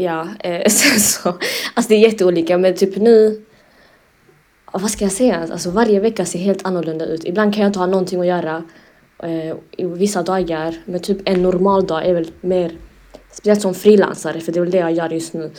Ja, 0.00 0.28
eh, 0.40 0.64
sen 0.70 1.00
så. 1.00 1.28
Alltså 1.74 1.88
det 1.88 1.94
är 1.94 2.10
jätteolika. 2.10 2.58
Men 2.58 2.74
typ 2.74 2.96
nu. 2.96 3.42
Vad 4.72 4.90
ska 4.90 5.04
jag 5.04 5.12
säga? 5.12 5.48
Alltså 5.52 5.70
varje 5.70 6.00
vecka 6.00 6.24
ser 6.24 6.38
helt 6.38 6.66
annorlunda 6.66 7.04
ut. 7.04 7.24
Ibland 7.24 7.54
kan 7.54 7.62
jag 7.62 7.68
inte 7.68 7.78
ha 7.78 7.86
någonting 7.86 8.20
att 8.20 8.26
göra. 8.26 8.62
Eh, 9.22 9.56
I 9.76 9.84
vissa 9.84 10.22
dagar. 10.22 10.74
Men 10.84 11.00
typ 11.00 11.18
en 11.24 11.42
normal 11.42 11.86
dag 11.86 12.06
är 12.06 12.14
väl 12.14 12.30
mer. 12.40 12.72
Speciellt 13.32 13.62
som 13.62 13.74
frilansare, 13.74 14.40
för 14.40 14.52
det 14.52 14.58
är 14.58 14.60
väl 14.60 14.70
det 14.70 14.78
jag 14.78 14.92
gör 14.92 15.10
just 15.10 15.34
nu. 15.34 15.50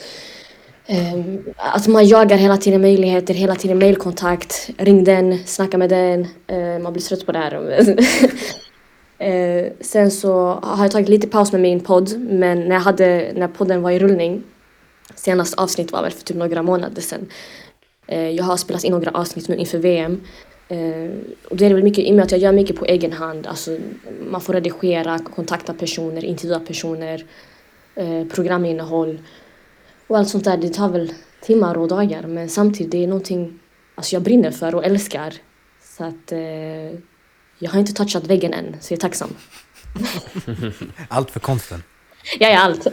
Eh, 0.85 1.13
att 1.55 1.87
man 1.87 2.07
jagar 2.07 2.37
hela 2.37 2.57
tiden 2.57 2.81
möjligheter, 2.81 3.33
hela 3.33 3.55
tiden 3.55 3.79
mailkontakt. 3.79 4.69
Ring 4.77 5.03
den, 5.03 5.39
snacka 5.45 5.77
med 5.77 5.89
den. 5.89 6.27
Eh, 6.47 6.79
man 6.83 6.93
blir 6.93 7.03
trött 7.03 7.25
på 7.25 7.31
det 7.31 7.39
här. 7.39 7.51
eh, 9.21 9.71
sen 9.79 10.11
så 10.11 10.59
har 10.63 10.83
jag 10.83 10.91
tagit 10.91 11.09
lite 11.09 11.27
paus 11.27 11.51
med 11.51 11.61
min 11.61 11.79
podd. 11.79 12.19
Men 12.19 12.59
när, 12.59 12.75
jag 12.75 12.81
hade, 12.81 13.31
när 13.35 13.47
podden 13.47 13.81
var 13.81 13.91
i 13.91 13.99
rullning. 13.99 14.43
Senaste 15.15 15.61
avsnitt 15.61 15.91
var 15.91 16.01
väl 16.01 16.11
för 16.11 16.23
typ 16.23 16.37
några 16.37 16.63
månader 16.63 17.01
sedan. 17.01 17.27
Eh, 18.07 18.29
jag 18.29 18.43
har 18.43 18.57
spelat 18.57 18.83
in 18.83 18.91
några 18.91 19.11
avsnitt 19.11 19.47
nu 19.47 19.55
inför 19.55 19.77
VM. 19.77 20.21
Eh, 20.67 21.09
och 21.49 21.57
det 21.57 21.65
är 21.65 21.73
väl 21.73 21.83
mycket, 21.83 22.05
i 22.05 22.11
och 22.11 22.15
med 22.15 22.23
att 22.23 22.31
jag 22.31 22.41
gör 22.41 22.51
mycket 22.51 22.75
på 22.75 22.85
egen 22.85 23.11
hand. 23.11 23.47
Alltså, 23.47 23.77
man 24.31 24.41
får 24.41 24.53
redigera, 24.53 25.19
kontakta 25.19 25.73
personer, 25.73 26.25
intervjua 26.25 26.59
personer. 26.59 27.25
Eh, 27.95 28.27
programinnehåll. 28.27 29.19
Och 30.07 30.17
allt 30.17 30.29
sånt 30.29 30.43
där, 30.43 30.57
det 30.57 30.69
tar 30.69 30.89
väl 30.89 31.13
timmar 31.41 31.77
och 31.77 31.87
dagar. 31.87 32.23
Men 32.23 32.49
samtidigt, 32.49 32.91
det 32.91 33.03
är 33.03 33.07
någonting 33.07 33.59
alltså 33.95 34.15
jag 34.15 34.23
brinner 34.23 34.51
för 34.51 34.75
och 34.75 34.85
älskar. 34.85 35.33
Så 35.83 36.03
att 36.03 36.31
eh, 36.31 36.99
jag 37.61 37.71
har 37.71 37.79
inte 37.79 37.93
touchat 37.93 38.27
väggen 38.27 38.53
än, 38.53 38.75
så 38.79 38.93
jag 38.93 38.97
är 38.97 39.01
tacksam. 39.01 39.35
Allt 41.07 41.31
för 41.31 41.39
konsten. 41.39 41.83
Jag 42.39 42.51
är 42.51 42.57
allt. 42.57 42.87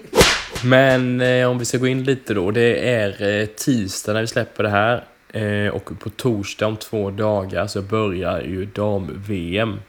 Men 0.64 1.20
eh, 1.20 1.48
om 1.48 1.58
vi 1.58 1.64
ska 1.64 1.78
gå 1.78 1.86
in 1.86 2.04
lite 2.04 2.34
då. 2.34 2.50
Det 2.50 2.90
är 2.90 3.40
eh, 3.40 3.46
tisdag 3.46 4.12
när 4.12 4.20
vi 4.20 4.26
släpper 4.26 4.62
det 4.62 4.68
här. 4.68 5.04
Eh, 5.32 5.68
och 5.74 5.90
på 6.00 6.10
torsdag 6.10 6.66
om 6.66 6.76
två 6.76 7.10
dagar 7.10 7.66
så 7.66 7.82
börjar 7.82 8.40
ju 8.40 8.66
dam-VM. 8.66 9.80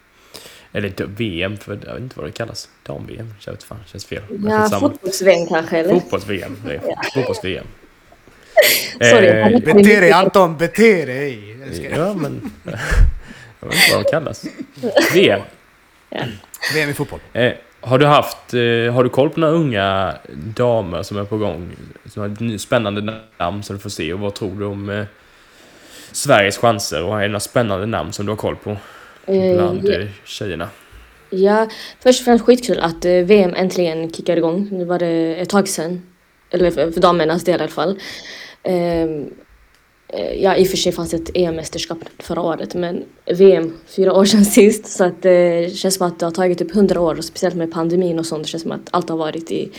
Eller 0.73 0.93
VM, 1.05 1.57
för 1.57 1.79
jag 1.85 1.93
vet 1.93 2.01
inte 2.03 2.19
vad 2.19 2.27
det 2.27 2.31
kallas. 2.31 2.69
Dam-VM, 2.83 3.33
jag 3.45 3.53
vet 3.53 3.63
fan, 3.63 3.79
känns 3.85 4.05
fel. 4.05 4.23
Ja, 4.49 4.69
fotbollsvän 4.79 5.47
kanske, 5.47 5.77
eller? 5.77 5.93
Fotbolls-VM. 5.93 6.57
är 6.69 6.81
Fotbolls-VM. 7.13 7.65
Sorry, 9.01 9.27
Eh, 9.27 9.59
Bete 9.59 9.99
dig 9.99 10.11
Anton, 10.11 10.57
bete 10.57 11.05
dig! 11.05 11.57
Ja, 11.95 12.13
men... 12.13 12.51
Jag 13.61 13.67
vet 13.67 13.75
inte 13.75 13.95
vad 13.95 14.05
de 14.05 14.09
kallas. 14.11 14.45
VM. 15.13 15.41
VM 16.73 16.89
i 16.89 16.93
fotboll. 16.93 17.19
Eh, 17.33 17.53
har 17.81 17.99
du 17.99 18.05
haft... 18.05 18.53
Eh, 18.53 18.93
har 18.93 19.03
du 19.03 19.09
koll 19.09 19.29
på 19.29 19.39
några 19.39 19.53
unga 19.53 20.15
damer 20.55 21.03
som 21.03 21.17
är 21.17 21.23
på 21.23 21.37
gång? 21.37 21.71
Som 22.05 22.21
har 22.21 22.53
ett 22.55 22.61
spännande 22.61 23.19
namn 23.37 23.63
som 23.63 23.75
du 23.75 23.81
får 23.81 23.89
se. 23.89 24.13
Och 24.13 24.19
vad 24.19 24.33
tror 24.33 24.59
du 24.59 24.65
om 24.65 24.89
eh, 24.89 25.05
Sveriges 26.11 26.57
chanser? 26.57 27.03
Och 27.03 27.17
är 27.17 27.21
det 27.21 27.27
några 27.27 27.39
spännande 27.39 27.85
namn 27.85 28.13
som 28.13 28.25
du 28.25 28.31
har 28.31 28.37
koll 28.37 28.55
på? 28.55 28.69
Eh, 29.25 29.55
Bland 29.55 29.89
ja. 29.89 29.99
eh, 29.99 30.07
tjejerna. 30.25 30.69
Ja, 31.29 31.69
först 31.99 32.21
och 32.21 32.25
främst 32.25 32.45
skitkul 32.45 32.79
att 32.79 33.05
eh, 33.05 33.11
VM 33.11 33.53
äntligen 33.55 34.13
kickar 34.13 34.37
igång. 34.37 34.67
Nu 34.71 34.85
var 34.85 34.99
det 34.99 35.35
ett 35.35 35.49
tag 35.49 35.67
sedan. 35.67 36.01
Eller 36.49 36.71
för, 36.71 36.91
för 36.91 37.01
damernas 37.01 37.43
del 37.43 37.59
i 37.59 37.63
alla 37.63 37.71
fall. 37.71 37.99
Eh, 40.13 40.43
ja, 40.43 40.55
i 40.55 40.63
och 40.63 40.67
för 40.67 40.77
sig 40.77 40.91
fanns 40.91 41.11
det 41.11 41.17
ett 41.17 41.29
EM-mästerskap 41.33 41.97
förra 42.19 42.41
året, 42.41 42.75
men 42.75 43.03
VM 43.25 43.73
fyra 43.87 44.13
år 44.13 44.25
sedan 44.25 44.45
sist. 44.59 44.87
Så 44.87 45.03
att 45.03 45.21
det 45.21 45.75
känns 45.75 45.95
som 45.95 46.07
att 46.07 46.19
det 46.19 46.25
har 46.25 46.31
tagit 46.31 46.57
typ 46.57 46.71
hundra 46.71 47.01
år, 47.01 47.17
och 47.17 47.23
speciellt 47.23 47.55
med 47.55 47.71
pandemin 47.71 48.19
och 48.19 48.25
sånt. 48.25 48.43
Det 48.43 48.49
känns 48.49 48.63
som 48.63 48.71
att 48.71 48.89
allt 48.91 49.09
har 49.09 49.17
varit 49.17 49.51
i, 49.51 49.71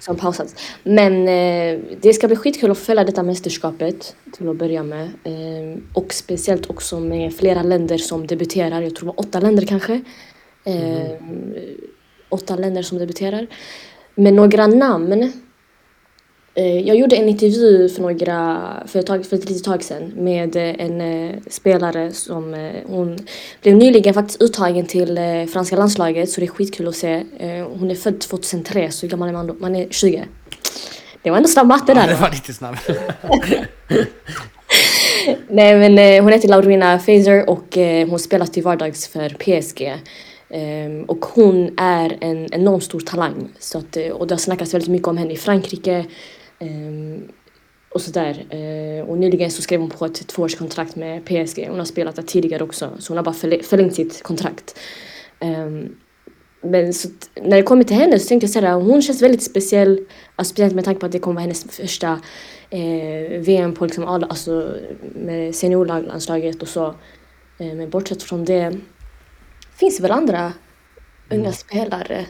som 0.00 0.16
pausats. 0.16 0.54
Men 0.82 1.28
eh, 1.28 1.80
det 2.00 2.12
ska 2.12 2.26
bli 2.26 2.36
skitkul 2.36 2.70
att 2.70 2.78
följa 2.78 3.04
detta 3.04 3.22
mästerskapet 3.22 4.16
till 4.36 4.48
att 4.48 4.56
börja 4.56 4.82
med. 4.82 5.10
Ehm, 5.24 5.82
och 5.94 6.14
speciellt 6.14 6.70
också 6.70 7.00
med 7.00 7.34
flera 7.34 7.62
länder 7.62 7.98
som 7.98 8.26
debuterar. 8.26 8.82
Jag 8.82 8.96
tror 8.96 9.08
det 9.08 9.14
var 9.16 9.20
åtta 9.20 9.40
länder 9.40 9.66
kanske. 9.66 10.00
Ehm, 10.64 11.54
åtta 12.28 12.56
länder 12.56 12.82
som 12.82 12.98
debuterar. 12.98 13.46
Med 14.14 14.34
några 14.34 14.66
namn. 14.66 15.32
Eh, 16.54 16.80
Jag 16.80 16.96
gjorde 16.96 17.16
en 17.16 17.28
intervju 17.28 17.88
för 17.88 18.02
några, 18.02 18.62
för 18.86 18.98
ett, 18.98 19.06
tag, 19.06 19.26
för 19.26 19.36
ett 19.36 19.48
litet 19.48 19.64
tag 19.64 19.82
sedan 19.82 20.12
med 20.16 20.56
eh, 20.56 20.74
en 20.86 21.00
eh, 21.00 21.34
spelare 21.50 22.12
som 22.12 22.70
hon 22.86 23.18
blev 23.62 23.76
nyligen 23.76 24.14
faktiskt 24.14 24.42
uttagen 24.42 24.86
till 24.86 25.20
franska 25.52 25.76
landslaget 25.76 26.30
så 26.30 26.40
det 26.40 26.46
är 26.46 26.48
skitkul 26.48 26.88
att 26.88 26.96
se. 26.96 27.22
Hon 27.78 27.90
är 27.90 27.94
född 27.94 28.20
2003 28.20 28.90
så 28.90 29.06
gammal 29.06 29.28
är 29.28 29.32
man 29.32 29.46
då? 29.46 29.54
Man 29.54 29.76
är 29.76 29.88
20. 29.90 30.24
Det 31.22 31.30
var 31.30 31.36
ändå 31.36 31.48
snabb 31.48 31.66
matte 31.66 31.94
där. 31.94 32.06
Det 32.08 32.14
va? 32.14 32.20
var 32.20 32.30
lite 32.30 32.52
snabbt. 32.52 32.88
Nej 35.48 35.90
men 35.90 36.22
hon 36.24 36.32
heter 36.32 36.48
Laurina 36.48 36.98
Fazer 36.98 37.50
och 37.50 37.76
hon 38.10 38.18
spelar 38.18 38.46
till 38.46 38.62
vardags 38.62 39.08
för 39.08 39.28
PSG. 39.28 39.96
Ehm, 40.50 41.04
och 41.04 41.24
hon 41.24 41.74
är 41.76 42.18
en 42.20 42.54
enormt 42.54 42.84
stor 42.84 43.00
talang. 43.00 43.48
Så 43.58 43.78
att, 43.78 43.96
och 44.12 44.26
det 44.26 44.34
har 44.34 44.38
snackats 44.38 44.74
väldigt 44.74 44.90
mycket 44.90 45.08
om 45.08 45.16
henne 45.16 45.32
i 45.32 45.36
Frankrike. 45.36 46.04
Ehm, 46.62 47.28
och 47.88 48.00
sådär. 48.00 48.46
Eh, 48.50 49.08
och 49.08 49.18
nyligen 49.18 49.50
så 49.50 49.62
skrev 49.62 49.80
hon 49.80 49.90
på 49.90 50.04
ett 50.06 50.26
tvåårskontrakt 50.26 50.96
med 50.96 51.24
PSG. 51.24 51.66
Hon 51.70 51.78
har 51.78 51.84
spelat 51.84 52.16
där 52.16 52.22
tidigare 52.22 52.64
också. 52.64 52.90
Så 52.98 53.10
hon 53.12 53.16
har 53.16 53.24
bara 53.24 53.34
förle- 53.34 53.62
förlängt 53.62 53.94
sitt 53.94 54.22
kontrakt. 54.22 54.78
Ehm, 55.40 55.96
men 56.64 56.88
att 56.90 57.30
när 57.42 57.56
det 57.56 57.62
kommer 57.62 57.84
till 57.84 57.96
henne 57.96 58.18
så 58.18 58.28
tänkte 58.28 58.44
jag 58.44 58.50
såhär, 58.50 58.74
hon 58.74 59.02
känns 59.02 59.22
väldigt 59.22 59.42
speciell. 59.42 60.06
Alltså, 60.36 60.52
speciellt 60.54 60.74
med 60.74 60.84
tanke 60.84 61.00
på 61.00 61.06
att 61.06 61.12
det 61.12 61.18
kommer 61.18 61.34
vara 61.34 61.42
hennes 61.42 61.64
första 61.64 62.20
eh, 62.70 63.40
VM 63.40 63.74
på 63.74 63.84
liksom 63.84 64.04
alla, 64.04 64.26
alltså 64.26 64.76
med 65.14 65.54
seniorlandslaget 65.54 66.62
och 66.62 66.68
så. 66.68 66.86
Eh, 67.58 67.74
men 67.74 67.90
bortsett 67.90 68.22
från 68.22 68.44
det 68.44 68.78
finns 69.76 69.96
det 69.96 70.02
väl 70.02 70.12
andra 70.12 70.52
unga 71.30 71.52
spelare. 71.52 72.26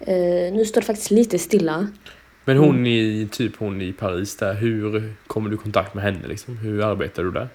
Eh, 0.00 0.52
nu 0.54 0.64
står 0.64 0.80
det 0.80 0.86
faktiskt 0.86 1.10
lite 1.10 1.38
stilla. 1.38 1.86
Men 2.44 2.56
hon 2.56 2.86
i, 2.86 3.28
typ 3.30 3.56
hon 3.56 3.82
i 3.82 3.92
Paris 3.92 4.36
där, 4.36 4.54
hur 4.54 5.12
kommer 5.26 5.50
du 5.50 5.56
i 5.56 5.58
kontakt 5.58 5.94
med 5.94 6.04
henne 6.04 6.28
liksom? 6.28 6.56
Hur 6.56 6.82
arbetar 6.82 7.22
du 7.22 7.30
där? 7.30 7.48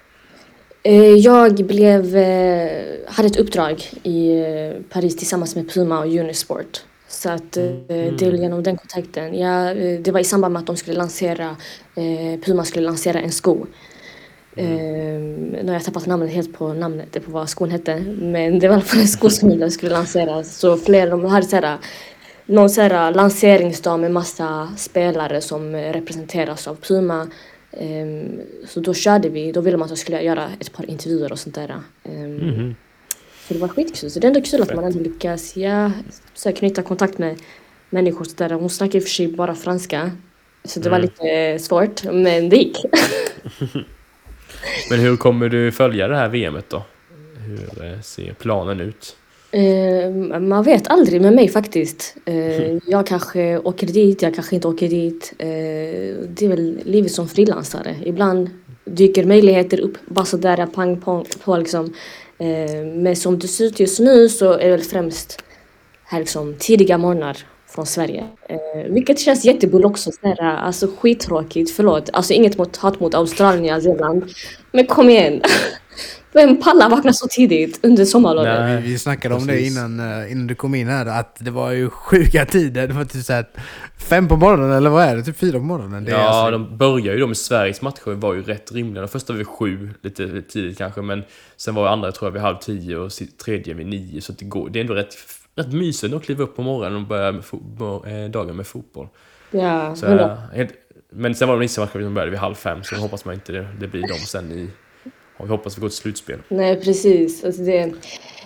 Eh, 0.82 1.14
jag 1.14 1.54
blev, 1.54 2.16
eh, 2.16 2.70
hade 3.06 3.26
ett 3.26 3.36
uppdrag 3.36 3.82
i 4.02 4.40
eh, 4.40 4.82
Paris 4.90 5.16
tillsammans 5.16 5.56
med 5.56 5.70
Puma 5.70 5.98
och 5.98 6.06
Unisport. 6.06 6.84
Så 7.08 7.30
att 7.30 7.56
eh, 7.56 7.64
det 7.88 8.22
är 8.22 8.32
genom 8.32 8.62
den 8.62 8.76
kontakten. 8.76 9.38
Ja, 9.38 9.74
det 9.74 10.10
var 10.10 10.20
i 10.20 10.24
samband 10.24 10.52
med 10.52 10.60
att 10.60 10.66
de 10.66 10.76
skulle 10.76 10.96
lansera, 10.96 11.56
Puma 12.44 12.64
skulle 12.64 12.86
lansera 12.86 13.20
en 13.20 13.32
sko. 13.32 13.66
Eh, 14.58 15.20
nu 15.62 15.64
har 15.66 15.72
jag 15.72 15.84
tappat 15.84 16.06
namnet 16.06 16.30
helt 16.30 16.52
på 16.52 16.72
namnet, 16.72 17.24
på 17.24 17.30
vad 17.30 17.48
skon 17.48 17.70
hette. 17.70 18.00
Men 18.20 18.58
det 18.58 18.68
var 18.68 18.74
i 18.74 18.76
alla 18.76 18.84
fall 18.84 19.00
en 19.00 19.08
sko 19.08 19.30
som 19.30 19.58
de 19.58 19.70
skulle 19.70 19.92
lansera. 19.92 20.44
Så 20.44 20.76
fler, 20.76 21.10
de 21.10 21.24
hade 21.24 21.46
såhär, 21.46 21.78
någon 22.48 22.70
såhär 22.70 23.14
lanseringsdag 23.14 24.00
med 24.00 24.10
massa 24.10 24.72
spelare 24.76 25.40
som 25.40 25.74
eh, 25.74 25.92
representeras 25.92 26.68
av 26.68 26.74
Puma. 26.74 27.26
Ehm, 27.72 28.40
så 28.66 28.80
då 28.80 28.94
körde 28.94 29.28
vi, 29.28 29.52
då 29.52 29.60
ville 29.60 29.76
man 29.76 29.84
att 29.84 29.90
jag 29.90 29.98
skulle 29.98 30.22
göra 30.22 30.50
ett 30.60 30.72
par 30.72 30.90
intervjuer 30.90 31.32
och 31.32 31.38
sånt 31.38 31.54
där. 31.54 31.76
Ehm, 32.04 32.74
Så 33.48 33.54
det 33.54 33.60
var 33.60 33.68
skitkul. 33.68 34.10
Så 34.10 34.20
det 34.20 34.26
är 34.26 34.28
ändå 34.28 34.42
kul 34.42 34.62
att 34.62 34.74
man 34.74 34.84
ändå 34.84 34.98
lyckas 34.98 35.56
ja, 35.56 35.92
så 36.34 36.48
här, 36.48 36.56
knyta 36.56 36.82
kontakt 36.82 37.18
med 37.18 37.36
människor. 37.90 38.24
Så 38.24 38.34
där. 38.36 38.50
Hon 38.50 38.70
snackar 38.70 38.96
i 38.96 38.98
och 38.98 39.02
för 39.04 39.10
sig 39.10 39.28
bara 39.28 39.54
franska. 39.54 40.10
Så 40.64 40.80
det 40.80 40.90
var 40.90 40.98
lite 40.98 41.28
eh, 41.30 41.58
svårt, 41.58 42.04
men 42.04 42.48
det 42.48 42.56
gick. 42.56 42.84
Men 44.90 45.00
hur 45.00 45.16
kommer 45.16 45.48
du 45.48 45.72
följa 45.72 46.08
det 46.08 46.16
här 46.16 46.28
VMet 46.28 46.70
då? 46.70 46.82
Hur 47.46 47.84
eh, 47.84 48.00
ser 48.00 48.32
planen 48.32 48.80
ut? 48.80 49.16
Eh, 49.50 50.10
man 50.40 50.62
vet 50.62 50.88
aldrig 50.88 51.22
med 51.22 51.32
mig 51.32 51.48
faktiskt. 51.48 52.16
Eh, 52.24 52.76
jag 52.86 53.06
kanske 53.06 53.58
åker 53.58 53.86
dit, 53.86 54.22
jag 54.22 54.34
kanske 54.34 54.54
inte 54.54 54.68
åker 54.68 54.88
dit. 54.88 55.32
Eh, 55.38 55.46
det 56.28 56.42
är 56.42 56.48
väl 56.48 56.80
livet 56.84 57.12
som 57.12 57.28
frilansare. 57.28 57.96
Ibland 58.04 58.50
dyker 58.84 59.24
möjligheter 59.24 59.80
upp 59.80 59.98
bara 60.06 60.24
sådär 60.24 60.66
pang 60.66 61.00
på, 61.00 61.24
på 61.44 61.56
liksom. 61.56 61.94
Men 62.84 63.16
som 63.16 63.38
det 63.38 63.48
ser 63.48 63.64
ut 63.64 63.80
just 63.80 64.00
nu 64.00 64.28
så 64.28 64.52
är 64.52 64.64
det 64.64 64.70
väl 64.70 64.80
främst 64.80 65.42
här 66.04 66.18
liksom 66.18 66.54
tidiga 66.58 66.98
morgnar 66.98 67.36
från 67.68 67.86
Sverige. 67.86 68.24
Eh, 68.48 68.92
vilket 68.92 69.18
känns 69.18 69.44
jättebull 69.44 69.84
också. 69.84 70.10
Så 70.12 70.18
här, 70.22 70.42
alltså 70.42 70.88
skittråkigt, 70.98 71.70
förlåt. 71.70 72.10
Alltså 72.12 72.32
inget 72.32 72.58
mot, 72.58 72.76
hat 72.76 73.00
mot 73.00 73.14
Australien, 73.14 73.62
Nya 73.62 73.80
Zeeland. 73.80 74.24
Men 74.72 74.86
kom 74.86 75.10
igen. 75.10 75.42
Vem 76.38 76.60
pallar 76.60 76.88
vakna 76.90 77.12
så 77.12 77.26
tidigt 77.28 77.80
under 77.82 78.04
sommarlovet? 78.04 78.60
Nej. 78.60 78.82
Vi 78.82 78.98
snackade 78.98 79.34
om 79.34 79.46
det 79.46 79.52
precis. 79.52 79.76
innan, 79.76 80.00
eh, 80.22 80.32
innan 80.32 80.46
du 80.46 80.54
kom 80.54 80.74
in 80.74 80.88
här, 80.88 81.06
att 81.06 81.36
det 81.40 81.50
var 81.50 81.70
ju 81.72 81.90
sjuka 81.90 82.44
tider. 82.44 82.86
Det 82.88 82.94
var 82.94 83.04
typ 83.04 83.24
såhär 83.24 83.46
fem 83.98 84.28
på 84.28 84.36
morgonen, 84.36 84.72
eller 84.72 84.90
vad 84.90 85.04
är 85.04 85.16
det? 85.16 85.22
Typ 85.22 85.36
fyra 85.38 85.58
på 85.58 85.64
morgonen? 85.64 86.04
Det 86.04 86.10
Ja, 86.10 86.18
alltså, 86.18 86.50
de 86.50 86.76
börjar 86.76 87.14
ju 87.14 87.20
då 87.20 87.26
med 87.26 87.36
Sveriges 87.36 87.82
matcher 87.82 88.10
var 88.14 88.34
ju 88.34 88.42
rätt 88.42 88.72
rimliga. 88.72 89.02
De 89.02 89.08
första 89.08 89.32
var 89.32 89.38
vid 89.38 89.46
sju, 89.46 89.90
lite 90.02 90.42
tidigt 90.42 90.78
kanske, 90.78 91.02
men 91.02 91.22
sen 91.56 91.74
var 91.74 91.88
andra 91.88 92.12
tror 92.12 92.26
jag 92.28 92.32
vid 92.32 92.42
halv 92.42 92.56
tio 92.56 92.96
och 92.96 93.10
tredje 93.44 93.74
vid 93.74 93.86
nio. 93.86 94.20
Så 94.20 94.32
att 94.32 94.38
det, 94.38 94.44
går, 94.44 94.68
det 94.70 94.78
är 94.78 94.80
ändå 94.80 94.94
rätt, 94.94 95.14
rätt 95.56 95.72
mysigt 95.72 96.14
att 96.14 96.24
kliva 96.24 96.42
upp 96.44 96.56
på 96.56 96.62
morgonen 96.62 96.96
och 97.02 97.08
börja 97.08 97.32
med 97.32 97.42
fo- 97.42 98.24
eh, 98.24 98.30
dagen 98.30 98.56
med 98.56 98.66
fotboll. 98.66 99.08
Ja, 99.50 99.96
Så, 99.96 100.06
eh, 100.06 100.36
helt, 100.54 100.70
men 101.12 101.34
sen 101.34 101.48
var 101.48 101.54
det 101.54 101.60
vissa 101.60 101.80
matcher 101.80 102.00
som 102.02 102.14
började 102.14 102.30
vid 102.30 102.40
halv 102.40 102.54
fem, 102.54 102.78
så 102.82 102.96
hoppas 102.96 103.24
man 103.24 103.34
inte 103.34 103.52
det, 103.52 103.66
det 103.80 103.88
blir 103.88 104.02
dem 104.02 104.18
sen 104.18 104.52
i... 104.52 104.68
Och 105.38 105.46
vi 105.46 105.50
hoppas 105.50 105.78
vi 105.78 105.80
går 105.80 105.88
till 105.88 105.96
slutspel. 105.96 106.38
Nej, 106.48 106.80
precis. 106.80 107.44
Alltså 107.44 107.62
det, 107.62 107.92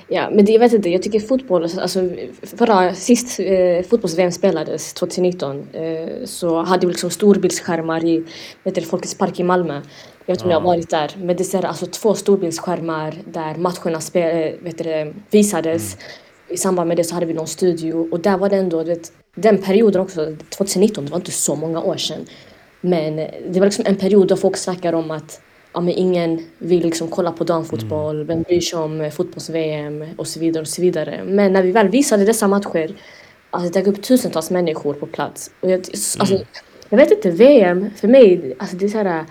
ja, 0.08 0.30
men 0.30 0.44
det, 0.44 0.52
jag 0.52 0.60
vet 0.60 0.72
inte, 0.72 0.90
jag 0.90 1.02
tycker 1.02 1.20
fotboll, 1.20 1.62
alltså 1.62 2.08
förra, 2.42 2.94
sist 2.94 3.40
eh, 3.40 3.82
fotbolls-VM 3.82 4.32
spelades 4.32 4.94
2019 4.94 5.68
eh, 5.72 6.24
så 6.24 6.62
hade 6.62 6.86
vi 6.86 6.92
liksom 6.92 7.10
storbildsskärmar 7.10 8.04
i 8.04 8.24
vet 8.62 8.74
du, 8.74 8.80
Folkets 8.80 9.14
park 9.14 9.40
i 9.40 9.42
Malmö. 9.42 9.74
Jag 9.74 10.34
vet 10.34 10.36
inte 10.36 10.44
om 10.44 10.50
jag 10.50 10.60
har 10.60 10.66
varit 10.66 10.90
där, 10.90 11.10
men 11.16 11.36
det 11.36 11.54
är 11.54 11.64
alltså 11.64 11.86
två 11.86 12.14
storbildsskärmar 12.14 13.14
där 13.32 13.54
matcherna 13.54 14.00
spel, 14.00 14.52
eh, 14.52 14.64
vet 14.64 14.78
du, 14.78 15.14
visades. 15.30 15.96
I 16.48 16.56
samband 16.56 16.88
med 16.88 16.96
det 16.96 17.04
så 17.04 17.14
hade 17.14 17.26
vi 17.26 17.34
någon 17.34 17.46
studio 17.46 18.08
och 18.12 18.20
där 18.20 18.38
var 18.38 18.48
det 18.48 18.56
ändå, 18.56 18.82
du 18.82 18.88
vet, 18.88 19.12
den 19.34 19.58
perioden 19.58 20.00
också, 20.00 20.36
2019, 20.48 21.04
det 21.04 21.10
var 21.10 21.18
inte 21.18 21.30
så 21.30 21.56
många 21.56 21.82
år 21.82 21.96
sedan. 21.96 22.26
Men 22.80 23.16
det 23.48 23.60
var 23.60 23.66
liksom 23.66 23.84
en 23.86 23.96
period 23.96 24.28
då 24.28 24.36
folk 24.36 24.56
snackar 24.56 24.92
om 24.92 25.10
att 25.10 25.40
ja, 25.72 25.80
men 25.80 25.94
ingen 25.94 26.46
vill 26.58 26.82
liksom 26.82 27.08
kolla 27.08 27.32
på 27.32 27.44
damfotboll, 27.44 28.24
vem 28.24 28.42
bryr 28.42 28.60
sig 28.60 28.78
om 28.78 29.00
eh, 29.00 29.10
fotbolls-VM 29.10 30.04
och 30.16 30.26
så 30.26 30.40
vidare 30.40 30.60
och 30.60 30.68
så 30.68 30.82
vidare. 30.82 31.24
Men 31.24 31.52
när 31.52 31.62
vi 31.62 31.72
väl 31.72 31.88
visade 31.88 32.24
dessa 32.24 32.48
matcher, 32.48 32.94
alltså 33.50 33.72
det 33.72 33.80
dök 33.80 33.86
upp 33.86 34.02
tusentals 34.02 34.50
människor 34.50 34.94
på 34.94 35.06
plats. 35.06 35.50
Och 35.60 35.70
jag, 35.70 35.78
alltså, 36.18 36.38
jag 36.88 36.98
vet 36.98 37.10
inte, 37.10 37.30
VM 37.30 37.90
för 37.96 38.08
mig, 38.08 38.54
alltså 38.58 38.76
det 38.76 38.84
är 38.84 38.88
så 38.88 38.98
här 38.98 39.24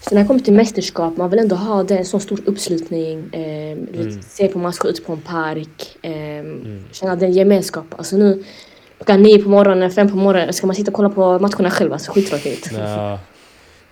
så 0.00 0.14
när 0.14 0.22
det 0.22 0.26
kommer 0.26 0.40
till 0.40 0.52
mästerskap, 0.52 1.16
man 1.16 1.30
vill 1.30 1.38
ändå 1.38 1.56
ha 1.56 1.82
det, 1.82 1.98
en 1.98 2.04
sån 2.04 2.20
stor 2.20 2.40
uppslutning. 2.44 3.34
Eh, 3.34 3.78
vet, 3.98 4.24
Se 4.24 4.48
på 4.48 4.58
matcher 4.58 4.86
ute 4.86 5.02
på 5.02 5.12
en 5.12 5.20
park. 5.20 5.98
Eh, 6.02 6.12
Känna 6.92 7.16
den 7.16 7.32
gemenskap. 7.32 7.84
Alltså 7.96 8.16
nu, 8.16 8.44
klockan 8.96 9.22
nio 9.22 9.42
på 9.42 9.48
morgonen, 9.48 9.90
fem 9.90 10.10
på 10.10 10.16
morgonen, 10.16 10.52
ska 10.52 10.66
man 10.66 10.76
sitta 10.76 10.90
och 10.90 10.94
kolla 10.94 11.10
på 11.10 11.38
matcherna 11.38 11.70
själv? 11.70 11.92
Alltså 11.92 12.12
skittråkigt. 12.12 12.70
Ja. 12.72 13.18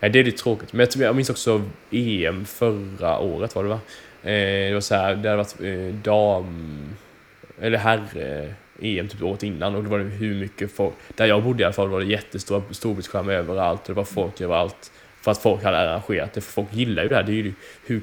Nej, 0.00 0.10
det 0.10 0.18
är 0.18 0.24
lite 0.24 0.42
tråkigt. 0.42 0.72
Men 0.72 0.86
jag, 0.96 1.16
minns 1.16 1.30
också 1.30 1.62
EM 1.90 2.44
förra 2.44 3.18
året 3.18 3.54
var 3.54 3.62
det 3.62 3.68
va? 3.68 3.80
Eh, 4.22 4.68
det 4.68 4.74
var 4.74 4.80
så 4.80 4.94
här, 4.94 5.16
det 5.16 5.28
hade 5.28 5.36
varit 5.36 5.60
eh, 5.60 5.94
dam... 5.94 6.88
Eller 7.60 7.78
herr-EM 7.78 9.08
typ 9.08 9.22
året 9.22 9.42
innan 9.42 9.74
och 9.74 9.82
det 9.82 9.88
var 9.88 9.98
hur 9.98 10.34
mycket 10.34 10.72
folk... 10.72 10.94
Där 11.14 11.26
jag 11.26 11.42
bodde 11.42 11.62
i 11.62 11.64
alla 11.64 11.72
fall 11.72 11.88
var 11.88 12.00
det 12.00 12.06
jättestora 12.06 12.62
storbildsskärmar 12.70 13.32
överallt 13.32 13.80
och 13.80 13.86
det 13.86 13.92
var 13.92 14.04
folk 14.04 14.40
överallt. 14.40 14.92
För 15.20 15.30
att 15.30 15.38
folk 15.38 15.62
hade 15.62 15.78
arrangerat 15.78 16.32
det, 16.32 16.40
för 16.40 16.52
folk 16.52 16.72
gillar 16.72 17.02
ju 17.02 17.08
det 17.08 17.14
här. 17.14 17.22
Det 17.22 17.32
är 17.32 17.34
ju 17.34 17.52
hur 17.86 18.02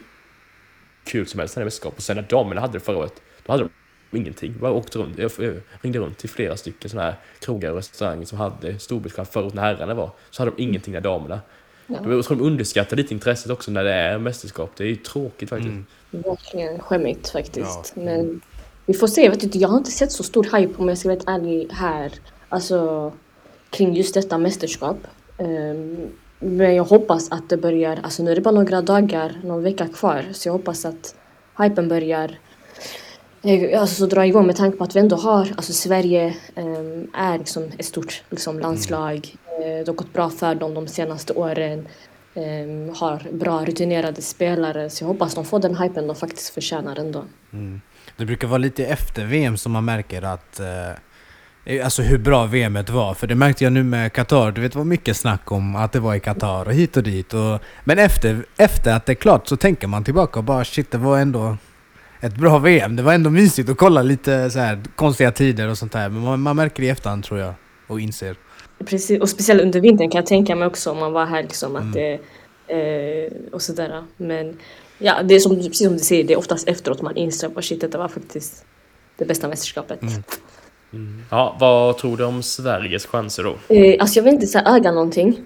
kul 1.03 1.27
som 1.27 1.39
helst 1.39 1.55
när 1.55 1.61
det 1.61 1.63
är 1.63 1.65
mästerskap. 1.65 1.93
Och 1.97 2.03
sen 2.03 2.15
när 2.15 2.23
damerna 2.23 2.61
hade 2.61 2.73
det 2.73 2.79
förra 2.79 2.97
året, 2.97 3.21
då 3.45 3.51
hade 3.51 3.63
de 3.63 4.17
ingenting. 4.17 4.55
Jag 4.61 4.75
åkte 4.75 4.99
runt, 4.99 5.17
jag 5.17 5.31
jag 5.37 5.61
ringde 5.81 5.99
runt 5.99 6.17
till 6.17 6.29
flera 6.29 6.57
stycken 6.57 6.89
sådana 6.89 7.11
här 7.11 7.17
krogar 7.39 7.69
och 7.69 7.75
restauranger 7.75 8.25
som 8.25 8.37
hade 8.37 8.79
storbildsskärm 8.79 9.25
förut 9.25 9.53
när 9.53 9.61
herrarna 9.61 9.93
var. 9.93 10.11
Så 10.29 10.41
hade 10.41 10.51
de 10.55 10.63
ingenting 10.63 10.93
när 10.93 11.01
damerna. 11.01 11.41
Jag 11.93 12.25
tror 12.25 12.37
de 12.37 12.43
underskattar 12.43 12.97
lite 12.97 13.13
intresset 13.13 13.51
också 13.51 13.71
när 13.71 13.83
det 13.83 13.93
är 13.93 14.17
mästerskap. 14.17 14.71
Det 14.77 14.83
är 14.83 14.87
ju 14.87 14.95
tråkigt 14.95 15.49
faktiskt. 15.49 15.73
Verkligen 16.11 16.79
skämmigt 16.79 17.29
faktiskt. 17.29 17.95
Men 17.95 18.41
vi 18.85 18.93
får 18.93 19.07
se. 19.07 19.23
Jag, 19.23 19.31
vet 19.31 19.43
inte, 19.43 19.57
jag 19.57 19.69
har 19.69 19.77
inte 19.77 19.91
sett 19.91 20.11
så 20.11 20.23
stor 20.23 20.43
hype 20.43 20.73
om 20.77 20.89
jag 20.89 20.97
ska 20.97 21.09
vara 21.09 21.15
helt 21.15 21.29
ärlig 21.29 21.67
här. 21.71 22.11
Alltså 22.49 23.11
kring 23.69 23.93
just 23.93 24.13
detta 24.13 24.37
mästerskap. 24.37 24.97
Ehm, 25.37 25.97
men 26.39 26.75
jag 26.75 26.83
hoppas 26.83 27.31
att 27.31 27.49
det 27.49 27.57
börjar, 27.57 27.99
alltså 28.03 28.23
nu 28.23 28.31
är 28.31 28.35
det 28.35 28.41
bara 28.41 28.55
några 28.55 28.81
dagar, 28.81 29.41
någon 29.43 29.63
vecka 29.63 29.87
kvar. 29.87 30.25
Så 30.31 30.47
jag 30.47 30.53
hoppas 30.53 30.85
att 30.85 31.15
hypen 31.57 31.87
börjar 31.87 32.39
eh, 33.41 33.81
alltså, 33.81 33.95
så 33.95 34.05
dra 34.05 34.25
igång 34.25 34.47
med 34.47 34.55
tanke 34.55 34.77
på 34.77 34.83
att 34.83 34.95
vi 34.95 34.99
ändå 34.99 35.15
har, 35.15 35.53
alltså 35.55 35.73
Sverige 35.73 36.35
ehm, 36.55 37.07
är 37.13 37.37
liksom 37.37 37.63
ett 37.77 37.85
stort 37.85 38.23
liksom, 38.29 38.59
landslag. 38.59 39.35
Eh, 39.59 39.79
det 39.79 39.87
har 39.87 39.93
gått 39.93 40.13
bra 40.13 40.29
för 40.29 40.55
dem 40.55 40.73
de 40.73 40.87
senaste 40.87 41.33
åren. 41.33 41.87
Ehm, 42.35 42.89
har 42.95 43.27
bra 43.31 43.65
rutinerade 43.65 44.21
spelare. 44.21 44.89
Så 44.89 45.03
jag 45.03 45.07
hoppas 45.07 45.35
de 45.35 45.45
får 45.45 45.59
den 45.59 45.75
hypen 45.75 46.07
de 46.07 46.15
faktiskt 46.15 46.53
förtjänar 46.53 46.99
ändå. 46.99 47.25
Mm. 47.53 47.81
Det 48.17 48.25
brukar 48.25 48.47
vara 48.47 48.57
lite 48.57 48.85
efter 48.85 49.25
VM 49.25 49.57
som 49.57 49.71
man 49.71 49.85
märker 49.85 50.21
att... 50.21 50.59
Eh, 50.59 51.85
alltså 51.85 52.01
hur 52.01 52.17
bra 52.17 52.45
VMet 52.45 52.89
var. 52.89 53.13
För 53.13 53.27
det 53.27 53.35
märkte 53.35 53.63
jag 53.63 53.73
nu 53.73 53.83
med 53.83 54.13
Qatar. 54.13 54.51
Du 54.51 54.61
vet 54.61 54.71
det 54.71 54.77
var 54.77 54.85
mycket 54.85 55.17
snack 55.17 55.51
om 55.51 55.75
att 55.75 55.91
det 55.91 55.99
var 55.99 56.15
i 56.15 56.19
Qatar 56.19 56.65
och 56.65 56.73
hit 56.73 56.97
och 56.97 57.03
dit. 57.03 57.33
Och, 57.33 57.59
men 57.83 57.99
efter, 57.99 58.45
efter 58.57 58.95
att 58.95 59.05
det 59.05 59.13
är 59.13 59.15
klart 59.15 59.47
så 59.47 59.57
tänker 59.57 59.87
man 59.87 60.03
tillbaka 60.03 60.39
och 60.39 60.45
bara 60.45 60.65
shit 60.65 60.91
det 60.91 60.97
var 60.97 61.19
ändå 61.19 61.57
ett 62.19 62.35
bra 62.35 62.59
VM. 62.59 62.95
Det 62.95 63.03
var 63.03 63.13
ändå 63.13 63.29
mysigt 63.29 63.69
att 63.69 63.77
kolla 63.77 64.01
lite 64.01 64.49
så 64.49 64.59
här 64.59 64.83
konstiga 64.95 65.31
tider 65.31 65.69
och 65.69 65.77
sånt 65.77 65.91
där. 65.91 66.09
Men 66.09 66.21
man, 66.21 66.41
man 66.41 66.55
märker 66.55 66.81
det 66.81 66.87
i 66.87 66.89
efterhand 66.89 67.23
tror 67.23 67.39
jag. 67.39 67.53
Och 67.87 67.99
inser. 67.99 68.35
Precis, 68.85 69.21
och 69.21 69.29
speciellt 69.29 69.61
under 69.61 69.79
vintern 69.79 70.09
kan 70.09 70.19
jag 70.19 70.25
tänka 70.25 70.55
mig 70.55 70.67
också 70.67 70.91
om 70.91 70.97
man 70.97 71.13
var 71.13 71.25
här 71.25 71.43
liksom 71.43 71.75
att 71.75 71.93
det 71.93 72.19
eh, 72.67 73.31
och 73.51 73.61
sådär. 73.61 74.03
Men 74.17 74.57
ja, 74.97 75.23
det 75.23 75.35
är 75.35 75.39
som, 75.39 75.55
precis 75.55 75.87
som 75.87 75.93
du 75.93 75.99
säger, 75.99 76.23
det 76.23 76.33
är 76.33 76.37
oftast 76.37 76.67
efteråt 76.67 77.01
man 77.01 77.17
inser 77.17 77.51
att 77.55 77.65
shit, 77.65 77.81
detta 77.81 77.97
var 77.97 78.07
faktiskt 78.07 78.65
det 79.17 79.25
bästa 79.25 79.47
mästerskapet. 79.47 79.99
Ja, 81.29 81.57
vad 81.59 81.97
tror 81.97 82.17
du 82.17 82.23
om 82.23 82.43
Sveriges 82.43 83.05
chanser 83.05 83.43
då? 83.43 83.75
Eh, 83.75 83.95
alltså 83.99 84.19
jag 84.19 84.23
vill 84.23 84.33
inte 84.33 84.47
säga 84.47 84.75
äga 84.75 84.91
någonting. 84.91 85.39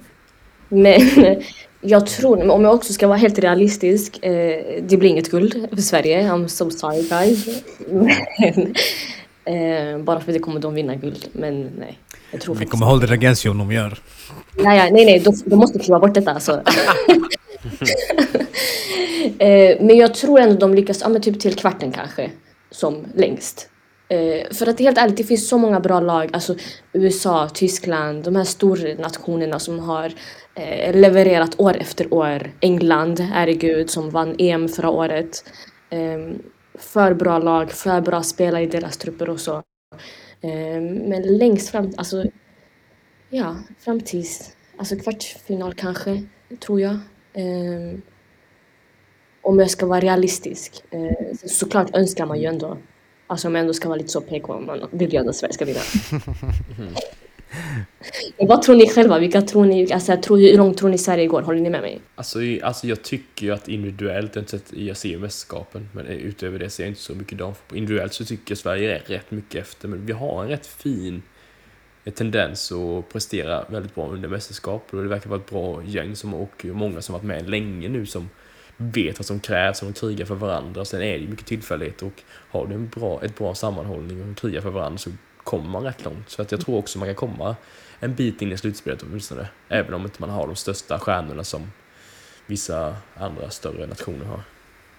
Men 0.69 1.01
jag 1.81 2.07
tror, 2.07 2.49
om 2.49 2.63
jag 2.63 2.75
också 2.75 2.93
ska 2.93 3.07
vara 3.07 3.17
helt 3.17 3.39
realistisk, 3.39 4.23
eh, 4.23 4.83
det 4.83 4.97
blir 4.97 5.09
inget 5.09 5.31
guld 5.31 5.67
för 5.69 5.81
Sverige. 5.81 6.31
I'm 6.31 6.47
so 6.47 6.69
sorry 6.69 7.01
guys. 7.09 7.63
Men, 8.39 8.75
eh, 9.45 10.03
bara 10.03 10.19
för 10.19 10.33
det 10.33 10.39
kommer 10.39 10.59
de 10.59 10.73
vinna 10.73 10.95
guld. 10.95 11.27
Men 11.31 11.69
nej, 11.79 11.99
jag 12.31 12.41
tror 12.41 12.55
Vi 12.55 12.65
kommer 12.65 12.85
hålla 12.85 13.07
det 13.07 13.45
you 13.45 13.51
om 13.51 13.57
de 13.57 13.71
gör. 13.71 13.99
Nej, 14.55 14.77
nej, 14.77 14.91
nej, 14.91 15.05
nej 15.05 15.19
de, 15.19 15.41
de 15.45 15.55
måste 15.55 15.79
kliva 15.79 15.99
bort 15.99 16.13
detta 16.13 16.31
alltså. 16.31 16.51
eh, 19.39 19.77
men 19.81 19.97
jag 19.97 20.13
tror 20.13 20.39
ändå 20.39 20.55
de 20.55 20.73
lyckas, 20.73 21.01
ja 21.01 21.09
men 21.09 21.21
typ 21.21 21.39
till 21.39 21.55
kvarten 21.55 21.91
kanske, 21.91 22.31
som 22.71 23.05
längst. 23.15 23.69
Eh, 24.09 24.53
för 24.53 24.69
att 24.69 24.79
helt 24.79 24.97
ärligt, 24.97 25.17
det 25.17 25.23
finns 25.23 25.49
så 25.49 25.57
många 25.57 25.79
bra 25.79 25.99
lag, 25.99 26.29
alltså 26.33 26.55
USA, 26.93 27.49
Tyskland, 27.49 28.23
de 28.23 28.35
här 28.35 28.43
stornationerna 28.43 29.59
som 29.59 29.79
har 29.79 30.13
eh, 30.55 30.95
levererat 30.95 31.59
år 31.59 31.77
efter 31.77 32.13
år. 32.13 32.51
England, 32.59 33.19
herregud, 33.19 33.89
som 33.89 34.09
vann 34.09 34.35
EM 34.37 34.69
förra 34.69 34.89
året. 34.89 35.43
För 36.79 37.13
bra 37.13 37.39
lag, 37.39 37.71
för 37.71 38.01
bra 38.01 38.23
spelare 38.23 38.63
i 38.63 38.67
deras 38.67 38.97
trupper 38.97 39.29
och 39.29 39.39
så. 39.39 39.63
Eh, 40.41 40.82
men 40.82 41.38
längst 41.38 41.69
fram, 41.69 41.93
alltså 41.97 42.23
Ja, 43.30 43.56
fram 43.80 44.02
tills 44.02 44.56
alltså 44.78 44.95
kvartsfinal 44.95 45.73
kanske, 45.73 46.23
tror 46.60 46.82
jag. 46.82 46.93
Eh, 47.34 48.00
om 49.41 49.60
jag 49.60 49.69
ska 49.69 49.86
vara 49.86 50.00
realistisk. 50.00 50.83
Eh, 50.90 51.35
såklart 51.46 51.96
önskar 51.96 52.25
man 52.25 52.40
ju 52.40 52.46
ändå, 52.46 52.77
alltså 53.27 53.48
om 53.48 53.56
jag 53.56 53.62
ändå 53.62 53.73
ska 53.73 53.90
vara 53.90 53.98
lite 53.98 54.10
så 54.10 54.21
PK, 54.21 54.60
man 54.60 54.88
vill 54.92 55.13
ju 55.13 55.19
ändå 55.19 55.29
att 55.29 55.35
Sverige 55.35 55.54
ska 55.54 55.65
vinna. 55.65 55.79
Vad 58.37 58.62
tror 58.62 58.75
ni 58.75 58.89
själva? 58.89 59.19
Vilka 59.19 59.41
tror 59.41 59.65
ni, 59.65 59.93
alltså, 59.93 60.17
tror, 60.17 60.37
hur 60.37 60.58
långt 60.58 60.77
tror 60.77 60.89
ni 60.89 60.98
Sverige 60.98 61.27
går? 61.27 61.41
Håller 61.41 61.62
ni 61.62 61.69
med 61.69 61.81
mig? 61.81 62.00
Alltså, 62.15 62.39
alltså 62.63 62.87
jag 62.87 63.04
tycker 63.04 63.45
ju 63.45 63.54
att 63.54 63.67
individuellt, 63.67 64.54
jag, 64.69 64.98
ser 64.98 65.10
ju 65.10 65.19
mästerskapen, 65.19 65.89
men 65.93 66.06
eh, 66.06 66.15
utöver 66.15 66.60
det 66.60 66.69
ser 66.69 66.83
jag 66.83 66.91
inte 66.91 67.02
så 67.02 67.15
mycket 67.15 67.37
damfotboll. 67.37 67.77
Individuellt 67.77 68.13
så 68.13 68.25
tycker 68.25 68.52
jag 68.52 68.58
Sverige 68.58 68.95
är 68.95 69.00
rätt 69.06 69.31
mycket 69.31 69.62
efter, 69.62 69.87
men 69.87 70.06
vi 70.06 70.13
har 70.13 70.43
en 70.43 70.50
rätt 70.50 70.67
fin 70.67 71.21
eh, 72.06 72.13
tendens 72.13 72.71
att 72.71 73.10
prestera 73.10 73.65
väldigt 73.69 73.95
bra 73.95 74.10
under 74.10 74.29
mästerskap 74.29 74.87
och 74.91 75.04
det 75.04 75.10
verkar 75.10 75.29
vara 75.29 75.39
ett 75.39 75.50
bra 75.50 75.83
gäng 75.85 76.15
som 76.15 76.33
och 76.33 76.65
många 76.65 77.02
som 77.02 77.13
varit 77.13 77.23
med 77.23 77.50
länge 77.50 77.89
nu 77.89 78.06
som 78.06 78.29
vet 78.77 79.19
vad 79.19 79.25
som 79.25 79.39
krävs 79.39 79.81
och 79.81 79.87
de 79.87 79.93
krigar 79.93 80.25
för 80.25 80.35
varandra. 80.35 80.85
Sen 80.85 81.02
är 81.02 81.13
det 81.13 81.17
ju 81.17 81.27
mycket 81.27 81.45
tillfällighet 81.45 82.02
och 82.02 82.21
har 82.27 82.67
du 82.67 82.73
en 82.73 82.89
bra, 82.89 83.23
ett 83.23 83.37
bra 83.37 83.56
sammanhållning 83.56 84.31
och 84.31 84.37
krigar 84.37 84.62
för 84.62 84.69
varandra 84.69 84.98
så 84.98 85.10
kommer 85.48 85.69
man 85.69 85.83
rätt 85.83 86.06
långt. 86.06 86.29
Så 86.29 86.41
att 86.41 86.52
jag 86.52 86.62
tror 86.62 86.77
också 86.77 87.00
man 87.00 87.08
kan 87.08 87.15
komma 87.15 87.56
en 88.00 88.15
bit 88.15 88.41
in 88.41 88.52
i 88.52 88.58
slutspelet 88.58 89.04
åtminstone. 89.04 89.48
Även 89.69 89.93
om 89.93 90.04
inte 90.04 90.21
man 90.21 90.29
har 90.29 90.48
de 90.48 90.56
största 90.56 91.00
stjärnorna 91.00 91.43
som 91.43 91.71
vissa 92.45 92.95
andra 93.15 93.50
större 93.50 93.87
nationer 93.87 94.25
har. 94.25 94.41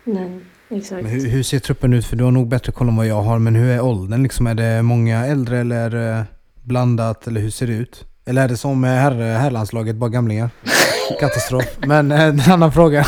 Nej, 0.04 0.40
exakt. 0.68 1.02
Men 1.02 1.12
hur, 1.12 1.28
hur 1.28 1.42
ser 1.42 1.58
truppen 1.58 1.92
ut? 1.92 2.06
För 2.06 2.16
du 2.16 2.24
har 2.24 2.30
nog 2.30 2.48
bättre 2.48 2.72
koll 2.72 2.88
än 2.88 2.96
vad 2.96 3.06
jag 3.06 3.22
har. 3.22 3.38
Men 3.38 3.54
hur 3.54 3.70
är 3.70 3.80
åldern 3.80 4.22
liksom? 4.22 4.46
Är 4.46 4.54
det 4.54 4.82
många 4.82 5.26
äldre 5.26 5.58
eller 5.58 6.18
eh, 6.18 6.24
blandat, 6.62 7.26
eller 7.26 7.40
hur 7.40 7.50
ser 7.50 7.66
det 7.66 7.72
ut? 7.72 8.04
Eller 8.24 8.44
är 8.44 8.48
det 8.48 8.56
som 8.56 8.80
med 8.80 9.02
herr, 9.02 9.38
herrlandslaget, 9.38 9.96
bara 9.96 10.10
gamlingar? 10.10 10.50
Katastrof. 11.20 11.78
Men 11.78 12.12
eh, 12.12 12.22
en 12.22 12.40
annan 12.40 12.72
fråga. 12.72 13.06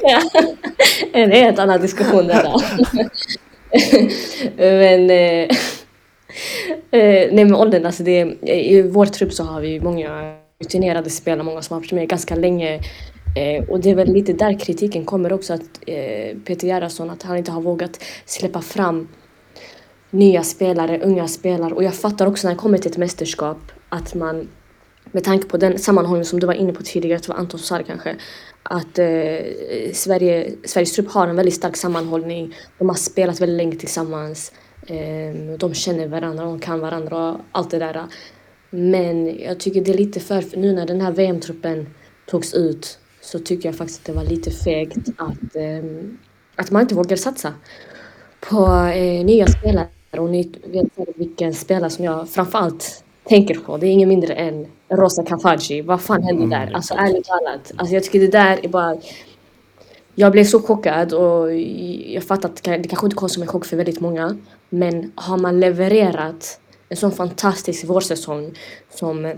Ja, 0.00 0.20
en 1.12 1.30
helt 1.30 1.58
annan 1.58 1.80
diskussion 1.80 2.26
där. 2.26 2.42
då. 2.42 2.62
men... 4.56 5.10
Eh, 6.90 7.32
nej 7.32 7.44
med 7.44 7.54
åldern, 7.54 7.86
alltså 7.86 8.02
det, 8.02 8.20
eh, 8.20 8.72
i 8.72 8.82
vår 8.82 9.06
trupp 9.06 9.32
så 9.32 9.44
har 9.44 9.60
vi 9.60 9.80
många 9.80 10.36
rutinerade 10.60 11.10
spelare, 11.10 11.42
många 11.42 11.62
som 11.62 11.74
har 11.74 11.80
varit 11.80 11.92
med 11.92 12.08
ganska 12.08 12.34
länge. 12.34 12.80
Eh, 13.36 13.64
och 13.68 13.80
det 13.80 13.90
är 13.90 13.94
väl 13.94 14.12
lite 14.12 14.32
där 14.32 14.58
kritiken 14.58 15.04
kommer 15.04 15.32
också, 15.32 15.54
att 15.54 15.80
eh, 15.86 16.38
Peter 16.44 16.66
Gerhardsson, 16.66 17.10
att 17.10 17.22
han 17.22 17.36
inte 17.36 17.50
har 17.50 17.60
vågat 17.60 18.04
släppa 18.24 18.60
fram 18.60 19.08
nya 20.10 20.42
spelare, 20.42 21.00
unga 21.00 21.28
spelare. 21.28 21.74
Och 21.74 21.84
jag 21.84 21.94
fattar 21.94 22.26
också 22.26 22.46
när 22.46 22.54
det 22.54 22.60
kommer 22.60 22.78
till 22.78 22.90
ett 22.90 22.96
mästerskap 22.96 23.58
att 23.88 24.14
man 24.14 24.48
med 25.12 25.24
tanke 25.24 25.48
på 25.48 25.56
den 25.56 25.78
sammanhållning 25.78 26.24
som 26.24 26.40
du 26.40 26.46
var 26.46 26.54
inne 26.54 26.72
på 26.72 26.82
tidigare, 26.82 27.18
det 27.18 27.28
var 27.28 27.36
Anton 27.36 27.60
som 27.60 27.66
sa 27.66 27.78
det 27.78 27.84
kanske, 27.84 28.16
att 28.62 28.98
eh, 28.98 29.92
Sverige, 29.92 30.54
Sveriges 30.64 30.92
trupp 30.92 31.10
har 31.10 31.28
en 31.28 31.36
väldigt 31.36 31.54
stark 31.54 31.76
sammanhållning. 31.76 32.54
De 32.78 32.88
har 32.88 32.96
spelat 32.96 33.40
väldigt 33.40 33.56
länge 33.56 33.76
tillsammans. 33.76 34.52
Eh, 34.86 35.58
de 35.58 35.74
känner 35.74 36.08
varandra, 36.08 36.44
de 36.44 36.58
kan 36.58 36.80
varandra 36.80 37.30
och 37.30 37.40
allt 37.52 37.70
det 37.70 37.78
där. 37.78 38.04
Men 38.70 39.38
jag 39.38 39.60
tycker 39.60 39.80
det 39.80 39.90
är 39.90 39.98
lite 39.98 40.20
för, 40.20 40.56
nu 40.56 40.72
när 40.72 40.86
den 40.86 41.00
här 41.00 41.12
VM-truppen 41.12 41.86
togs 42.26 42.54
ut 42.54 42.98
så 43.20 43.38
tycker 43.38 43.68
jag 43.68 43.76
faktiskt 43.76 44.00
att 44.00 44.06
det 44.06 44.12
var 44.12 44.24
lite 44.24 44.50
fegt 44.50 45.08
att, 45.16 45.56
eh, 45.56 45.84
att 46.56 46.70
man 46.70 46.82
inte 46.82 46.94
vågar 46.94 47.16
satsa 47.16 47.54
på 48.40 48.66
eh, 48.94 49.24
nya 49.24 49.46
spelare. 49.46 49.88
Och 50.10 50.30
ni 50.30 50.52
vet 50.64 50.86
vilken 51.16 51.54
spelare 51.54 51.90
som 51.90 52.04
jag 52.04 52.28
framförallt 52.28 53.04
tänker 53.24 53.54
på. 53.54 53.76
Det 53.76 53.86
är 53.86 53.90
ingen 53.90 54.08
mindre 54.08 54.34
än 54.34 54.66
Rosa 54.88 55.24
Kafaji. 55.24 55.82
Vad 55.82 56.00
fan 56.00 56.22
hände 56.22 56.56
där? 56.56 56.72
Alltså 56.74 56.94
ärligt 56.94 57.24
talat. 57.24 57.72
Alltså 57.76 57.94
jag 57.94 58.04
tycker 58.04 58.20
det 58.20 58.26
där 58.26 58.64
är 58.64 58.68
bara... 58.68 58.96
Jag 60.18 60.32
blev 60.32 60.44
så 60.44 60.62
chockad 60.62 61.12
och 61.12 61.54
jag 62.06 62.24
fattar 62.24 62.48
att 62.48 62.62
det 62.62 62.88
kanske 62.88 63.06
inte 63.06 63.16
kom 63.16 63.28
som 63.28 63.42
en 63.42 63.48
chock 63.48 63.64
för 63.64 63.76
väldigt 63.76 64.00
många. 64.00 64.36
Men 64.68 65.12
har 65.14 65.38
man 65.38 65.60
levererat 65.60 66.60
en 66.88 66.96
sån 66.96 67.12
fantastisk 67.12 67.84
vårsäsong 67.84 68.54
som 68.90 69.32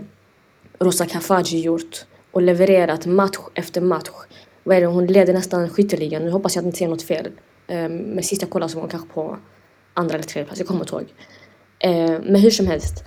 Rosa 0.79 1.05
Kafaji 1.05 1.61
gjort 1.61 2.05
och 2.31 2.41
levererat 2.41 3.05
match 3.05 3.37
efter 3.53 3.81
match. 3.81 4.09
Vad 4.63 4.77
är 4.77 4.81
det? 4.81 4.87
Hon 4.87 5.07
leder 5.07 5.33
nästan 5.33 5.69
skytteligan. 5.69 6.25
Nu 6.25 6.31
hoppas 6.31 6.55
jag 6.55 6.61
att 6.61 6.65
jag 6.65 6.69
inte 6.69 6.77
ser 6.77 6.87
något 6.87 7.01
fel. 7.01 7.31
Ehm, 7.67 7.97
men 7.97 8.23
sist 8.23 8.41
jag 8.41 8.51
kollade 8.51 8.71
så 8.71 8.75
var 8.75 8.81
hon 8.81 8.89
kanske 8.89 9.09
på 9.09 9.37
andra 9.93 10.15
eller 10.15 10.23
tredje 10.23 10.45
plats. 10.45 10.59
Jag 10.59 10.67
kommer 10.67 10.81
inte 10.81 10.95
ihåg. 10.95 11.13
Ehm, 11.79 12.21
men 12.23 12.41
hur 12.41 12.51
som 12.51 12.67
helst. 12.67 13.03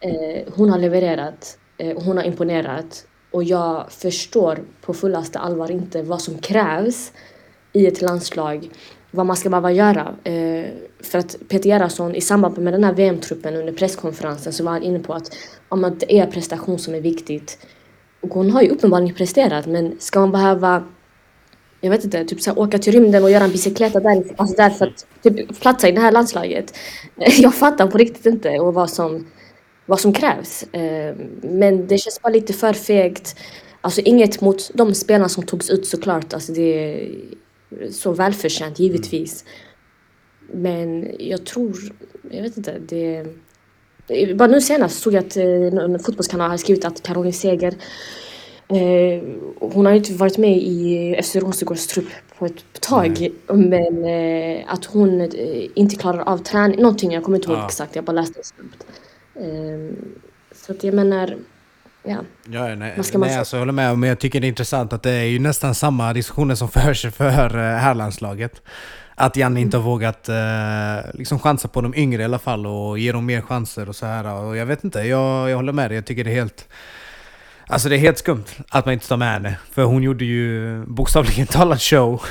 Eh, 0.00 0.52
hon 0.54 0.70
har 0.70 0.78
levererat. 0.78 1.58
Eh, 1.78 1.96
och 1.96 2.02
hon 2.02 2.16
har 2.16 2.24
imponerat. 2.24 3.06
Och 3.34 3.44
jag 3.44 3.92
förstår 3.92 4.58
på 4.80 4.94
fullaste 4.94 5.38
allvar 5.38 5.70
inte 5.70 6.02
vad 6.02 6.20
som 6.20 6.38
krävs 6.38 7.12
i 7.72 7.86
ett 7.86 8.02
landslag. 8.02 8.70
Vad 9.10 9.26
man 9.26 9.36
ska 9.36 9.50
behöva 9.50 9.72
göra. 9.72 10.14
Eh, 10.24 10.64
för 11.00 11.18
att 11.18 11.36
Peter 11.48 11.68
Gerhardsson 11.68 12.14
i 12.14 12.20
samband 12.20 12.58
med 12.58 12.72
den 12.72 12.84
här 12.84 12.92
VM-truppen 12.92 13.56
under 13.56 13.72
presskonferensen 13.72 14.52
så 14.52 14.64
var 14.64 14.72
han 14.72 14.82
inne 14.82 14.98
på 14.98 15.14
att 15.14 15.36
om 15.68 15.84
att 15.84 16.00
det 16.00 16.18
är 16.18 16.26
prestation 16.26 16.78
som 16.78 16.94
är 16.94 17.00
viktigt. 17.00 17.66
Och 18.20 18.28
hon 18.28 18.50
har 18.50 18.62
ju 18.62 18.68
uppenbarligen 18.68 19.14
presterat 19.14 19.66
men 19.66 19.96
ska 19.98 20.20
man 20.20 20.32
behöva 20.32 20.84
jag 21.80 21.90
vet 21.90 22.04
inte, 22.04 22.24
typ 22.24 22.40
så 22.40 22.50
här, 22.50 22.58
åka 22.58 22.78
till 22.78 22.92
rymden 22.92 23.24
och 23.24 23.30
göra 23.30 23.44
en 23.44 23.50
bicykleta 23.50 24.00
där, 24.00 24.24
alltså 24.36 24.56
där 24.56 24.70
för 24.70 24.86
att 24.86 25.06
typ, 25.22 25.60
platsa 25.60 25.88
i 25.88 25.92
det 25.92 26.00
här 26.00 26.12
landslaget. 26.12 26.76
Jag 27.16 27.54
fattar 27.54 27.86
på 27.86 27.98
riktigt 27.98 28.26
inte 28.26 28.58
och 28.58 28.74
vad 28.74 28.90
som, 28.90 29.26
vad 29.86 30.00
som 30.00 30.12
krävs. 30.12 30.62
Eh, 30.62 31.16
men 31.42 31.86
det 31.86 31.98
känns 31.98 32.22
bara 32.22 32.32
lite 32.32 32.52
för 32.52 32.72
fegt. 32.72 33.36
Alltså 33.80 34.00
inget 34.00 34.40
mot 34.40 34.70
de 34.74 34.94
spelarna 34.94 35.28
som 35.28 35.42
togs 35.42 35.70
ut 35.70 35.86
såklart. 35.86 36.34
Alltså 36.34 36.52
det 36.52 36.60
är 36.60 37.10
så 37.90 38.12
välförtjänt 38.12 38.78
givetvis. 38.78 39.44
Men 40.52 41.08
jag 41.18 41.46
tror, 41.46 41.76
jag 42.30 42.42
vet 42.42 42.56
inte, 42.56 42.78
det... 42.78 43.26
Bara 44.34 44.48
nu 44.48 44.60
senast 44.60 45.02
såg 45.02 45.14
jag 45.14 45.24
att 45.26 45.36
eh, 45.36 45.44
en 45.44 45.98
fotbollskanal 45.98 46.50
har 46.50 46.56
skrivit 46.56 46.84
att 46.84 47.02
Caroline 47.02 47.32
Seger 47.32 47.74
Eh, 48.68 49.22
hon 49.60 49.86
har 49.86 49.92
inte 49.92 50.12
varit 50.12 50.38
med 50.38 50.56
i 50.56 51.16
FC 51.22 51.36
Rosengårds 51.36 51.86
trupp 51.86 52.08
på 52.38 52.46
ett 52.46 52.80
tag. 52.80 53.28
Men 53.48 54.04
eh, 54.04 54.64
att 54.66 54.84
hon 54.84 55.20
eh, 55.20 55.28
inte 55.74 55.96
klarar 55.96 56.28
av 56.28 56.38
träning, 56.38 56.80
någonting, 56.80 57.12
jag 57.12 57.24
kommer 57.24 57.38
inte 57.38 57.48
ihåg 57.48 57.58
Ja. 57.58 57.66
exakt, 57.66 57.96
jag 57.96 58.04
bara 58.04 58.12
läste 58.12 58.38
det 58.40 58.44
snabbt. 58.44 58.86
Eh, 59.36 59.94
så 60.52 60.72
att 60.72 60.84
jag 60.84 60.94
menar, 60.94 61.36
ja. 62.02 62.16
Ja, 62.50 62.74
nej, 62.74 62.92
Vad 62.96 63.06
ska 63.06 63.18
man 63.18 63.26
nej 63.26 63.30
säga? 63.30 63.38
alltså, 63.38 63.56
jag 63.56 63.60
håller 63.60 63.72
med. 63.72 63.98
Men 63.98 64.08
jag 64.08 64.18
tycker 64.18 64.40
det 64.40 64.46
är 64.46 64.48
intressant 64.48 64.92
att 64.92 65.02
det 65.02 65.10
är 65.10 65.24
ju 65.24 65.38
nästan 65.38 65.74
samma 65.74 66.12
diskussioner 66.12 66.54
som 66.54 66.68
förs 66.80 67.06
för 67.06 67.58
eh, 67.58 67.76
herrlandslaget. 67.78 68.62
Att 69.14 69.36
Janne 69.36 69.60
inte 69.60 69.76
har 69.76 69.84
vågat 69.84 70.28
eh, 70.28 71.10
liksom 71.14 71.38
chansa 71.38 71.68
på 71.68 71.80
de 71.80 71.94
yngre 71.94 72.22
i 72.22 72.24
alla 72.24 72.38
fall 72.38 72.66
och 72.66 72.98
ge 72.98 73.12
dem 73.12 73.26
mer 73.26 73.40
chanser 73.40 73.88
och 73.88 73.96
så 73.96 74.06
här. 74.06 74.32
Och 74.34 74.56
jag 74.56 74.66
vet 74.66 74.84
inte, 74.84 74.98
jag, 74.98 75.50
jag 75.50 75.56
håller 75.56 75.72
med 75.72 75.90
dig. 75.90 75.96
Jag 75.96 76.06
tycker 76.06 76.24
det 76.24 76.30
är 76.30 76.34
helt... 76.34 76.68
Alltså 77.66 77.88
det 77.88 77.96
är 77.96 77.98
helt 77.98 78.18
skumt 78.18 78.44
att 78.68 78.84
man 78.84 78.94
inte 78.94 79.08
tar 79.08 79.16
med 79.16 79.32
henne. 79.32 79.58
För 79.70 79.84
hon 79.84 80.02
gjorde 80.02 80.24
ju 80.24 80.78
bokstavligen 80.86 81.46
talat 81.50 81.82
show. 81.82 82.22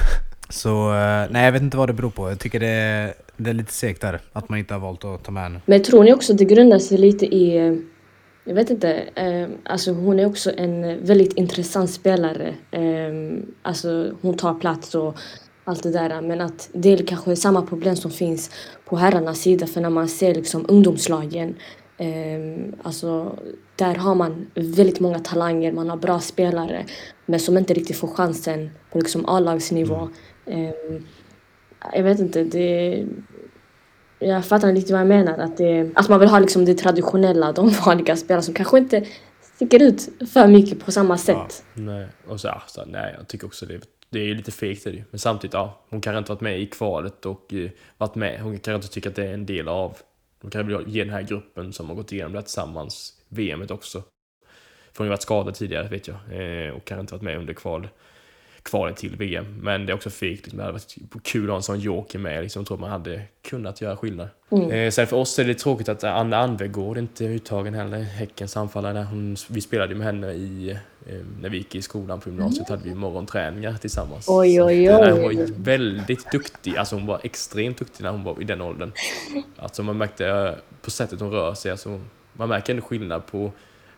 Så 0.54 0.93
eh, 0.93 1.26
nej, 1.30 1.45
jag 1.45 1.51
vet 1.51 1.62
inte 1.62 1.78
vad 1.78 1.89
det 1.89 1.93
beror 1.93 2.10
på. 2.10 2.30
Jag 2.30 2.39
tycker 2.39 2.60
det 2.60 2.68
är, 2.68 3.14
det 3.38 3.49
är 3.49 3.54
lite 3.54 3.74
segt 3.74 4.01
där 4.01 4.20
att 4.34 4.49
man 4.49 4.60
inte 4.60 4.74
har 4.74 4.82
valt 4.82 5.06
att 5.06 5.24
ta 5.24 5.32
med 5.32 5.43
henne. 5.43 5.62
Men 5.66 5.84
tror 5.84 6.04
ni 6.04 6.14
också 6.14 6.34
det 6.34 6.45
grundar 6.45 6.80
sig 6.80 6.97
lite 6.97 7.26
i, 7.26 7.58
eh, 7.58 7.74
jag 8.43 8.56
vet 8.56 8.70
inte, 8.70 8.93
eh, 9.16 9.47
alltså 9.64 9.91
hon 9.91 10.20
är 10.20 10.26
också 10.26 10.51
en 10.58 11.06
väldigt 11.06 11.34
intressant 11.34 11.89
spelare. 11.89 12.54
Eh, 12.72 13.43
alltså 13.62 14.12
hon 14.22 14.38
tar 14.38 14.54
plats 14.54 14.95
och 14.95 15.18
allt 15.64 15.84
det 15.84 15.91
där. 15.91 16.22
Men 16.22 16.41
att 16.41 16.70
det 16.74 16.93
är 16.93 17.06
kanske 17.06 17.36
samma 17.36 17.62
problem 17.62 17.95
som 17.95 18.12
finns 18.12 18.51
på 18.86 18.97
herrarnas 18.97 19.39
sida. 19.39 19.68
För 19.68 19.82
när 19.82 19.89
man 19.89 20.08
ser 20.08 20.36
liksom 20.36 20.66
ungdomslagen, 20.68 21.56
eh, 21.97 22.74
alltså 22.84 23.38
där 23.76 23.95
har 23.95 24.16
man 24.16 24.47
väldigt 24.56 24.99
många 24.99 25.20
talanger, 25.20 25.72
man 25.72 25.89
har 25.89 25.97
bra 25.97 26.20
spelare. 26.20 26.86
Men 27.26 27.39
som 27.39 27.58
inte 27.58 27.74
riktigt 27.74 27.97
får 27.97 28.08
chansen 28.08 28.70
på 28.91 28.97
liksom 28.97 29.26
A-lagsnivå. 29.26 29.95
Eh, 29.95 30.08
jag 31.93 32.03
vet 32.03 32.19
inte, 32.19 32.43
det... 32.43 33.05
Jag 34.19 34.45
fattar 34.45 34.71
lite 34.71 34.93
vad 34.93 35.01
jag 35.01 35.07
menar. 35.07 35.37
Att, 35.37 35.57
det, 35.57 35.91
att 35.95 36.09
man 36.09 36.19
vill 36.19 36.29
ha 36.29 36.39
liksom 36.39 36.65
det 36.65 36.73
traditionella, 36.73 37.51
de 37.51 37.69
vanliga 37.85 38.15
spelarna 38.15 38.41
som 38.41 38.53
kanske 38.53 38.77
inte 38.77 39.05
sticker 39.41 39.83
ut 39.83 40.09
för 40.33 40.47
mycket 40.47 40.85
på 40.85 40.91
samma 40.91 41.17
sätt. 41.17 41.65
Nej, 41.73 42.07
och 42.27 42.41
så, 42.41 42.49
alltså, 42.49 42.85
nej, 42.87 43.15
jag 43.17 43.27
tycker 43.27 43.47
också 43.47 43.65
det, 43.65 43.79
det 44.09 44.19
är 44.19 44.35
lite 44.35 44.51
fegt 44.51 44.83
det. 44.83 45.03
Men 45.09 45.19
samtidigt, 45.19 45.53
ja, 45.53 45.81
hon 45.89 46.01
kanske 46.01 46.17
inte 46.17 46.31
varit 46.31 46.41
med 46.41 46.59
i 46.59 46.65
kvalet 46.65 47.25
och 47.25 47.53
eh, 47.53 47.69
varit 47.97 48.15
med. 48.15 48.41
Hon 48.41 48.59
kanske 48.59 48.75
inte 48.75 48.87
tycker 48.87 49.09
att 49.09 49.15
det 49.15 49.25
är 49.25 49.33
en 49.33 49.45
del 49.45 49.67
av, 49.67 49.97
hon 50.41 50.51
kanske 50.51 50.77
vill 50.77 50.95
ge 50.95 51.03
den 51.03 51.13
här 51.13 51.21
gruppen 51.21 51.73
som 51.73 51.89
har 51.89 51.95
gått 51.95 52.11
igenom 52.11 52.31
det 52.31 52.37
här 52.37 52.43
tillsammans, 52.43 53.13
VMet 53.29 53.71
också. 53.71 54.03
För 54.91 54.97
hon 54.97 55.05
har 55.05 55.05
ju 55.05 55.09
varit 55.09 55.21
skadad 55.21 55.55
tidigare 55.55 55.87
vet 55.87 56.07
jag, 56.07 56.15
eh, 56.15 56.73
och 56.73 56.85
kanske 56.85 57.01
inte 57.01 57.13
varit 57.13 57.23
med 57.23 57.37
under 57.37 57.53
kval, 57.53 57.87
kvalet 58.64 58.97
till 58.97 59.16
VM. 59.16 59.45
Men 59.61 59.86
det 59.86 59.91
är 59.91 59.95
också 59.95 60.09
fegt, 60.09 60.43
liksom, 60.43 60.57
det 60.57 60.64
hade 60.64 60.74
varit 60.74 61.24
kul 61.24 61.43
att 61.43 61.49
ha 61.49 61.55
en 61.55 61.64
sån 61.64 61.80
joker 61.80 62.20
med, 62.20 62.43
liksom, 62.43 62.59
jag 62.59 62.68
tror 62.68 62.78
man 62.78 62.91
hade 62.91 63.22
kunnat 63.41 63.82
göra 63.82 63.97
skillnad. 63.97 64.28
Eh, 64.72 64.91
sen 64.91 65.07
för 65.07 65.18
oss 65.18 65.39
är 65.39 65.43
det 65.45 65.53
tråkigt 65.53 65.89
att 65.89 66.03
Anna 66.03 66.38
Anvegård 66.38 66.97
inte 66.97 67.26
är 67.26 67.30
uttagen 67.30 67.74
heller, 67.74 67.99
Häckens 67.99 68.57
anfallare. 68.57 69.07
Hon, 69.09 69.36
vi 69.49 69.61
spelade 69.61 69.93
ju 69.93 69.97
med 69.97 70.07
henne 70.07 70.32
i, 70.32 70.70
eh, 71.07 71.16
när 71.41 71.49
vi 71.49 71.57
gick 71.57 71.76
i 71.76 71.82
skolan 71.82 72.20
på 72.20 72.30
gymnasiet, 72.30 72.70
hade 72.70 72.84
vi 72.84 72.95
morgonträningar 72.95 73.74
tillsammans. 73.74 74.26
Oj, 74.30 74.61
oj, 74.61 74.88
att, 74.88 75.07
eh, 75.07 75.14
oj. 75.14 75.22
Hon 75.22 75.36
var 75.36 75.64
väldigt 75.64 76.32
duktig, 76.32 76.78
alltså 76.78 76.95
hon 76.95 77.05
var 77.05 77.20
extremt 77.24 77.78
duktig 77.78 78.03
när 78.03 78.11
hon 78.11 78.24
var 78.24 78.41
i 78.41 78.43
den 78.43 78.61
åldern. 78.61 78.91
Alltså 79.57 79.84
man 79.84 79.97
märkte 79.97 80.28
eh, 80.28 80.51
på 80.82 80.91
sättet 80.91 81.20
hon 81.20 81.32
rör 81.32 81.53
sig, 81.53 81.72
alltså, 81.72 82.01
man 82.34 82.49
märker 82.49 82.74
ändå 82.74 82.86
skillnad 82.86 83.26
på 83.26 83.51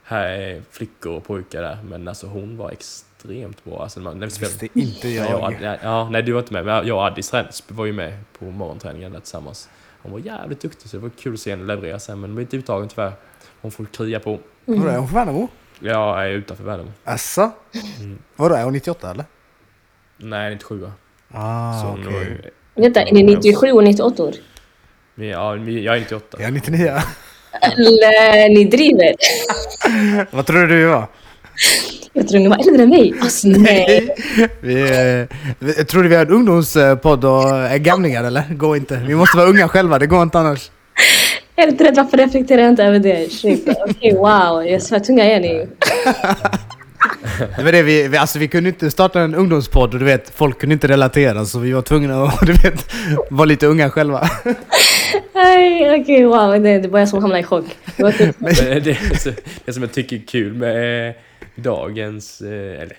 här 0.07 0.27
är 0.27 0.61
flickor 0.71 1.13
och 1.13 1.23
pojkar 1.23 1.61
där, 1.61 1.77
men 1.89 2.07
alltså 2.07 2.27
hon 2.27 2.57
var 2.57 2.71
extremt 2.71 3.63
bra. 3.63 3.83
Alltså, 3.83 3.99
man, 3.99 4.19
när 4.19 4.27
vi 4.27 4.31
spelade, 4.31 4.53
Visste 4.73 4.79
inte 4.79 5.09
jag. 5.09 5.29
jag, 5.31 5.57
nej, 5.61 5.79
ja, 5.83 6.09
nej, 6.09 6.21
du 6.23 6.31
var 6.31 6.39
inte 6.39 6.53
med, 6.53 6.65
men 6.65 6.87
jag 6.87 6.97
och 6.97 7.05
Addis 7.05 7.33
var 7.67 7.85
ju 7.85 7.93
med 7.93 8.17
på 8.39 8.45
morgonträningen 8.45 9.11
där 9.11 9.19
tillsammans. 9.19 9.69
Hon 10.01 10.11
var 10.11 10.19
jävligt 10.19 10.61
duktig, 10.61 10.89
så 10.89 10.97
det 10.97 11.03
var 11.03 11.09
kul 11.09 11.33
att 11.33 11.39
se 11.39 11.49
henne 11.51 11.63
leverera 11.63 11.99
sen, 11.99 12.19
men 12.19 12.29
hon 12.29 12.35
blev 12.35 12.45
inte 12.45 12.57
uttagen 12.57 12.87
tyvärr. 12.89 13.11
Hon 13.61 13.71
får 13.71 13.85
krya 13.85 14.19
på. 14.19 14.39
Vadå, 14.65 14.87
är 14.87 14.97
hon 14.97 15.07
från 15.07 15.15
Värnamo? 15.19 15.47
Jag 15.79 16.25
är 16.25 16.29
utanför 16.29 16.63
Värnamo. 16.63 16.91
Asså? 17.03 17.51
Vadå, 18.35 18.55
är 18.55 18.63
hon 18.63 18.73
98 18.73 19.11
eller? 19.11 19.25
Nej, 20.17 20.51
97 20.53 20.91
Ah, 21.31 21.81
Så 21.81 21.87
okej. 21.91 22.03
nu, 22.05 22.51
Vänta, 22.81 23.01
är 23.01 23.13
ni 23.13 23.23
97 23.23 23.71
och 23.71 23.83
98 23.83 24.23
år? 24.23 24.33
ja, 25.15 25.55
jag 25.57 25.95
är 25.95 25.99
98. 25.99 26.37
Jag 26.39 26.47
är 26.47 26.51
99. 26.51 26.93
Ni 28.49 28.65
driver? 28.65 29.15
Vad 30.31 30.45
tror 30.45 30.59
du 30.61 30.67
du 30.67 30.85
var? 30.85 31.07
Jag 32.13 32.27
tror 32.27 32.39
ni 32.39 32.47
var 32.47 32.67
äldre 32.67 32.83
än 32.83 32.89
mig. 32.89 33.13
Alltså 33.21 33.47
nej. 33.47 34.15
Vi, 34.61 34.81
eh, 34.81 35.37
vi, 35.59 35.73
tror 35.73 36.03
du 36.03 36.09
vi 36.09 36.15
har 36.15 36.25
en 36.25 36.31
ungdomspodd 36.31 37.25
och 37.25 37.49
är 37.49 37.77
gamlingar 37.77 38.23
eller? 38.23 38.43
Går 38.49 38.77
inte. 38.77 39.01
Vi 39.07 39.15
måste 39.15 39.37
vara 39.37 39.47
unga 39.49 39.67
själva, 39.67 39.99
det 39.99 40.07
går 40.07 40.23
inte 40.23 40.39
annars. 40.39 40.71
Helt 41.57 41.81
rätt, 41.81 41.97
varför 41.97 42.17
reflekterar 42.17 42.61
jag 42.61 42.69
inte 42.69 42.83
över 42.83 42.99
det? 42.99 43.27
Okej, 43.89 44.13
wow, 44.13 44.65
jag 44.65 44.81
svär 44.81 44.99
tunga 44.99 45.25
är 45.25 45.39
ni. 45.39 45.67
Det 47.57 47.63
var 47.63 47.71
det 47.71 47.83
vi, 47.83 48.07
vi, 48.07 48.17
alltså 48.17 48.39
vi 48.39 48.47
kunde 48.47 48.69
inte 48.69 48.91
starta 48.91 49.21
en 49.21 49.35
ungdomspodd 49.35 49.93
och 49.93 49.99
du 49.99 50.05
vet, 50.05 50.31
folk 50.35 50.59
kunde 50.59 50.73
inte 50.73 50.87
relatera 50.87 51.45
så 51.45 51.59
vi 51.59 51.71
var 51.71 51.81
tvungna 51.81 52.23
att 52.23 52.39
du 52.45 52.53
vet, 52.53 52.93
vara 53.29 53.45
lite 53.45 53.67
unga 53.67 53.89
själva. 53.89 54.29
Nej, 55.35 56.01
okej, 56.01 56.25
wow, 56.25 56.63
det, 56.63 56.79
det 56.79 56.87
var 56.87 56.99
jag 56.99 57.09
som 57.09 57.21
hamnade 57.21 57.39
i 57.39 57.43
chock. 57.43 57.65
Det 57.97 58.11
typ, 58.11 58.35
det, 58.83 59.35
det 59.65 59.73
som 59.73 59.83
jag 59.83 59.93
tycker 59.93 60.15
är 60.15 60.21
kul 60.21 60.53
med 60.53 61.09
eh, 61.09 61.15
dagens, 61.55 62.41
eh, 62.41 62.81
eller 62.81 62.97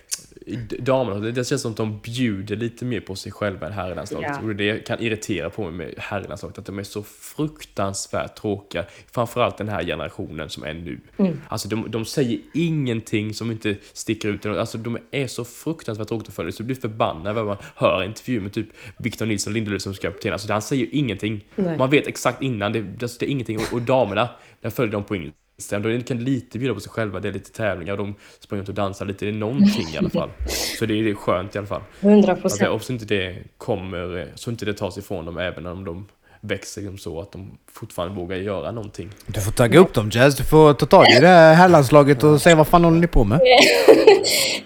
damerna, 0.78 1.20
det, 1.20 1.44
känns 1.44 1.62
som 1.62 1.70
att 1.70 1.76
de 1.76 1.98
bjuder 1.98 2.56
lite 2.56 2.84
mer 2.84 3.00
på 3.00 3.14
sig 3.14 3.32
själva 3.32 3.66
än 3.66 3.72
herrlandslaget. 3.72 4.30
Ja. 4.34 4.48
Och 4.48 4.56
det 4.56 4.86
kan 4.86 5.00
irritera 5.00 5.50
på 5.50 5.62
mig 5.62 5.72
med 5.72 5.94
herrlandslaget, 5.98 6.58
att 6.58 6.66
de 6.66 6.78
är 6.78 6.82
så 6.82 7.02
fruktansvärt 7.02 8.36
tråkiga. 8.36 8.84
Framförallt 9.12 9.58
den 9.58 9.68
här 9.68 9.84
generationen 9.84 10.50
som 10.50 10.64
är 10.64 10.74
nu. 10.74 11.00
Alltså 11.48 11.68
de, 11.68 11.90
de 11.90 12.04
säger 12.04 12.40
ingenting 12.54 13.34
som 13.34 13.50
inte 13.50 13.76
sticker 13.92 14.28
ut. 14.28 14.46
Alltså 14.46 14.78
de 14.78 14.98
är 15.10 15.26
så 15.26 15.44
fruktansvärt 15.44 16.08
tråkiga 16.08 16.28
att 16.28 16.34
följa, 16.34 16.52
så 16.52 16.62
du 16.62 16.66
blir 16.66 16.76
förbannad 16.76 17.34
när 17.34 17.44
man 17.44 17.56
hör 17.74 18.04
intervjuer 18.04 18.40
med 18.40 18.52
typ 18.52 18.68
Victor 18.96 19.26
Nilsson 19.26 19.52
Lindelöf 19.52 19.82
som 19.82 19.94
ska 19.94 20.06
kapten. 20.10 20.32
Alltså 20.32 20.52
han 20.52 20.62
säger 20.62 20.88
ingenting. 20.92 21.44
Nej. 21.54 21.78
Man 21.78 21.90
vet 21.90 22.06
exakt 22.06 22.42
innan, 22.42 22.72
det, 22.72 22.82
det, 22.82 23.18
det 23.18 23.26
är 23.26 23.30
ingenting. 23.30 23.58
Och, 23.58 23.72
och 23.72 23.82
damerna, 23.82 24.28
där 24.60 24.70
följer 24.70 24.92
de 24.92 25.04
på 25.04 25.16
Instagram. 25.16 25.45
De 25.70 26.02
kan 26.02 26.24
lite 26.24 26.58
bjuda 26.58 26.74
på 26.74 26.80
sig 26.80 26.90
själva, 26.92 27.20
det 27.20 27.28
är 27.28 27.32
lite 27.32 27.52
tävlingar 27.52 27.92
och 27.92 27.98
de 27.98 28.14
springer 28.40 28.62
ut 28.62 28.68
och 28.68 28.74
dansar 28.74 29.06
lite, 29.06 29.24
det 29.24 29.30
är 29.30 29.32
någonting 29.32 29.88
i 29.94 29.96
alla 29.98 30.10
fall. 30.10 30.30
Så 30.78 30.86
det 30.86 30.98
är, 30.98 31.04
det 31.04 31.10
är 31.10 31.14
skönt 31.14 31.54
i 31.54 31.58
alla 31.58 31.66
fall. 31.66 31.82
100 32.00 32.28
Jag 32.28 32.40
procent. 32.42 32.70
hoppas 32.70 32.90
inte 32.90 33.04
det 33.04 33.42
kommer, 33.56 34.32
så 34.34 34.50
inte 34.50 34.64
det 34.64 34.74
tas 34.74 34.98
ifrån 34.98 35.24
dem 35.24 35.38
även 35.38 35.66
om 35.66 35.84
de 35.84 36.06
växer 36.46 36.80
liksom 36.80 36.98
så 36.98 37.20
att 37.20 37.32
de 37.32 37.58
fortfarande 37.72 38.14
vågar 38.20 38.36
göra 38.36 38.70
någonting. 38.70 39.10
Du 39.26 39.40
får 39.40 39.52
tagga 39.52 39.78
upp 39.78 39.94
dem 39.94 40.10
Jazz, 40.12 40.36
du 40.36 40.44
får 40.44 40.74
ta 40.74 40.86
tag 40.86 41.06
i 41.16 41.20
det 41.20 41.26
här 41.26 41.54
herrlandslaget 41.54 42.24
och 42.24 42.42
säga 42.42 42.56
vad 42.56 42.66
fan 42.66 42.84
håller 42.84 43.00
ni 43.00 43.06
på 43.06 43.24
med? 43.24 43.40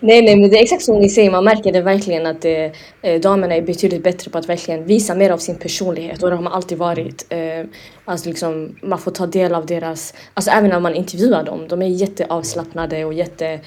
Nej, 0.02 0.22
nej, 0.22 0.36
men 0.36 0.50
det 0.50 0.58
är 0.58 0.62
exakt 0.62 0.82
som 0.82 0.98
ni 0.98 1.08
säger. 1.08 1.30
Man 1.30 1.44
märker 1.44 1.72
det 1.72 1.80
verkligen 1.80 2.26
att 2.26 2.44
eh, 2.44 2.70
eh, 3.02 3.20
damerna 3.20 3.54
är 3.54 3.62
betydligt 3.62 4.02
bättre 4.02 4.30
på 4.30 4.38
att 4.38 4.48
verkligen 4.48 4.84
visa 4.84 5.14
mer 5.14 5.30
av 5.30 5.38
sin 5.38 5.56
personlighet. 5.56 6.22
Och 6.22 6.30
det 6.30 6.36
har 6.36 6.42
man 6.42 6.52
alltid 6.52 6.78
varit. 6.78 7.26
Eh, 7.28 7.66
alltså 8.04 8.28
liksom, 8.28 8.76
man 8.82 8.98
får 8.98 9.10
ta 9.10 9.26
del 9.26 9.54
av 9.54 9.66
deras... 9.66 10.14
Alltså 10.34 10.50
även 10.50 10.70
när 10.70 10.80
man 10.80 10.94
intervjuar 10.94 11.44
dem. 11.44 11.68
De 11.68 11.82
är 11.82 11.86
jätteavslappnade 11.86 13.04
och 13.04 13.14
jätte... 13.14 13.60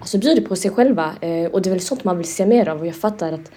Alltså 0.00 0.18
bjuder 0.18 0.42
på 0.42 0.56
sig 0.56 0.70
själva. 0.70 1.12
Eh, 1.20 1.44
och 1.44 1.62
det 1.62 1.68
är 1.68 1.72
väl 1.72 1.80
sånt 1.80 2.04
man 2.04 2.16
vill 2.16 2.32
se 2.32 2.46
mer 2.46 2.68
av. 2.68 2.80
Och 2.80 2.86
jag 2.86 2.96
fattar 2.96 3.32
att 3.32 3.50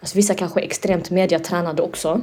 alltså, 0.00 0.16
vissa 0.16 0.34
kanske 0.34 0.60
är 0.60 0.64
extremt 0.64 1.10
mediatränade 1.10 1.82
också. 1.82 2.20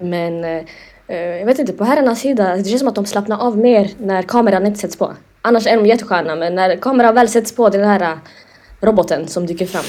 Men 0.00 0.44
eh, 0.44 1.16
jag 1.16 1.46
vet 1.46 1.58
inte, 1.58 1.72
på 1.72 1.84
herrarnas 1.84 2.20
sida, 2.20 2.56
det 2.56 2.64
känns 2.64 2.78
som 2.78 2.88
att 2.88 2.94
de 2.94 3.06
slappnar 3.06 3.38
av 3.38 3.58
mer 3.58 3.90
när 3.98 4.22
kameran 4.22 4.66
inte 4.66 4.80
sätts 4.80 4.96
på. 4.96 5.14
Annars 5.42 5.66
är 5.66 5.76
de 5.76 5.86
jättesköna, 5.86 6.36
men 6.36 6.54
när 6.54 6.76
kameran 6.76 7.14
väl 7.14 7.28
sätts 7.28 7.54
på, 7.56 7.68
det 7.68 7.78
är 7.78 7.80
den 7.80 7.90
här 7.90 8.00
eh, 8.00 8.18
roboten 8.80 9.28
som 9.28 9.46
dyker 9.46 9.66
fram. 9.66 9.84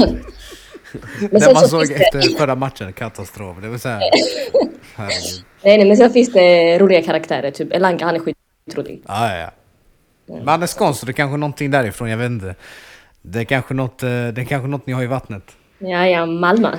men 1.20 1.40
Det 1.40 1.52
man 1.54 1.62
så 1.62 1.68
såg 1.68 1.86
finns 1.86 1.98
det, 2.12 2.18
efter 2.18 2.38
förra 2.38 2.54
matchen, 2.54 2.92
katastrof. 2.92 3.56
Det 3.62 3.68
var. 3.68 3.78
Herregud. 4.96 5.44
nej, 5.62 5.78
nej, 5.78 5.88
men 5.88 5.96
sen 5.96 6.10
finns 6.10 6.32
det 6.32 6.78
roliga 6.78 7.02
karaktärer, 7.02 7.50
typ 7.50 7.72
Elanga, 7.72 8.04
han 8.06 8.14
är 8.14 8.18
skitrolig. 8.18 9.02
Ja, 9.06 9.34
ja, 9.34 9.38
ja. 9.38 9.50
Men 10.26 10.48
han 10.48 10.62
är 10.62 10.66
skånsk 10.66 11.00
så 11.00 11.06
det 11.06 11.12
är 11.12 11.14
kanske 11.14 11.36
någonting 11.36 11.70
därifrån, 11.70 12.10
jag 12.10 12.18
vet 12.18 12.30
inte. 12.30 12.54
Det 13.22 13.40
är 13.40 13.44
kanske 13.44 13.74
något, 13.74 14.02
eh, 14.02 14.08
det 14.08 14.40
är 14.40 14.44
kanske 14.44 14.68
något 14.68 14.86
ni 14.86 14.92
har 14.92 15.02
i 15.02 15.06
vattnet. 15.06 15.56
Ja, 15.78 16.06
ja, 16.06 16.26
Malmö. 16.26 16.76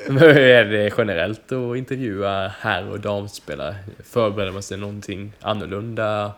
Hur 0.06 0.38
är 0.38 0.64
det 0.64 0.92
generellt 0.98 1.52
att 1.52 1.76
intervjua 1.76 2.48
herr 2.48 2.90
och 2.90 3.00
damspelare? 3.00 3.74
Förbereder 4.04 4.52
man 4.52 4.62
sig 4.62 4.78
någonting 4.78 5.32
annorlunda? 5.40 6.32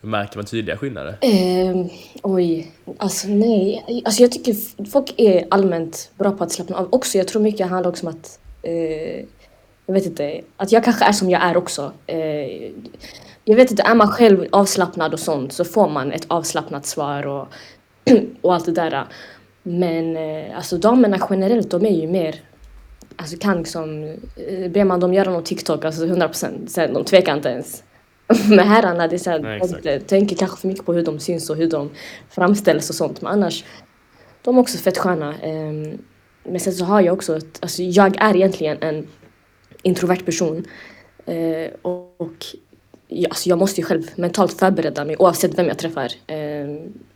Märker 0.00 0.36
man 0.36 0.44
tydliga 0.44 0.76
skillnader? 0.76 1.16
Eh, 1.20 1.86
oj, 2.22 2.72
alltså 2.98 3.28
nej. 3.28 4.02
Alltså 4.04 4.22
jag 4.22 4.32
tycker 4.32 4.84
folk 4.90 5.14
är 5.16 5.46
allmänt 5.50 6.10
bra 6.18 6.30
på 6.30 6.44
att 6.44 6.52
slappna 6.52 6.76
av 6.76 6.88
också. 6.90 7.18
Jag 7.18 7.28
tror 7.28 7.42
mycket 7.42 7.68
handlar 7.68 7.90
också 7.90 8.06
om 8.06 8.12
att, 8.12 8.38
eh, 8.62 9.24
jag 9.86 9.94
vet 9.94 10.06
inte, 10.06 10.40
att 10.56 10.72
jag 10.72 10.84
kanske 10.84 11.04
är 11.04 11.12
som 11.12 11.30
jag 11.30 11.42
är 11.42 11.56
också. 11.56 11.92
Eh, 12.06 12.70
jag 13.44 13.56
vet 13.56 13.70
inte, 13.70 13.82
är 13.82 13.94
man 13.94 14.08
själv 14.08 14.46
avslappnad 14.52 15.12
och 15.12 15.20
sånt 15.20 15.52
så 15.52 15.64
får 15.64 15.88
man 15.88 16.12
ett 16.12 16.24
avslappnat 16.28 16.86
svar 16.86 17.26
och, 17.26 17.48
och 18.40 18.54
allt 18.54 18.66
det 18.66 18.72
där. 18.72 19.04
Men 19.62 20.16
eh, 20.16 20.56
alltså 20.56 20.78
damerna 20.78 21.26
generellt, 21.30 21.70
de 21.70 21.86
är 21.86 22.00
ju 22.00 22.06
mer 22.06 22.34
Alltså 23.16 23.36
kan 23.36 23.58
liksom, 23.58 24.02
eh, 24.48 24.70
ber 24.70 24.84
man 24.84 25.00
dem 25.00 25.14
göra 25.14 25.30
någon 25.30 25.44
TikTok, 25.44 25.84
alltså 25.84 26.04
100 26.06 26.28
procent, 26.28 26.74
de 26.74 27.04
tvekar 27.04 27.36
inte 27.36 27.48
ens. 27.48 27.82
Med 28.48 28.66
herrarna, 28.68 29.08
det 29.08 29.16
är 29.16 29.18
såhär, 29.18 29.38
Nej, 29.38 29.60
de 29.60 29.74
exakt. 29.76 30.08
tänker 30.08 30.36
kanske 30.36 30.56
för 30.60 30.68
mycket 30.68 30.86
på 30.86 30.92
hur 30.92 31.04
de 31.04 31.18
syns 31.20 31.50
och 31.50 31.56
hur 31.56 31.70
de 31.70 31.90
framställs 32.30 32.88
och 32.90 32.94
sånt. 32.96 33.20
Men 33.22 33.32
annars, 33.32 33.64
de 34.42 34.56
är 34.56 34.60
också 34.60 34.78
fett 34.78 34.98
sköna. 34.98 35.34
Ehm, 35.42 35.98
Men 36.44 36.60
sen 36.60 36.72
så 36.72 36.84
har 36.84 37.00
jag 37.00 37.14
också, 37.14 37.36
ett, 37.36 37.58
alltså 37.60 37.82
jag 37.82 38.16
är 38.22 38.36
egentligen 38.36 38.76
en 38.80 39.06
introvert 39.82 40.24
person. 40.24 40.64
Eh, 41.26 41.70
Och, 41.82 42.20
och 42.20 42.46
ja, 43.08 43.28
alltså 43.28 43.48
jag 43.48 43.58
måste 43.58 43.80
ju 43.80 43.84
själv 43.86 44.02
mentalt 44.16 44.52
förbereda 44.58 45.04
mig 45.04 45.16
oavsett 45.18 45.58
vem 45.58 45.66
jag 45.66 45.78
träffar. 45.78 46.12
Eh, 46.26 46.68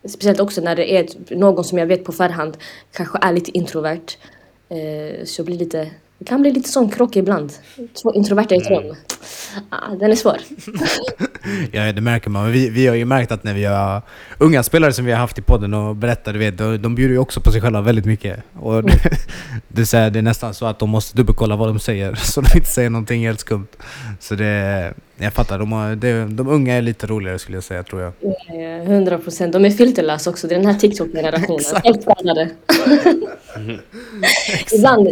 speciellt 0.09 0.41
också 0.41 0.61
när 0.61 0.77
det 0.77 0.93
är 0.97 1.05
ett- 1.05 1.31
någon 1.31 1.65
som 1.65 1.79
jag 1.79 1.87
vet 1.87 2.05
på 2.05 2.13
förhand 2.13 2.57
kanske 2.93 3.19
är 3.23 3.33
lite 3.33 3.51
introvert. 3.59 4.07
Eh, 4.69 5.25
så 5.25 5.45
blir 5.45 5.59
lite, 5.59 5.91
det 6.19 6.25
kan 6.25 6.43
bli 6.43 6.53
lite 6.53 6.69
sån 6.69 6.91
krock 6.91 7.17
ibland. 7.17 7.53
Två 8.03 8.14
introverta 8.14 8.55
i 8.55 8.59
ett 8.59 8.71
rum. 8.71 8.97
Ah, 9.71 9.95
den 9.95 10.11
är 10.11 10.17
svår. 10.17 10.37
Ja, 11.73 11.93
det 11.93 12.01
märker 12.01 12.31
man. 12.31 12.53
Vi, 12.53 12.71
vi 12.71 12.87
har 12.87 12.95
ju 12.95 13.05
märkt 13.05 13.33
att 13.33 13.45
när 13.45 13.55
vi 13.55 13.64
har 13.64 14.03
unga 14.39 14.62
spelare 14.62 14.93
som 14.93 15.05
vi 15.05 15.12
har 15.12 15.19
haft 15.19 15.39
i 15.39 15.43
podden 15.43 15.75
och 15.75 15.97
berättar, 15.97 16.33
du 16.33 16.39
vet, 16.39 16.59
de, 16.59 16.83
de 16.83 16.95
bjuder 16.95 17.12
ju 17.12 17.19
också 17.19 17.41
på 17.41 17.53
sig 17.53 17.61
själva 17.61 17.81
väldigt 17.81 18.05
mycket. 18.05 18.43
Och 18.53 18.83
det, 19.69 19.93
det, 19.93 20.11
det 20.11 20.19
är 20.19 20.23
nästan 20.23 20.55
så 20.55 20.67
att 20.67 20.79
de 20.79 20.91
måste 20.91 21.17
dubbelkolla 21.17 21.57
vad 21.57 21.69
de 21.69 21.79
säger, 21.79 22.14
så 22.23 22.41
de 22.41 22.49
inte 22.55 22.69
säger 22.69 22.91
någonting 22.91 23.27
helt 23.27 23.41
skumt. 23.41 23.67
Så 24.21 24.35
det, 24.35 24.95
jag 25.19 25.33
fattar, 25.33 25.59
de, 25.59 25.73
har, 25.73 25.95
det, 25.95 26.25
de 26.25 26.49
unga 26.49 26.75
är 26.75 26.83
lite 26.83 27.07
roligare 27.07 27.39
skulle 27.39 27.57
jag 27.57 27.64
säga, 27.64 27.83
tror 27.83 28.03
jag. 28.03 28.12
Eh, 28.83 28.93
100 28.93 29.19
procent. 29.19 29.53
De 29.53 29.64
är 29.64 29.71
filterlösa 29.71 30.31
också. 30.31 30.47
Det 30.47 30.55
är 30.55 30.59
den 30.59 30.67
här 30.67 30.79
TikTok-generationen. 30.79 31.61
Skadade. 31.61 32.51
ibland, 34.75 35.09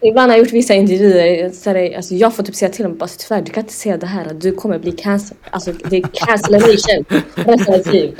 ibland 0.00 0.30
har 0.30 0.38
jag 0.38 0.44
gjort 0.44 0.52
vissa 0.52 0.74
intervjuer. 0.74 1.50
Så 1.50 1.70
här, 1.70 1.96
alltså 1.96 2.14
jag 2.14 2.36
får 2.36 2.42
typ 2.42 2.54
säga 2.54 2.68
till 2.68 2.84
dem, 2.84 2.96
bara, 2.96 3.08
tyvärr, 3.08 3.42
du 3.42 3.52
kan 3.52 3.62
inte 3.62 3.74
säga 3.74 3.96
det 3.96 4.06
här. 4.06 4.26
att 4.26 4.40
Du 4.40 4.54
kommer 4.54 4.78
bli 4.78 4.92
cancel. 4.92 5.36
Alltså 5.50 5.72
det 5.72 5.96
är 5.96 6.02
cancellation 6.12 7.04
resten 7.34 7.74
av 7.74 7.78
ditt 7.78 7.92
liv. 7.92 8.14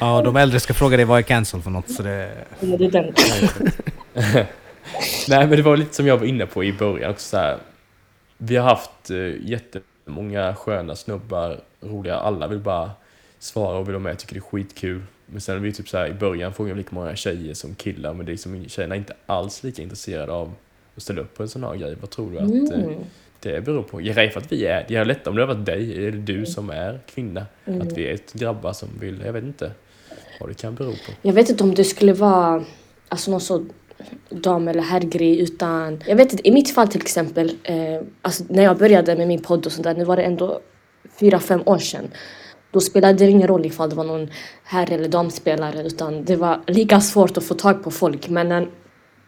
Ja, 0.00 0.22
de 0.22 0.36
äldre 0.36 0.60
ska 0.60 0.74
fråga 0.74 0.96
dig 0.96 1.06
vad 1.06 1.18
är 1.18 1.22
cancel 1.22 1.62
för 1.62 1.70
något, 1.70 1.90
så 1.90 2.02
det... 2.02 2.30
Det 2.60 2.84
är 2.84 2.90
den. 2.90 3.14
Nej 5.28 5.46
men 5.46 5.50
det 5.50 5.62
var 5.62 5.76
lite 5.76 5.94
som 5.94 6.06
jag 6.06 6.16
var 6.16 6.26
inne 6.26 6.46
på 6.46 6.64
i 6.64 6.72
början 6.72 7.10
också 7.10 7.28
så 7.28 7.36
här. 7.36 7.58
Vi 8.42 8.56
har 8.56 8.68
haft 8.68 9.10
eh, 9.10 9.48
jättemånga 9.48 10.54
sköna 10.54 10.96
snubbar, 10.96 11.60
roliga, 11.80 12.16
alla 12.16 12.48
vill 12.48 12.58
bara 12.58 12.90
svara 13.38 13.78
och 13.78 13.88
vill 13.88 13.94
vara 13.94 14.02
med, 14.02 14.18
tycker 14.18 14.34
det 14.34 14.38
är 14.38 14.40
skitkul. 14.40 15.02
Men 15.26 15.40
sen 15.40 15.56
är 15.56 15.60
vi 15.60 15.72
typ 15.72 15.88
så 15.88 15.98
här 15.98 16.08
i 16.08 16.12
början 16.12 16.54
frågar 16.54 16.74
vi 16.74 16.78
lika 16.78 16.94
många 16.94 17.16
tjejer 17.16 17.54
som 17.54 17.74
killar, 17.74 18.14
men 18.14 18.26
det 18.26 18.30
är 18.30 18.32
liksom, 18.32 18.64
tjejerna 18.68 18.94
är 18.94 18.98
inte 18.98 19.14
alls 19.26 19.62
lika 19.62 19.82
intresserade 19.82 20.32
av 20.32 20.52
att 20.96 21.02
ställa 21.02 21.20
upp 21.20 21.34
på 21.34 21.42
en 21.42 21.48
sån 21.48 21.64
här 21.64 21.76
grej. 21.76 21.96
Vad 22.00 22.10
tror 22.10 22.30
du 22.30 22.38
att 22.38 22.72
eh, 22.72 22.96
det 23.40 23.64
beror 23.64 23.82
på? 23.82 24.00
Jag 24.00 24.24
är 24.24 24.28
för 24.28 24.40
att 24.40 24.52
vi 24.52 24.66
är, 24.66 24.84
det 24.88 24.96
är 24.96 25.04
lätt 25.04 25.26
om 25.26 25.36
det 25.36 25.42
har 25.42 25.54
varit 25.54 25.66
dig, 25.66 26.06
eller 26.06 26.18
du 26.18 26.46
som 26.46 26.70
är 26.70 27.00
kvinna, 27.06 27.46
att 27.64 27.92
vi 27.92 28.08
är 28.08 28.14
ett 28.14 28.32
grabbar 28.32 28.72
som 28.72 28.88
vill, 29.00 29.22
jag 29.24 29.32
vet 29.32 29.44
inte 29.44 29.72
vad 30.40 30.50
det 30.50 30.54
kan 30.54 30.74
bero 30.74 30.92
på. 30.92 31.12
Jag 31.22 31.32
vet 31.32 31.50
inte 31.50 31.64
om 31.64 31.74
det 31.74 31.84
skulle 31.84 32.12
vara 32.12 32.64
alltså 33.08 33.30
någon 33.30 33.40
så 33.40 33.66
dam 34.28 34.68
eller 34.68 34.82
herrgrej 34.82 35.40
utan 35.40 36.02
jag 36.06 36.16
vet 36.16 36.32
inte, 36.32 36.48
i 36.48 36.52
mitt 36.52 36.74
fall 36.74 36.88
till 36.88 37.00
exempel, 37.00 37.52
eh, 37.62 38.00
alltså 38.22 38.44
när 38.48 38.62
jag 38.62 38.78
började 38.78 39.16
med 39.16 39.28
min 39.28 39.42
podd 39.42 39.66
och 39.66 39.72
sånt 39.72 39.84
där, 39.84 39.94
nu 39.94 40.04
var 40.04 40.16
det 40.16 40.22
ändå 40.22 40.60
fyra, 41.20 41.38
fem 41.38 41.62
år 41.66 41.78
sedan. 41.78 42.10
Då 42.70 42.80
spelade 42.80 43.18
det 43.18 43.30
ingen 43.30 43.48
roll 43.48 43.66
ifall 43.66 43.90
det 43.90 43.96
var 43.96 44.04
någon 44.04 44.28
herr 44.64 44.92
eller 44.92 45.08
damspelare 45.08 45.82
utan 45.82 46.24
det 46.24 46.36
var 46.36 46.60
lika 46.66 47.00
svårt 47.00 47.36
att 47.36 47.44
få 47.44 47.54
tag 47.54 47.84
på 47.84 47.90
folk. 47.90 48.28
Men 48.28 48.48
när, 48.48 48.68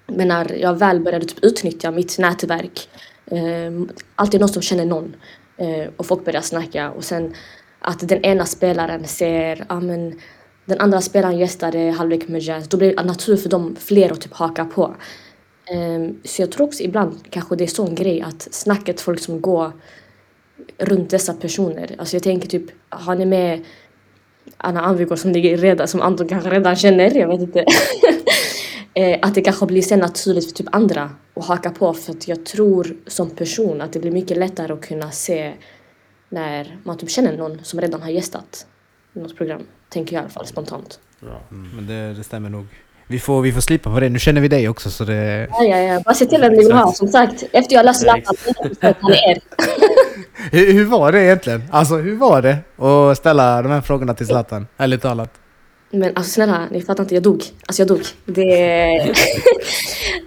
men 0.06 0.28
när 0.28 0.52
jag 0.52 0.74
väl 0.74 1.00
började 1.00 1.26
typ 1.26 1.44
utnyttja 1.44 1.90
mitt 1.90 2.18
nätverk, 2.18 2.88
eh, 3.26 3.96
alltid 4.14 4.40
någon 4.40 4.48
som 4.48 4.62
känner 4.62 4.84
någon 4.84 5.16
eh, 5.56 5.88
och 5.96 6.06
folk 6.06 6.24
börjar 6.24 6.40
snacka 6.40 6.90
och 6.90 7.04
sen 7.04 7.34
att 7.78 8.08
den 8.08 8.24
ena 8.24 8.44
spelaren 8.44 9.04
ser, 9.04 9.64
ja 9.68 9.80
men 9.80 10.20
den 10.64 10.80
andra 10.80 11.00
spelaren 11.00 11.38
gästade 11.38 11.90
halvlek 11.90 12.28
med 12.28 12.40
jazz, 12.40 12.68
då 12.68 12.76
blir 12.76 12.96
det 12.96 13.02
naturligt 13.02 13.42
för 13.42 13.50
dem 13.50 13.76
fler 13.80 14.12
att 14.12 14.20
typ 14.20 14.32
haka 14.32 14.64
på. 14.64 14.94
Um, 15.74 16.20
så 16.24 16.42
jag 16.42 16.52
tror 16.52 16.66
också 16.66 16.82
ibland 16.82 17.30
kanske 17.30 17.56
det 17.56 17.64
är 17.64 17.68
sån 17.68 17.94
grej 17.94 18.22
att 18.22 18.48
snacket 18.50 19.00
folk 19.00 19.20
som 19.20 19.40
går 19.40 19.72
runt 20.78 21.10
dessa 21.10 21.34
personer. 21.34 21.94
Alltså 21.98 22.16
jag 22.16 22.22
tänker 22.22 22.48
typ, 22.48 22.64
har 22.88 23.14
ni 23.14 23.24
med 23.24 23.64
Anna 24.56 24.80
Anvigård 24.80 25.18
som 25.18 25.32
ligger 25.32 25.56
redan, 25.56 25.88
som 25.88 26.00
Anton 26.00 26.28
kanske 26.28 26.50
redan 26.50 26.76
känner, 26.76 27.16
jag 27.16 27.28
vet 27.28 27.40
inte. 27.40 27.64
Eh, 28.94 29.18
att 29.22 29.34
det 29.34 29.40
kanske 29.40 29.66
blir 29.66 29.82
sen 29.82 29.98
naturligt 29.98 30.46
för 30.46 30.52
typ 30.52 30.74
andra 30.74 31.10
att 31.34 31.44
haka 31.44 31.70
på 31.70 31.94
för 31.94 32.12
att 32.12 32.28
jag 32.28 32.46
tror 32.46 32.96
som 33.06 33.30
person 33.30 33.80
att 33.80 33.92
det 33.92 33.98
blir 33.98 34.10
mycket 34.10 34.36
lättare 34.36 34.72
att 34.72 34.80
kunna 34.80 35.10
se 35.10 35.52
när 36.28 36.78
man 36.84 36.98
typ 36.98 37.10
känner 37.10 37.36
någon 37.36 37.64
som 37.64 37.80
redan 37.80 38.02
har 38.02 38.10
gästat 38.10 38.66
något 39.12 39.36
program. 39.36 39.62
Tänker 39.92 40.14
jag 40.14 40.20
i 40.20 40.24
alla 40.24 40.30
fall 40.30 40.46
spontant. 40.46 40.98
Men 41.48 41.86
det, 41.86 42.14
det 42.14 42.24
stämmer 42.24 42.50
nog. 42.50 42.66
Vi 43.06 43.18
får, 43.18 43.42
vi 43.42 43.52
får 43.52 43.60
slipa 43.60 43.94
på 43.94 44.00
det. 44.00 44.08
Nu 44.08 44.18
känner 44.18 44.40
vi 44.40 44.48
dig 44.48 44.68
också 44.68 44.90
så 44.90 45.04
det... 45.04 45.48
Ja, 45.50 45.64
ja, 45.64 45.78
ja. 45.78 46.00
Bara 46.00 46.14
se 46.14 46.26
till 46.26 46.40
vem 46.40 46.52
ni 46.52 46.58
vill 46.58 46.72
ha. 46.72 46.92
Som 46.92 47.08
sagt, 47.08 47.44
efter 47.52 47.74
jag 47.74 47.84
läste 47.84 48.06
lappen 48.06 48.34
så 48.80 49.10
er. 49.10 49.40
Hur, 50.50 50.72
hur 50.72 50.84
var 50.84 51.12
det 51.12 51.24
egentligen? 51.24 51.62
Alltså 51.70 51.96
hur 51.96 52.16
var 52.16 52.42
det 52.42 52.58
att 53.10 53.18
ställa 53.18 53.62
de 53.62 53.72
här 53.72 53.80
frågorna 53.80 54.14
till 54.14 54.26
Zlatan? 54.26 54.66
Ärligt 54.76 55.02
talat. 55.02 55.30
Men 55.90 56.16
alltså 56.16 56.32
snälla, 56.32 56.68
ni 56.70 56.82
fattar 56.82 57.02
inte, 57.02 57.14
jag 57.14 57.22
dog. 57.22 57.44
Alltså 57.66 57.82
jag 57.82 57.88
dog. 57.88 58.02
Det... 58.24 59.00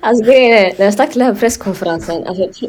alltså 0.02 0.24
det 0.24 0.52
är... 0.52 0.74
När 0.78 0.86
jag 0.86 0.94
stack 0.94 1.12
till 1.12 1.20
den 1.20 1.28
här 1.28 1.36
presskonferensen, 1.36 2.28
alltså... 2.28 2.44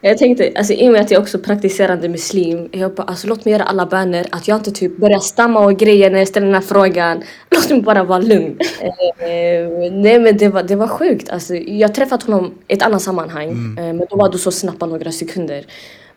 Jag 0.00 0.18
tänkte, 0.18 0.52
alltså 0.56 0.72
i 0.72 0.88
och 0.88 0.92
med 0.92 1.00
att 1.00 1.10
jag 1.10 1.22
också 1.22 1.38
praktiserande 1.38 2.08
muslim, 2.08 2.68
jag 2.72 2.94
bara 2.94 3.02
alltså 3.02 3.26
låt 3.26 3.44
mig 3.44 3.52
göra 3.52 3.64
alla 3.64 3.86
böner, 3.86 4.26
att 4.30 4.48
jag 4.48 4.56
inte 4.56 4.70
typ 4.70 4.96
börjar 4.96 5.18
stamma 5.18 5.60
och 5.60 5.78
grejer 5.78 6.10
när 6.10 6.18
jag 6.18 6.28
ställer 6.28 6.46
den 6.46 6.54
här 6.54 6.62
frågan. 6.62 7.22
Låt 7.50 7.70
mig 7.70 7.82
bara 7.82 8.04
vara 8.04 8.18
lugn. 8.18 8.58
Eh, 9.18 9.92
nej 9.92 10.20
men 10.20 10.36
det 10.36 10.48
var, 10.48 10.62
det 10.62 10.76
var 10.76 10.88
sjukt. 10.88 11.28
Alltså, 11.28 11.54
jag 11.54 11.94
träffat 11.94 12.22
honom 12.22 12.54
i 12.68 12.74
ett 12.74 12.82
annat 12.82 13.02
sammanhang, 13.02 13.48
eh, 13.78 13.84
men 13.84 14.06
då 14.10 14.16
var 14.16 14.28
du 14.28 14.38
så 14.38 14.50
snabbt 14.50 14.78
på 14.78 14.86
några 14.86 15.12
sekunder. 15.12 15.66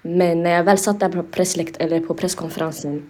Men 0.02 0.44
när 0.44 0.52
jag 0.52 0.64
väl 0.64 0.78
satt 0.78 1.00
där 1.00 1.10
på, 1.10 1.24
pressläkt, 1.24 1.78
eller 1.78 2.00
på 2.00 2.14
presskonferensen 2.14 3.04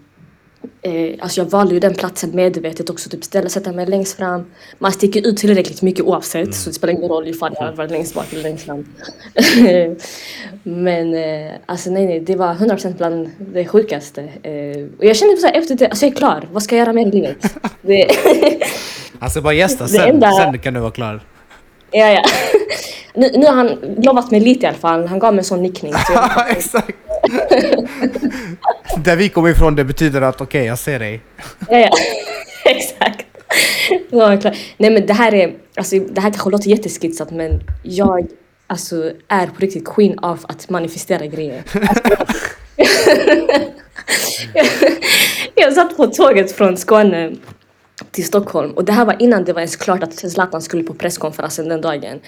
Eh, 0.82 1.16
alltså 1.20 1.42
jag 1.42 1.46
valde 1.50 1.74
ju 1.74 1.80
den 1.80 1.94
platsen 1.94 2.36
medvetet 2.36 2.90
också, 2.90 3.10
typ 3.10 3.24
ställa, 3.24 3.50
sätta 3.50 3.72
mig 3.72 3.86
längst 3.86 4.18
fram. 4.18 4.46
Man 4.80 4.92
sticker 4.92 5.28
ut 5.28 5.38
tillräckligt 5.38 5.82
mycket 5.82 6.06
oavsett, 6.06 6.56
så 6.56 6.70
det 6.70 6.74
spelar 6.74 6.94
ingen 6.94 7.10
roll 7.10 7.28
ifall 7.28 7.56
jag 7.60 7.72
var 7.74 7.88
längst 7.88 8.14
bak 8.16 8.34
eller 8.34 8.44
längst 8.44 8.66
fram. 8.66 8.86
Men 10.64 11.14
eh, 11.14 11.52
alltså 11.66 11.92
nej, 11.92 12.06
nej, 12.06 12.20
det 12.20 12.36
var 12.36 12.54
100% 12.54 12.98
bland 12.98 13.30
det 13.38 13.66
sjukaste. 13.66 14.22
Eh, 14.22 14.86
och 14.98 15.06
jag 15.06 15.16
kände 15.16 15.38
så 15.38 15.48
här, 15.48 15.54
efter 15.54 15.76
det, 15.76 15.88
alltså 15.88 16.06
jag 16.06 16.12
är 16.14 16.18
klar, 16.18 16.48
vad 16.52 16.64
ska 16.64 16.76
jag 16.78 16.84
göra 16.86 16.94
mer 16.94 17.08
i 17.08 17.12
livet? 17.12 17.56
Det, 17.82 18.08
Alltså 19.20 19.42
bara 19.42 19.54
gästa 19.54 19.88
sen, 19.88 20.10
enda- 20.10 20.32
sen 20.32 20.60
kan 20.60 20.74
du 20.74 20.80
vara 20.80 20.92
klar. 20.92 21.22
Ja, 21.92 22.12
ja. 22.12 22.24
Nu, 23.14 23.32
nu 23.34 23.46
har 23.46 23.54
han 23.54 23.96
lovat 23.98 24.32
mig 24.32 24.40
lite 24.40 24.66
i 24.66 24.70
alla 24.70 24.78
fall, 24.78 25.08
han 25.08 25.20
gav 25.20 25.34
mig 25.34 25.40
en 25.40 25.46
sån 25.46 25.62
nickning. 25.64 25.94
Så 25.94 26.14
jag, 26.14 26.50
exakt. 26.58 26.98
Där 28.98 29.16
vi 29.16 29.30
kommer 29.30 29.50
ifrån 29.50 29.76
det 29.76 29.84
betyder 29.84 30.22
att 30.22 30.42
okej, 30.42 30.66
jag 30.66 30.80
ser 30.80 31.00
dig. 31.00 31.22
Ja, 31.70 31.78
ja. 31.78 31.90
Exakt. 32.66 33.26
Ja. 34.10 34.40
Nej 34.78 34.90
men 34.92 35.06
det 35.06 35.14
här 35.14 35.34
är, 35.34 35.54
alltså 35.76 36.00
det 36.00 36.22
här 36.22 36.30
kanske 36.30 36.50
låter 36.50 36.70
jätteskitsat 36.70 37.32
men 37.32 37.62
jag 37.84 38.28
alltså, 38.68 39.12
är 39.28 39.48
på 39.48 39.60
riktigt 39.60 39.86
queen 39.86 40.20
av 40.20 40.40
att 40.44 40.70
manifestera 40.70 41.26
grejer. 41.26 41.64
Alltså, 41.74 42.26
jag 45.56 45.74
satt 45.74 45.98
på 45.98 46.08
tåget 46.08 46.52
från 46.52 46.78
Skåne 46.78 47.32
till 48.12 48.26
Stockholm 48.26 48.72
och 48.72 48.86
det 48.86 48.92
här 48.92 49.06
var 49.06 49.16
innan 49.20 49.44
det 49.44 49.54
var 49.54 49.62
ens 49.62 49.76
klart 49.76 50.04
att 50.04 50.14
Zlatan 50.14 50.62
skulle 50.62 50.84
på 50.84 50.94
presskonferensen 50.94 51.70
den 51.70 51.82
dagen. 51.82 52.20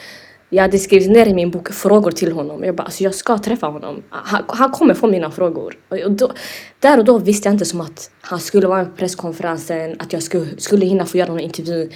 Jag 0.53 0.61
hade 0.61 0.79
skrivit 0.79 1.09
ner 1.09 1.25
i 1.25 1.33
min 1.33 1.51
bok 1.51 1.73
frågor 1.73 2.11
till 2.11 2.31
honom. 2.31 2.63
Jag 2.63 2.75
bara, 2.75 2.83
alltså 2.83 3.03
jag 3.03 3.15
ska 3.15 3.37
träffa 3.37 3.67
honom. 3.67 4.03
Han, 4.09 4.43
han 4.47 4.71
kommer 4.71 4.93
få 4.93 5.07
mina 5.07 5.31
frågor. 5.31 5.77
Och 5.89 6.11
då, 6.11 6.31
där 6.79 6.97
och 6.97 7.05
då 7.05 7.17
visste 7.17 7.47
jag 7.47 7.53
inte 7.53 7.65
som 7.65 7.81
att 7.81 8.11
han 8.21 8.39
skulle 8.39 8.67
vara 8.67 8.85
på 8.85 8.91
presskonferensen, 8.91 9.95
att 9.99 10.13
jag 10.13 10.23
skulle, 10.23 10.45
skulle 10.57 10.85
hinna 10.85 11.05
få 11.05 11.17
göra 11.17 11.29
någon 11.29 11.39
intervju. 11.39 11.89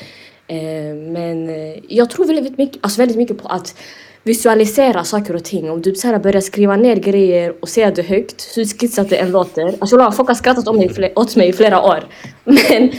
Eh, 0.47 0.95
men 0.95 1.49
eh, 1.49 1.79
jag 1.89 2.09
tror 2.09 2.25
väldigt 2.25 2.57
mycket, 2.57 2.77
alltså 2.81 3.01
väldigt 3.01 3.17
mycket 3.17 3.41
på 3.41 3.47
att 3.47 3.75
visualisera 4.23 5.03
saker 5.03 5.35
och 5.35 5.43
ting. 5.43 5.71
Om 5.71 5.81
du 5.81 5.95
så 5.95 6.07
här 6.07 6.19
börjar 6.19 6.41
skriva 6.41 6.75
ner 6.75 6.95
grejer 6.95 7.55
och 7.59 7.69
säga 7.69 7.91
det 7.91 8.01
högt, 8.01 8.57
hur 8.57 8.65
skissat 8.65 9.09
det 9.09 9.15
än 9.15 9.31
låter. 9.31 9.75
Alltså 9.79 10.11
folk 10.11 10.27
har 10.27 10.35
skrattat 10.35 10.67
om 10.67 10.77
mig, 10.77 11.13
åt 11.15 11.35
mig 11.35 11.49
i 11.49 11.53
flera 11.53 11.81
år. 11.81 12.07
Men 12.43 12.91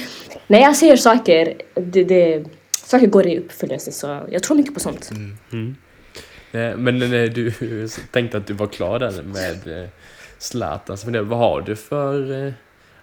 när 0.47 0.59
jag 0.61 0.77
säger 0.77 0.97
saker, 0.97 1.55
det, 1.75 2.05
det, 2.05 2.45
saker 2.73 3.07
går 3.07 3.27
i 3.27 3.39
uppfyllelse. 3.39 3.93
Så 3.93 4.21
jag 4.31 4.43
tror 4.43 4.57
mycket 4.57 4.75
på 4.75 4.81
sånt. 4.81 5.11
Eh, 6.53 6.77
Men 6.77 6.99
när 6.99 7.29
du 7.29 7.53
tänkte 8.13 8.37
att 8.39 8.47
du 8.47 8.55
var 8.55 8.67
klar 8.67 8.99
där 8.99 9.23
med 9.23 9.83
eh, 9.83 9.89
Zlatan, 10.39 10.99
så 10.99 11.23
vad 11.23 11.39
har 11.39 11.61
du 11.61 11.77
för 11.77 12.47
eh, 12.47 12.53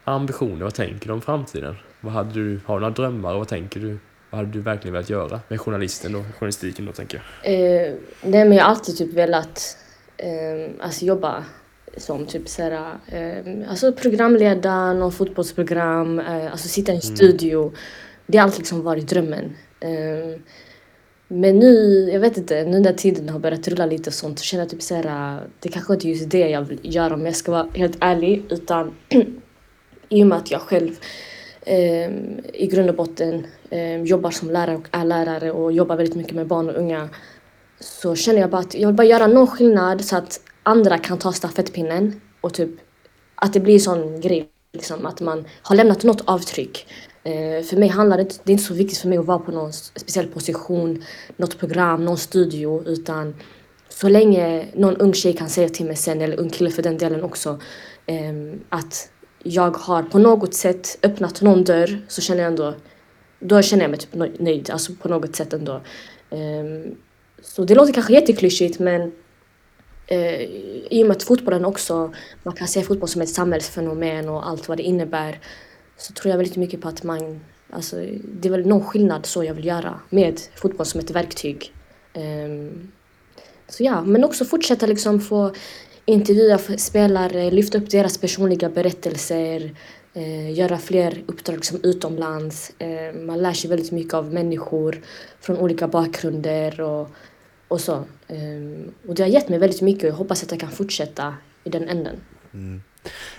ambitioner? 0.04 0.64
Vad 0.64 0.74
tänker 0.74 1.08
du 1.08 1.14
om 1.14 1.22
framtiden? 1.22 1.76
Vad 2.02 2.14
hade 2.14 2.34
du, 2.34 2.60
har 2.66 2.76
du 2.76 2.82
några 2.82 2.94
drömmar 2.94 3.34
och 3.34 3.40
vad 3.40 3.48
tänker 3.48 3.80
du? 3.80 3.98
Vad 4.30 4.40
hade 4.40 4.52
du 4.52 4.60
verkligen 4.60 4.94
velat 4.94 5.10
göra 5.10 5.40
med 5.48 5.62
journalisten 5.62 6.16
och 6.16 6.24
journalistiken 6.40 6.86
då 6.86 6.92
tänker 6.92 7.24
jag? 7.44 7.54
Eh, 7.54 7.94
nej 8.22 8.46
men 8.46 8.52
jag 8.58 8.64
har 8.64 8.72
alltid 8.72 8.98
typ 8.98 9.14
velat 9.14 9.78
eh, 10.18 10.86
alltså 10.86 11.06
jobba 11.06 11.44
som 11.98 12.26
typ 12.26 12.50
såhär, 12.50 12.98
eh, 13.08 13.70
alltså 13.70 13.94
programleda 13.94 14.94
någon 14.94 15.12
fotbollsprogram, 15.12 16.20
eh, 16.20 16.52
alltså 16.52 16.68
sitta 16.68 16.92
i 16.92 16.96
en 16.96 17.02
studio. 17.02 17.74
Det 18.28 18.38
har 18.38 18.44
alltid 18.44 18.60
liksom 18.60 18.84
varit 18.84 19.10
drömmen. 19.10 19.56
Eh, 19.80 20.40
men 21.28 21.60
nu, 21.60 22.10
jag 22.14 22.20
vet 22.20 22.38
inte, 22.38 22.64
nu 22.64 22.80
när 22.80 22.94
tiden 22.94 23.30
har 23.30 23.40
börjat 23.40 23.68
rulla 23.68 23.86
lite 23.86 24.10
och 24.10 24.14
sånt 24.14 24.40
så 24.40 24.46
känner 24.46 24.64
jag 24.64 24.70
typ 24.70 24.82
såhär, 24.82 25.40
det 25.60 25.70
kanske 25.70 25.94
inte 25.94 26.08
är 26.08 26.10
just 26.10 26.30
det 26.30 26.50
jag 26.50 26.62
vill 26.62 26.80
göra 26.82 27.14
om 27.14 27.26
jag 27.26 27.36
ska 27.36 27.52
vara 27.52 27.68
helt 27.74 27.98
ärlig. 28.00 28.46
Utan 28.50 28.96
i 30.10 30.24
och 30.24 30.28
med 30.28 30.38
att 30.38 30.52
jag 30.52 30.62
själv 30.62 30.92
eh, 31.62 32.12
i 32.54 32.70
grund 32.72 32.90
och 32.90 32.96
botten 32.96 33.48
eh, 33.70 34.02
jobbar 34.04 34.32
som 34.32 34.52
lärare 34.52 34.76
och 34.76 34.88
är 34.92 35.06
lärare 35.06 35.52
och 35.52 35.72
jobbar 35.72 35.96
väldigt 35.96 36.16
mycket 36.16 36.34
med 36.34 36.48
barn 36.48 36.70
och 36.70 36.76
unga 36.76 37.10
så 37.80 38.16
känner 38.16 38.40
jag 38.40 38.50
bara 38.50 38.62
att 38.62 38.76
jag 38.76 38.88
vill 38.88 38.96
bara 38.96 39.08
göra 39.08 39.28
någon 39.28 39.48
skillnad 39.48 40.06
så 40.06 40.18
att 40.18 40.40
andra 40.64 40.98
kan 40.98 41.18
ta 41.18 41.32
stafettpinnen 41.32 42.22
och 42.42 42.54
typ 42.54 42.70
att 43.36 43.54
det 43.54 43.60
blir 43.60 43.80
sån 43.80 44.22
grej 44.22 44.50
liksom 44.74 45.06
att 45.06 45.22
man 45.22 45.46
har 45.62 45.76
lämnat 45.76 46.04
något 46.04 46.22
avtryck. 46.26 46.88
Eh, 47.24 47.64
för 47.64 47.78
mig 47.78 47.90
handlar 47.90 48.18
det 48.18 48.24
inte, 48.24 48.36
det 48.44 48.52
är 48.52 48.54
inte 48.54 48.64
så 48.64 48.74
viktigt 48.74 48.98
för 48.98 49.08
mig 49.08 49.18
att 49.18 49.26
vara 49.26 49.40
på 49.40 49.52
någon 49.52 49.74
speciell 49.74 50.28
position, 50.28 51.04
något 51.38 51.60
program, 51.60 52.06
någon 52.06 52.18
studio 52.18 52.84
utan 52.86 53.36
så 53.90 54.10
länge 54.10 54.68
någon 54.76 54.98
ung 54.98 55.14
tjej 55.14 55.34
kan 55.34 55.50
säga 55.50 55.70
till 55.70 55.86
mig 55.86 55.96
sen, 55.96 56.22
eller 56.22 56.40
ung 56.40 56.50
kille 56.50 56.72
för 56.72 56.84
den 56.84 56.98
delen 56.98 57.24
också, 57.24 57.60
eh, 58.06 58.34
att 58.70 59.10
jag 59.44 59.78
har 59.78 60.04
på 60.04 60.20
något 60.20 60.54
sätt 60.54 60.98
öppnat 61.02 61.42
någon 61.42 61.64
dörr 61.64 62.06
så 62.08 62.22
känner 62.22 62.42
jag 62.42 62.48
ändå, 62.48 62.74
då 63.40 63.62
känner 63.62 63.84
jag 63.84 63.92
mig 63.92 64.00
typ 64.00 64.40
nöjd, 64.40 64.70
alltså 64.70 64.94
på 65.02 65.10
något 65.10 65.36
sätt 65.36 65.54
ändå. 65.54 65.82
Eh, 66.30 66.94
så 67.42 67.64
det 67.64 67.76
låter 67.76 67.94
kanske 67.94 68.14
jätteklyschigt 68.14 68.80
men 68.80 69.12
eh, 70.08 70.42
i 70.90 71.04
och 71.04 71.08
med 71.08 71.18
att 71.18 71.24
fotbollen 71.24 71.66
också, 71.66 72.14
man 72.44 72.56
kan 72.56 72.68
se 72.68 72.82
fotboll 72.82 73.10
som 73.10 73.22
ett 73.22 73.30
samhällsfenomen 73.30 74.30
och 74.30 74.48
allt 74.48 74.68
vad 74.68 74.78
det 74.78 74.84
innebär 74.84 75.40
så 75.98 76.14
tror 76.14 76.30
jag 76.30 76.38
väldigt 76.38 76.58
mycket 76.58 76.82
på 76.82 76.88
att 76.88 77.04
man, 77.04 77.40
alltså 77.70 77.96
det 78.24 78.48
är 78.48 78.52
väl 78.52 78.68
någon 78.68 78.84
skillnad 78.84 79.26
så 79.26 79.44
jag 79.44 79.54
vill 79.54 79.66
göra 79.66 80.00
med 80.10 80.40
fotboll 80.56 80.86
som 80.86 81.00
ett 81.00 81.12
verktyg. 81.12 81.74
Eh, 82.14 82.72
så 83.68 83.84
ja, 83.84 84.02
men 84.02 84.24
också 84.24 84.46
fortsätta 84.46 84.86
liksom 84.86 85.22
få 85.22 85.52
intervjua 86.06 86.58
spelare, 86.58 87.52
lyfta 87.52 87.78
upp 87.78 87.90
deras 87.90 88.18
personliga 88.18 88.70
berättelser, 88.70 89.76
eh, 90.14 90.54
göra 90.54 90.78
fler 90.78 91.24
uppdrag 91.26 91.66
som 91.66 91.80
utomlands. 91.84 92.74
Eh, 92.80 93.16
man 93.16 93.42
lär 93.42 93.54
sig 93.54 93.70
väldigt 93.70 93.92
mycket 93.92 94.14
av 94.14 94.34
människor 94.34 95.02
från 95.40 95.58
olika 95.58 95.88
bakgrunder 95.88 96.82
och, 96.82 97.10
och 97.74 97.82
så. 97.82 97.94
Eh, 98.28 99.08
och 99.08 99.16
det 99.16 99.24
har 99.24 99.30
gett 99.30 99.50
mig 99.50 99.60
väldigt 99.60 99.82
mycket 99.82 100.04
och 100.04 100.10
jag 100.10 100.16
hoppas 100.16 100.44
att 100.44 100.52
jag 100.52 100.60
kan 100.60 100.72
fortsätta 100.72 101.36
i 101.64 101.70
den 101.70 101.88
änden. 101.90 102.16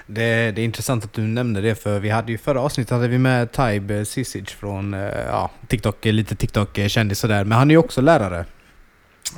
Det, 0.07 0.51
det 0.51 0.61
är 0.61 0.65
intressant 0.65 1.05
att 1.05 1.13
du 1.13 1.23
nämnde 1.23 1.61
det 1.61 1.75
för 1.75 2.01
vi 2.01 2.11
hade 2.11 2.33
ju 2.33 2.39
förra 2.39 2.61
avsnittet 2.61 2.91
hade 2.91 3.09
vi 3.09 3.19
med 3.19 3.53
Taib 3.53 4.07
Sisic 4.07 4.49
från 4.49 4.95
eh, 4.95 5.01
ja, 5.27 5.51
TikTok, 5.69 6.05
lite 6.05 6.35
TikTok-kändis 6.35 7.19
sådär. 7.19 7.45
Men 7.45 7.59
han 7.59 7.71
är 7.71 7.75
ju 7.75 7.79
också 7.79 8.01
lärare. 8.01 8.45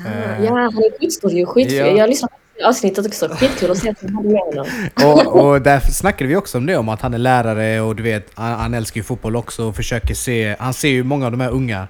Eh, 0.07 0.45
Ja, 0.45 0.55
han 0.55 0.85
är 0.85 0.99
skitstor 0.99 1.33
ju. 1.33 1.47
Skitkul. 1.47 1.77
Ja. 1.77 1.87
Jag 1.87 2.21
på 2.21 2.29
avsnittet 2.69 3.07
också. 3.07 3.29
Skitkul 3.29 3.71
att 3.71 3.79
se 3.79 3.91
att 3.91 4.03
han 4.03 4.15
hade 4.15 4.29
med 4.29 4.41
honom. 4.41 4.67
och, 5.05 5.47
och 5.47 5.63
där 5.63 5.81
snackade 5.81 6.29
vi 6.29 6.37
också 6.37 6.59
om 6.59 6.67
det, 6.67 6.77
om 6.77 6.89
att 6.89 7.01
han 7.01 7.15
är 7.15 7.19
lärare 7.19 7.81
och 7.81 7.97
du 7.97 8.03
vet, 8.03 8.31
han, 8.35 8.53
han 8.61 8.75
älskar 8.75 8.99
ju 8.99 9.05
fotboll 9.05 9.37
också 9.37 9.65
och 9.65 9.77
försöker 9.77 10.15
se, 10.15 10.57
han 10.59 10.75
ser 10.75 10.89
ju 10.89 11.03
många 11.03 11.27
av 11.27 11.33
de 11.33 11.41
här 11.41 11.51
unga 11.51 11.89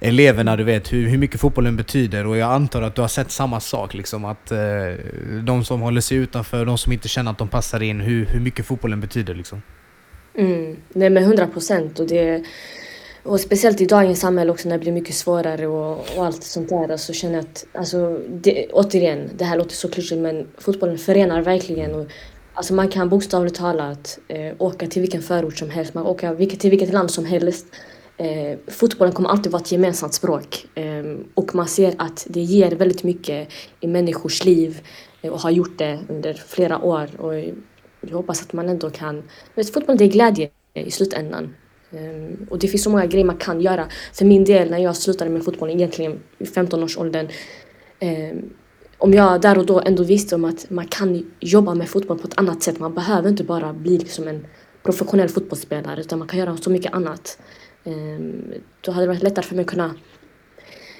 eleverna, 0.00 0.56
du 0.56 0.64
vet 0.64 0.92
hur, 0.92 1.08
hur 1.08 1.18
mycket 1.18 1.40
fotbollen 1.40 1.76
betyder 1.76 2.26
och 2.26 2.36
jag 2.36 2.52
antar 2.52 2.82
att 2.82 2.94
du 2.94 3.00
har 3.00 3.08
sett 3.08 3.30
samma 3.30 3.60
sak 3.60 3.94
liksom 3.94 4.24
att 4.24 4.50
eh, 4.50 4.58
de 5.44 5.64
som 5.64 5.80
håller 5.80 6.00
sig 6.00 6.16
utanför, 6.16 6.64
de 6.64 6.78
som 6.78 6.92
inte 6.92 7.08
känner 7.08 7.30
att 7.30 7.38
de 7.38 7.48
passar 7.48 7.82
in, 7.82 8.00
hur, 8.00 8.26
hur 8.26 8.40
mycket 8.40 8.66
fotbollen 8.66 9.00
betyder 9.00 9.34
liksom. 9.34 9.62
Mm, 10.34 10.76
nej 10.92 11.10
men 11.10 11.24
hundra 11.24 11.46
procent. 11.46 11.98
Och, 12.00 12.06
det- 12.06 12.44
och 13.22 13.40
speciellt 13.40 13.80
i 13.80 13.86
dagens 13.86 14.20
samhälle 14.20 14.50
också 14.50 14.68
när 14.68 14.76
det 14.76 14.80
blir 14.82 14.92
mycket 14.92 15.14
svårare 15.14 15.66
och, 15.66 16.06
och 16.16 16.26
allt 16.26 16.42
sånt 16.44 16.68
där. 16.68 16.96
Så 16.96 17.12
känner 17.12 17.34
jag 17.34 17.42
att, 17.44 17.66
alltså, 17.74 18.20
det, 18.28 18.66
återigen, 18.72 19.30
det 19.38 19.44
här 19.44 19.56
låter 19.56 19.74
så 19.74 19.88
klyschigt 19.88 20.20
men 20.20 20.46
fotbollen 20.58 20.98
förenar 20.98 21.42
verkligen. 21.42 21.94
Och, 21.94 22.06
alltså 22.54 22.74
man 22.74 22.88
kan 22.88 23.08
bokstavligt 23.08 23.56
talat 23.56 24.18
eh, 24.28 24.52
åka 24.58 24.86
till 24.86 25.02
vilken 25.02 25.22
förort 25.22 25.58
som 25.58 25.70
helst, 25.70 25.94
man 25.94 26.04
kan 26.16 26.36
åka 26.36 26.56
till 26.56 26.70
vilket 26.70 26.92
land 26.92 27.10
som 27.10 27.24
helst 27.24 27.66
eh, 28.18 28.58
fotbollen 28.66 29.14
kommer 29.14 29.28
alltid 29.28 29.52
vara 29.52 29.62
ett 29.62 29.72
gemensamt 29.72 30.14
språk. 30.14 30.66
Eh, 30.74 31.04
och 31.34 31.54
man 31.54 31.68
ser 31.68 31.94
att 31.98 32.26
det 32.30 32.40
ger 32.40 32.70
väldigt 32.70 33.02
mycket 33.02 33.48
i 33.80 33.86
människors 33.86 34.44
liv 34.44 34.80
eh, 35.22 35.32
och 35.32 35.40
har 35.40 35.50
gjort 35.50 35.78
det 35.78 35.98
under 36.08 36.34
flera 36.34 36.78
år. 36.78 37.20
Och 37.20 37.34
jag 38.00 38.16
hoppas 38.16 38.42
att 38.42 38.52
man 38.52 38.68
ändå 38.68 38.90
kan... 38.90 39.22
Vet, 39.54 39.72
fotboll 39.72 39.96
det 39.96 40.04
är 40.04 40.08
glädje 40.08 40.50
i 40.74 40.90
slutändan. 40.90 41.54
Eh, 41.90 42.48
och 42.50 42.58
det 42.58 42.68
finns 42.68 42.82
så 42.82 42.90
många 42.90 43.06
grejer 43.06 43.26
man 43.26 43.36
kan 43.36 43.60
göra. 43.60 43.88
För 44.12 44.24
min 44.24 44.44
del, 44.44 44.70
när 44.70 44.78
jag 44.78 44.96
slutade 44.96 45.30
med 45.30 45.44
fotbollen 45.44 45.76
egentligen 45.76 46.20
i 46.38 46.44
15-årsåldern 46.44 47.28
eh, 48.00 48.36
om 48.98 49.14
jag 49.14 49.40
där 49.40 49.58
och 49.58 49.66
då 49.66 49.80
ändå 49.80 50.02
visste 50.02 50.34
om 50.34 50.44
att 50.44 50.70
man 50.70 50.86
kan 50.86 51.30
jobba 51.40 51.74
med 51.74 51.88
fotboll 51.88 52.18
på 52.18 52.28
ett 52.28 52.38
annat 52.38 52.62
sätt. 52.62 52.78
Man 52.78 52.94
behöver 52.94 53.28
inte 53.28 53.44
bara 53.44 53.72
bli 53.72 53.98
liksom 53.98 54.28
en 54.28 54.46
professionell 54.82 55.28
fotbollsspelare 55.28 56.00
utan 56.00 56.18
man 56.18 56.28
kan 56.28 56.38
göra 56.38 56.56
så 56.56 56.70
mycket 56.70 56.92
annat. 56.92 57.38
Um, 57.88 58.54
då 58.80 58.92
hade 58.92 59.06
det 59.06 59.08
varit 59.08 59.22
lättare 59.22 59.44
för 59.44 59.54
mig 59.54 59.62
att 59.62 59.70
kunna 59.70 59.94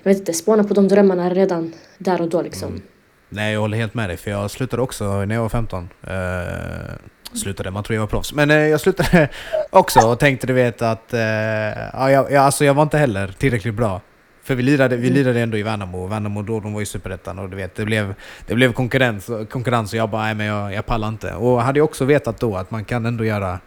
jag 0.02 0.10
vet 0.10 0.18
inte, 0.18 0.32
spåna 0.32 0.64
på 0.64 0.74
de 0.74 0.88
drömmarna 0.88 1.30
redan 1.30 1.72
där 1.98 2.20
och 2.20 2.28
då 2.28 2.42
liksom. 2.42 2.68
Mm. 2.68 2.82
Nej, 3.28 3.52
jag 3.52 3.60
håller 3.60 3.78
helt 3.78 3.94
med 3.94 4.10
dig. 4.10 4.16
För 4.16 4.30
jag 4.30 4.50
slutade 4.50 4.82
också 4.82 5.24
när 5.24 5.34
jag 5.34 5.42
var 5.42 5.48
15. 5.48 5.88
Uh, 6.08 6.14
eh, 6.14 6.94
slutade, 7.32 7.70
man 7.70 7.84
tror 7.84 7.94
jag 7.94 8.00
var 8.00 8.06
proffs. 8.06 8.32
Men 8.32 8.50
uh, 8.50 8.56
jag 8.56 8.80
slutade 8.80 9.28
också 9.70 10.00
och 10.00 10.18
tänkte 10.18 10.46
du 10.46 10.52
vet 10.52 10.82
att... 10.82 11.14
Uh, 11.14 11.20
ja, 11.20 12.10
jag, 12.10 12.34
alltså 12.34 12.64
jag 12.64 12.74
var 12.74 12.82
inte 12.82 12.98
heller 12.98 13.28
tillräckligt 13.28 13.74
bra. 13.74 14.00
För 14.42 14.54
vi 14.54 14.62
lirade, 14.62 14.96
vi 14.96 15.08
mm. 15.08 15.18
lirade 15.18 15.40
ändå 15.40 15.56
i 15.56 15.62
Värnamo, 15.62 16.06
Värnamo 16.06 16.42
då, 16.42 16.60
de 16.60 16.74
var 16.74 16.82
i 16.82 16.86
Superettan 16.86 17.38
och 17.38 17.48
du 17.48 17.56
vet, 17.56 17.74
det 17.74 17.84
blev, 17.84 18.14
det 18.46 18.54
blev 18.54 18.72
konkurrens, 18.72 19.30
konkurrens 19.50 19.92
och 19.92 19.98
jag 19.98 20.10
bara, 20.10 20.22
nej 20.22 20.34
men 20.34 20.46
jag, 20.46 20.74
jag 20.74 20.86
pallar 20.86 21.08
inte. 21.08 21.34
Och 21.34 21.62
hade 21.62 21.78
jag 21.78 21.84
också 21.84 22.04
vetat 22.04 22.40
då 22.40 22.56
att 22.56 22.70
man 22.70 22.84
kan 22.84 23.06
ändå 23.06 23.24
göra 23.24 23.58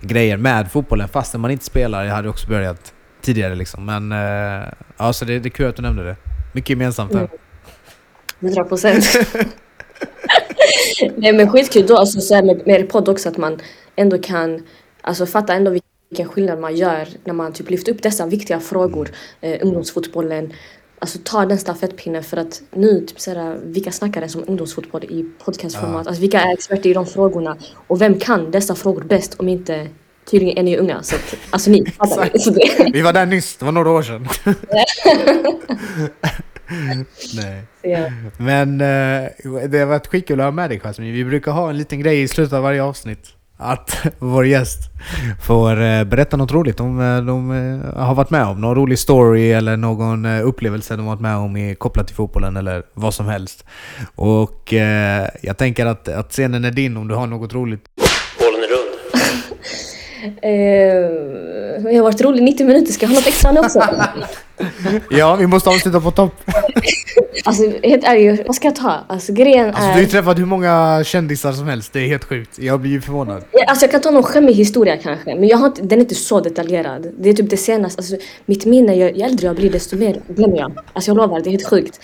grejer 0.00 0.36
med 0.36 0.72
fotbollen 0.72 1.08
fastän 1.08 1.40
man 1.40 1.50
inte 1.50 1.64
spelar. 1.64 2.04
Jag 2.04 2.14
hade 2.14 2.28
också 2.28 2.48
börjat 2.48 2.92
tidigare 3.20 3.54
liksom. 3.54 3.86
Men 3.86 4.12
uh, 4.12 4.68
ja, 4.96 5.12
så 5.12 5.24
det, 5.24 5.38
det 5.38 5.48
är 5.48 5.50
kul 5.50 5.68
att 5.68 5.76
du 5.76 5.82
nämnde 5.82 6.04
det. 6.04 6.16
Mycket 6.52 6.70
gemensamt 6.70 7.12
här. 7.12 7.20
Mm. 7.20 7.30
100 8.40 8.64
procent. 8.64 9.04
Nej 11.16 11.32
men 11.32 11.50
skitkul 11.50 11.86
då 11.86 11.96
alltså 11.96 12.20
så 12.20 12.34
med, 12.34 12.66
med 12.66 12.80
er 12.80 12.84
podd 12.84 13.08
också 13.08 13.28
att 13.28 13.36
man 13.36 13.60
ändå 13.96 14.18
kan 14.18 14.62
alltså 15.00 15.26
fatta 15.26 15.54
ändå 15.54 15.70
vilken 16.10 16.28
skillnad 16.28 16.58
man 16.58 16.76
gör 16.76 17.08
när 17.24 17.34
man 17.34 17.52
typ 17.52 17.70
lyfter 17.70 17.92
upp 17.92 18.02
dessa 18.02 18.26
viktiga 18.26 18.60
frågor, 18.60 19.08
eh, 19.40 19.58
ungdomsfotbollen. 19.62 20.52
Alltså 21.00 21.18
ta 21.24 21.46
den 21.46 21.58
stafettpinnen 21.58 22.22
för 22.22 22.36
att 22.36 22.62
nu, 22.70 23.06
typ 23.06 23.20
såhär, 23.20 23.58
vilka 23.62 23.92
snackar 23.92 24.20
ens 24.20 24.36
om 24.36 24.44
ungdomsfotboll 24.46 25.04
i 25.04 25.30
podcastformat? 25.44 26.04
Ja. 26.04 26.08
Alltså 26.08 26.20
vilka 26.20 26.40
är 26.40 26.52
experter 26.52 26.90
i 26.90 26.92
de 26.92 27.06
frågorna? 27.06 27.56
Och 27.86 28.00
vem 28.00 28.18
kan 28.18 28.50
dessa 28.50 28.74
frågor 28.74 29.02
bäst 29.02 29.34
om 29.34 29.48
inte 29.48 29.88
tydligen 30.30 30.58
är 30.58 30.62
ni 30.62 30.76
unga? 30.76 31.02
Så 31.02 31.16
att, 31.16 31.36
alltså 31.50 31.70
ni 31.70 31.86
fattar. 31.90 32.92
Vi 32.92 33.02
var 33.02 33.12
där 33.12 33.26
nyss, 33.26 33.56
det 33.56 33.64
var 33.64 33.72
några 33.72 33.90
år 33.90 34.02
sedan. 34.02 34.28
Nej. 37.34 37.62
Ja. 37.82 38.10
Men 38.36 38.80
uh, 38.80 39.68
det 39.68 39.78
har 39.78 39.86
varit 39.86 40.06
skitkul 40.06 40.40
att 40.40 40.46
ha 40.46 40.50
med 40.50 40.70
dig 40.70 40.80
Jasmine. 40.80 41.12
Vi 41.12 41.24
brukar 41.24 41.52
ha 41.52 41.70
en 41.70 41.78
liten 41.78 42.00
grej 42.00 42.22
i 42.22 42.28
slutet 42.28 42.52
av 42.52 42.62
varje 42.62 42.82
avsnitt. 42.82 43.37
Att 43.60 44.06
vår 44.18 44.46
gäst 44.46 44.78
får 45.46 45.80
uh, 45.80 46.04
berätta 46.04 46.36
något 46.36 46.52
roligt 46.52 46.80
om 46.80 47.00
uh, 47.00 47.24
de 47.24 47.50
har 47.96 48.14
varit 48.14 48.30
med 48.30 48.44
om. 48.44 48.60
Någon 48.60 48.74
rolig 48.74 48.98
story 48.98 49.52
eller 49.52 49.76
någon 49.76 50.26
upplevelse 50.26 50.96
de 50.96 51.06
har 51.06 51.14
varit 51.14 51.20
med 51.20 51.36
om 51.36 51.56
i, 51.56 51.74
kopplat 51.74 52.06
till 52.06 52.16
fotbollen 52.16 52.56
eller 52.56 52.82
vad 52.94 53.14
som 53.14 53.26
helst. 53.26 53.64
Och 54.14 54.72
jag 55.40 55.56
tänker 55.56 55.86
att, 55.86 56.08
att 56.08 56.30
scenen 56.30 56.64
är 56.64 56.70
din 56.70 56.96
om 56.96 57.08
du 57.08 57.14
har 57.14 57.26
något 57.26 57.54
roligt. 57.54 57.84
Bollen 58.38 58.60
är 58.62 58.68
rund. 58.68 58.88
jag 61.94 62.02
har 62.02 62.02
varit 62.02 62.20
rolig 62.20 62.42
90 62.42 62.66
minuter, 62.66 62.92
ska 62.92 63.06
jag 63.06 63.10
ha 63.10 63.16
något 63.16 63.26
extra 63.26 63.52
nu 63.52 63.60
också? 63.60 63.82
ja, 65.10 65.36
vi 65.36 65.46
måste 65.46 65.70
avsluta 65.70 66.00
på 66.00 66.10
topp. 66.10 66.34
alltså 67.44 67.62
helt 67.82 68.04
ärligt, 68.04 68.46
vad 68.46 68.56
ska 68.56 68.68
jag 68.68 68.76
ta? 68.76 69.04
Alltså 69.06 69.32
grejen 69.32 69.66
alltså, 69.66 69.82
är... 69.82 69.86
Du 69.86 69.92
har 69.92 70.00
ju 70.00 70.06
träffat 70.06 70.38
hur 70.38 70.46
många 70.46 71.04
kändisar 71.04 71.52
som 71.52 71.66
helst, 71.66 71.92
det 71.92 72.00
är 72.00 72.06
helt 72.06 72.24
sjukt. 72.24 72.58
Jag 72.58 72.80
blir 72.80 72.90
ju 72.90 73.00
förvånad. 73.00 73.44
Alltså 73.66 73.84
jag 73.84 73.90
kan 73.90 74.00
ta 74.00 74.10
någon 74.10 74.22
skämmig 74.22 74.54
historia 74.54 74.96
kanske, 74.96 75.34
men 75.34 75.48
jag 75.48 75.58
har 75.58 75.66
inte, 75.66 75.82
den 75.82 75.98
är 75.98 76.02
inte 76.02 76.14
så 76.14 76.40
detaljerad. 76.40 77.06
Det 77.18 77.28
är 77.28 77.34
typ 77.34 77.50
det 77.50 77.56
senaste, 77.56 78.00
alltså 78.00 78.16
mitt 78.46 78.64
minne, 78.66 78.94
ju 78.94 79.22
äldre 79.22 79.46
jag 79.46 79.56
blir 79.56 79.70
desto 79.70 79.96
mer 79.96 80.20
glömmer 80.28 80.58
jag. 80.58 80.72
Alltså 80.92 81.10
jag 81.10 81.16
lovar, 81.16 81.40
det 81.40 81.48
är 81.48 81.50
helt 81.50 81.68
sjukt. 81.68 82.00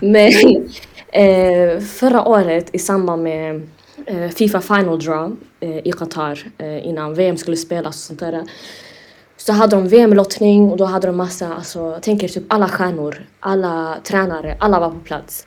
Men 0.00 0.32
eh, 1.12 1.80
förra 1.80 2.24
året 2.24 2.68
i 2.72 2.78
samband 2.78 3.22
med 3.22 3.62
eh, 4.06 4.28
Fifa 4.28 4.60
Final 4.60 4.98
Draw 4.98 5.36
eh, 5.60 5.78
i 5.84 5.92
Qatar 5.92 6.44
eh, 6.58 6.86
innan 6.86 7.14
VM 7.14 7.36
skulle 7.36 7.56
spelas 7.56 7.96
och 7.96 8.02
sånt 8.02 8.20
där 8.20 8.42
så 9.44 9.52
hade 9.52 9.76
de 9.76 9.88
VM-lottning 9.88 10.70
och 10.70 10.76
då 10.76 10.84
hade 10.84 11.06
de 11.06 11.16
massa, 11.16 11.54
alltså, 11.54 11.98
tänker 12.02 12.28
typ 12.28 12.44
alla 12.48 12.68
stjärnor, 12.68 13.26
alla 13.40 13.98
tränare, 14.04 14.56
alla 14.60 14.80
var 14.80 14.90
på 14.90 14.98
plats. 14.98 15.46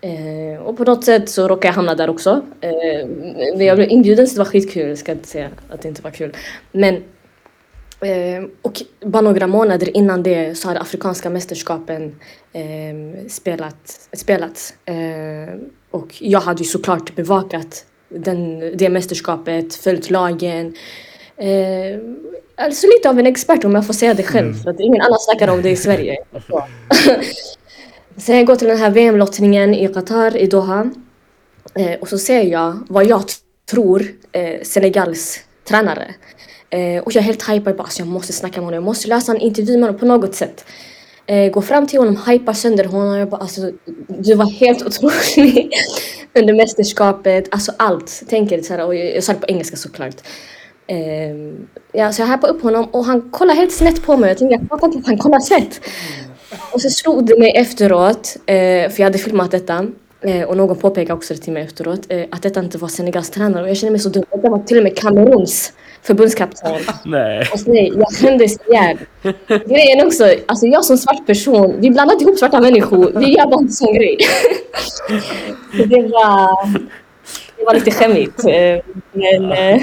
Eh, 0.00 0.62
och 0.62 0.76
på 0.76 0.84
något 0.84 1.04
sätt 1.04 1.30
så 1.30 1.48
råkade 1.48 1.66
jag 1.66 1.74
hamna 1.74 1.94
där 1.94 2.10
också. 2.10 2.42
Eh, 2.60 3.08
men 3.56 3.66
jag 3.66 3.76
blev 3.76 3.90
inbjuden 3.90 4.26
så 4.26 4.34
det 4.34 4.38
var 4.38 4.44
skitkul, 4.44 4.88
jag 4.88 4.98
ska 4.98 5.12
inte 5.12 5.28
säga 5.28 5.48
att 5.68 5.82
det 5.82 5.88
inte 5.88 6.02
var 6.02 6.10
kul. 6.10 6.36
Men 6.72 6.94
eh, 8.00 8.44
och 8.62 8.82
bara 9.00 9.22
några 9.22 9.46
månader 9.46 9.96
innan 9.96 10.22
det 10.22 10.58
så 10.58 10.68
hade 10.68 10.80
Afrikanska 10.80 11.30
mästerskapen 11.30 12.20
eh, 12.52 13.26
spelat, 13.28 14.08
spelats. 14.12 14.74
Eh, 14.84 15.54
och 15.90 16.14
jag 16.18 16.40
hade 16.40 16.62
ju 16.62 16.68
såklart 16.68 17.14
bevakat 17.16 17.84
den, 18.08 18.60
det 18.76 18.88
mästerskapet, 18.88 19.74
följt 19.74 20.10
lagen. 20.10 20.74
Eh, 21.36 22.00
alltså 22.56 22.86
lite 22.86 23.10
av 23.10 23.18
en 23.18 23.26
expert 23.26 23.64
om 23.64 23.74
jag 23.74 23.86
får 23.86 23.94
säga 23.94 24.14
det 24.14 24.22
själv, 24.22 24.48
mm. 24.48 24.62
för 24.62 24.70
att 24.70 24.80
ingen 24.80 25.00
annan 25.00 25.18
snackar 25.18 25.48
om 25.48 25.62
det 25.62 25.70
i 25.70 25.76
Sverige. 25.76 26.16
Sen 28.16 28.36
jag 28.36 28.46
går 28.46 28.56
till 28.56 28.68
den 28.68 28.78
här 28.78 28.90
VM-lottningen 28.90 29.74
i 29.74 29.88
Qatar, 29.88 30.36
i 30.36 30.46
Doha. 30.46 30.90
Eh, 31.74 32.00
och 32.00 32.08
så 32.08 32.18
ser 32.18 32.42
jag 32.42 32.86
vad 32.88 33.06
jag 33.06 33.24
tror 33.70 34.06
eh, 34.32 34.62
Senegals 34.62 35.40
tränare. 35.68 36.14
Eh, 36.70 37.02
och 37.02 37.12
jag 37.12 37.16
är 37.16 37.26
helt 37.26 37.48
hypad, 37.48 37.80
alltså 37.80 38.00
jag 38.00 38.08
måste 38.08 38.32
snacka 38.32 38.60
med 38.60 38.64
honom, 38.64 38.74
jag 38.74 38.82
måste 38.82 39.08
lösa 39.08 39.32
en 39.32 39.40
intervju 39.40 39.76
med 39.76 39.82
honom 39.82 40.00
på 40.00 40.06
något 40.06 40.34
sätt. 40.34 40.64
Eh, 41.26 41.52
går 41.52 41.60
fram 41.60 41.86
till 41.86 41.98
honom, 41.98 42.18
hypar 42.26 42.52
sönder 42.52 42.84
honom. 42.84 43.18
Jag 43.18 43.28
bara, 43.28 43.40
alltså, 43.40 43.70
du 44.08 44.34
var 44.34 44.46
helt 44.46 44.86
otrolig 44.86 45.70
under 46.34 46.54
mästerskapet. 46.54 47.48
Alltså 47.50 47.72
allt. 47.76 48.22
Tänker 48.28 48.62
så 48.62 48.74
här, 48.74 48.86
och 48.86 48.94
jag, 48.94 49.16
jag 49.16 49.24
sa 49.24 49.32
det 49.32 49.38
på 49.38 49.46
engelska 49.46 49.76
såklart. 49.76 50.16
Eh, 50.86 51.36
ja, 51.92 52.12
så 52.12 52.22
jag 52.22 52.26
hypade 52.26 52.52
upp 52.52 52.62
honom 52.62 52.84
och 52.84 53.04
han 53.04 53.30
kollade 53.30 53.58
helt 53.58 53.72
snett 53.72 54.06
på 54.06 54.16
mig. 54.16 54.28
Jag 54.30 54.38
tänkte, 54.38 54.54
jag 54.60 54.68
fattar 54.68 54.86
inte 54.86 54.98
att 54.98 55.06
han 55.06 55.18
kollar 55.18 55.40
snett. 55.40 55.80
Och 56.72 56.80
så 56.80 56.90
slog 56.90 57.26
det 57.26 57.38
mig 57.38 57.56
efteråt, 57.56 58.36
eh, 58.46 58.54
för 58.90 58.94
jag 58.96 59.04
hade 59.04 59.18
filmat 59.18 59.50
detta. 59.50 59.86
Eh, 60.20 60.42
och 60.42 60.56
någon 60.56 60.76
påpekade 60.76 61.14
också 61.14 61.34
det 61.34 61.40
till 61.40 61.52
mig 61.52 61.62
efteråt, 61.62 62.00
eh, 62.08 62.24
att 62.30 62.42
detta 62.42 62.60
inte 62.60 62.78
var 62.78 62.88
Senegals 62.88 63.30
tränare. 63.30 63.62
Och 63.62 63.68
jag 63.68 63.76
kände 63.76 63.90
mig 63.90 64.00
så 64.00 64.08
dum. 64.08 64.24
Det 64.42 64.48
var 64.48 64.58
till 64.58 64.76
och 64.76 64.82
med 64.82 64.98
Kameruns 64.98 65.72
förbundskapten. 66.02 66.72
Nej. 67.04 67.48
Och 67.52 67.60
så, 67.60 67.70
nej, 67.70 67.92
jag 67.96 68.08
skämdes 68.08 68.56
ihjäl. 68.68 68.98
Grejen 69.48 70.06
också, 70.06 70.34
alltså 70.46 70.66
jag 70.66 70.84
som 70.84 70.96
svart 70.96 71.26
person, 71.26 71.74
vi 71.78 71.90
blandade 71.90 72.24
ihop 72.24 72.38
svarta 72.38 72.60
människor. 72.60 73.12
Vi 73.20 73.36
gör 73.36 73.46
bara 73.46 73.60
en 73.60 73.68
sån 73.68 73.94
grej. 73.94 74.18
det 75.88 76.02
var 76.02 76.68
det 77.64 77.66
var 77.66 77.74
lite 77.74 77.90
skämmigt. 77.90 78.44
Eh, 78.44 78.94
men 79.12 79.52
eh, 79.52 79.82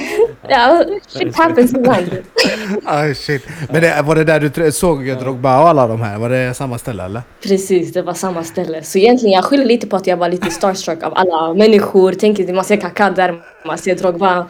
ja, 0.50 0.84
shit 1.08 1.36
happens 1.36 1.74
ibland. 1.74 2.18
ah, 2.86 3.14
shit. 3.14 3.48
Men 3.70 3.82
det, 3.82 4.02
var 4.02 4.16
det 4.16 4.24
där 4.24 4.40
du 4.40 4.72
såg 4.72 5.06
Drogba 5.06 5.62
och 5.62 5.70
alla 5.70 5.88
de 5.88 6.02
här? 6.02 6.18
Var 6.20 6.30
det 6.30 6.54
samma 6.54 6.78
ställe 6.78 7.04
eller? 7.04 7.22
Precis, 7.44 7.94
det 7.94 8.02
var 8.02 8.14
samma 8.14 8.44
ställe. 8.44 8.84
Så 8.84 8.98
egentligen 8.98 9.34
jag 9.34 9.46
skyller 9.46 9.66
lite 9.66 9.88
på 9.88 9.96
att 9.96 10.08
jag 10.08 10.18
var 10.18 10.30
lite 10.30 10.52
starstruck 10.52 11.04
av 11.04 11.14
alla 11.16 11.54
människor. 11.54 12.12
Tänker 12.12 12.54
man 12.54 12.64
ser 12.64 12.78
Kaká 12.78 13.10
där, 13.10 13.42
man 13.66 13.78
ser 13.78 13.96
Drogba. 13.96 14.48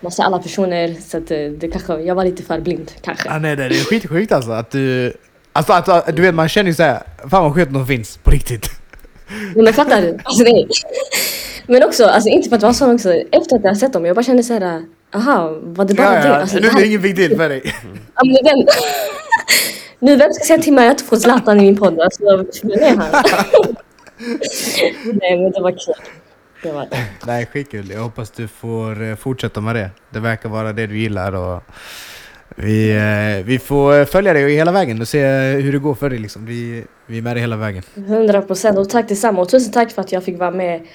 Man 0.00 0.12
ser 0.12 0.22
alla 0.22 0.38
personer. 0.38 0.96
Så 1.08 1.16
att 1.18 1.30
eh, 1.30 1.38
det 1.38 1.68
kanske, 1.68 2.00
jag 2.00 2.14
var 2.14 2.24
lite 2.24 2.42
för 2.42 2.60
blind 2.60 2.90
kanske. 3.00 3.30
Ah, 3.30 3.38
nej, 3.38 3.56
det 3.56 3.64
är 3.64 3.70
skitsjukt 3.70 4.32
alltså 4.32 4.50
att 4.50 4.70
du... 4.70 5.12
Alltså 5.52 5.72
att, 5.72 6.16
du 6.16 6.22
vet 6.22 6.34
man 6.34 6.48
känner 6.48 6.70
ju 6.70 6.74
såhär, 6.74 7.02
fan 7.30 7.44
vad 7.44 7.54
skönt 7.54 7.72
de 7.72 7.86
finns 7.86 8.16
på 8.16 8.30
riktigt. 8.30 8.70
Men 9.54 9.72
fattar 9.72 10.02
du? 10.02 10.18
Alltså, 10.24 10.42
nej. 10.44 10.68
Men 11.66 11.82
också, 11.82 12.04
alltså 12.04 12.28
inte 12.28 12.48
för 12.48 12.56
att 12.56 12.62
vara 12.62 12.74
sån 12.74 12.94
också, 12.94 13.12
efter 13.12 13.56
att 13.56 13.64
jag 13.64 13.76
sett 13.76 13.92
dem, 13.92 14.04
jag 14.06 14.16
bara 14.16 14.22
kände 14.22 14.42
såhär, 14.42 14.82
aha, 15.14 15.58
var 15.62 15.84
det 15.84 15.94
bara 15.94 16.14
ja, 16.14 16.22
det? 16.22 16.28
Ja, 16.28 16.34
alltså, 16.34 16.58
nu 16.58 16.66
är 16.66 16.74
det 16.74 16.86
ingen 16.86 17.02
big 17.02 17.16
deal 17.16 17.36
för 17.36 17.48
dig. 17.48 17.62
Ja, 18.14 18.22
men 18.24 18.36
vem, 18.44 18.66
nu 19.98 20.16
vem 20.16 20.32
ska 20.32 20.44
säga 20.44 20.62
till 20.62 20.72
mig 20.72 20.82
att 20.82 20.86
jag 20.86 20.92
inte 20.92 21.04
får 21.04 21.16
Zlatan 21.16 21.60
i 21.60 21.62
min 21.62 21.76
podd? 21.76 22.00
Alltså, 22.00 22.46
vem 22.62 22.82
är 22.82 22.96
han? 22.96 23.22
Nej 25.04 25.38
men 25.38 25.50
det 25.50 25.60
var 25.60 25.70
kul. 25.70 25.94
Det 26.62 26.72
var 26.72 26.86
det. 26.90 27.04
Nej, 27.26 27.46
skitkul. 27.46 27.90
Jag 27.90 28.00
hoppas 28.00 28.30
du 28.30 28.48
får 28.48 29.02
eh, 29.02 29.16
fortsätta 29.16 29.60
med 29.60 29.74
det. 29.74 29.90
Det 30.10 30.20
verkar 30.20 30.48
vara 30.48 30.72
det 30.72 30.86
du 30.86 30.98
gillar 30.98 31.34
och 31.34 31.62
vi, 32.56 32.90
eh, 32.90 33.44
vi 33.44 33.58
får 33.58 34.04
följa 34.04 34.32
dig 34.32 34.54
hela 34.54 34.72
vägen 34.72 35.00
och 35.00 35.08
se 35.08 35.26
hur 35.52 35.72
det 35.72 35.78
går 35.78 35.94
för 35.94 36.10
dig. 36.10 36.18
Liksom. 36.18 36.46
Vi, 36.46 36.84
vi 37.06 37.18
är 37.18 37.22
med 37.22 37.36
dig 37.36 37.40
hela 37.40 37.56
vägen. 37.56 37.82
100 37.94 38.42
procent 38.42 38.78
och 38.78 38.88
tack 38.88 39.08
detsamma 39.08 39.40
och 39.40 39.48
tusen 39.48 39.72
tack 39.72 39.92
för 39.92 40.02
att 40.02 40.12
jag 40.12 40.24
fick 40.24 40.38
vara 40.38 40.50
med 40.50 40.86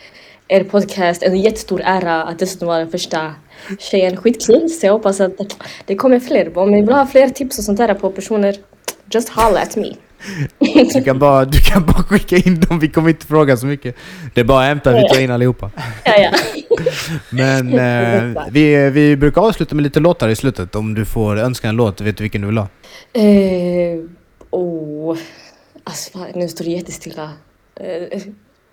er 0.50 0.64
podcast. 0.64 1.24
En 1.24 1.41
jättestor 1.41 1.82
ära 1.86 2.24
att 2.24 2.39
dessutom 2.39 2.68
vara 2.68 2.80
den 2.80 2.91
första 2.91 3.36
tjejen. 3.80 4.18
Skitkul, 4.18 4.70
så 4.70 4.86
jag 4.86 4.93
hoppas 4.93 5.22
att 5.22 5.32
det 5.86 5.95
kommer 5.95 6.20
fler. 6.20 6.58
Om 6.58 6.72
ni 6.72 6.82
vill 6.82 6.95
ha 6.95 7.06
fler 7.06 7.30
tips 7.30 7.58
och 7.58 7.64
sånt 7.64 7.78
där 7.78 7.93
på 7.93 8.12
personer, 8.12 8.56
just 9.14 9.30
holla 9.30 9.62
at 9.62 9.76
me. 9.76 9.93
Du 10.93 11.04
kan, 11.04 11.20
bara, 11.20 11.45
du 11.45 11.60
kan 11.60 11.86
bara 11.86 12.04
skicka 12.04 12.36
in 12.38 12.60
dem, 12.60 12.80
vi 12.80 12.89
kommer 12.89 13.10
inte 13.10 13.26
fråga 13.26 13.58
så 13.58 13.66
mycket. 13.66 13.95
Det 14.34 14.41
är 14.41 14.45
bara 14.45 14.62
att 14.62 14.68
hämta, 14.68 14.93
vi 14.93 15.08
tar 15.08 15.20
in 15.20 15.32
allihopa. 15.32 15.72
Ja, 16.06 16.14
ja. 16.18 16.32
Men 17.30 17.74
eh, 17.74 18.43
vi, 18.52 18.89
vi 18.89 19.16
brukar 19.16 19.41
avsluta 19.41 19.76
med 19.76 19.84
lite 19.84 20.00
låtar 20.00 20.30
i 20.30 20.36
slutet. 20.36 20.76
Om 20.76 20.93
du 20.93 21.06
får 21.06 21.39
önska 21.39 21.70
en 21.70 21.76
låt, 21.76 22.02
vet 22.02 22.18
du 22.18 22.24
vilken 22.24 22.41
du 22.41 22.47
vill 22.47 22.58
ha? 22.58 22.68
Eh, 23.14 24.00
oh. 24.50 25.18
Alltså, 25.84 26.20
nu 26.36 26.47
står 26.47 26.66
det 26.66 26.72
jättestilla. 26.72 27.32
Eh, 27.80 28.22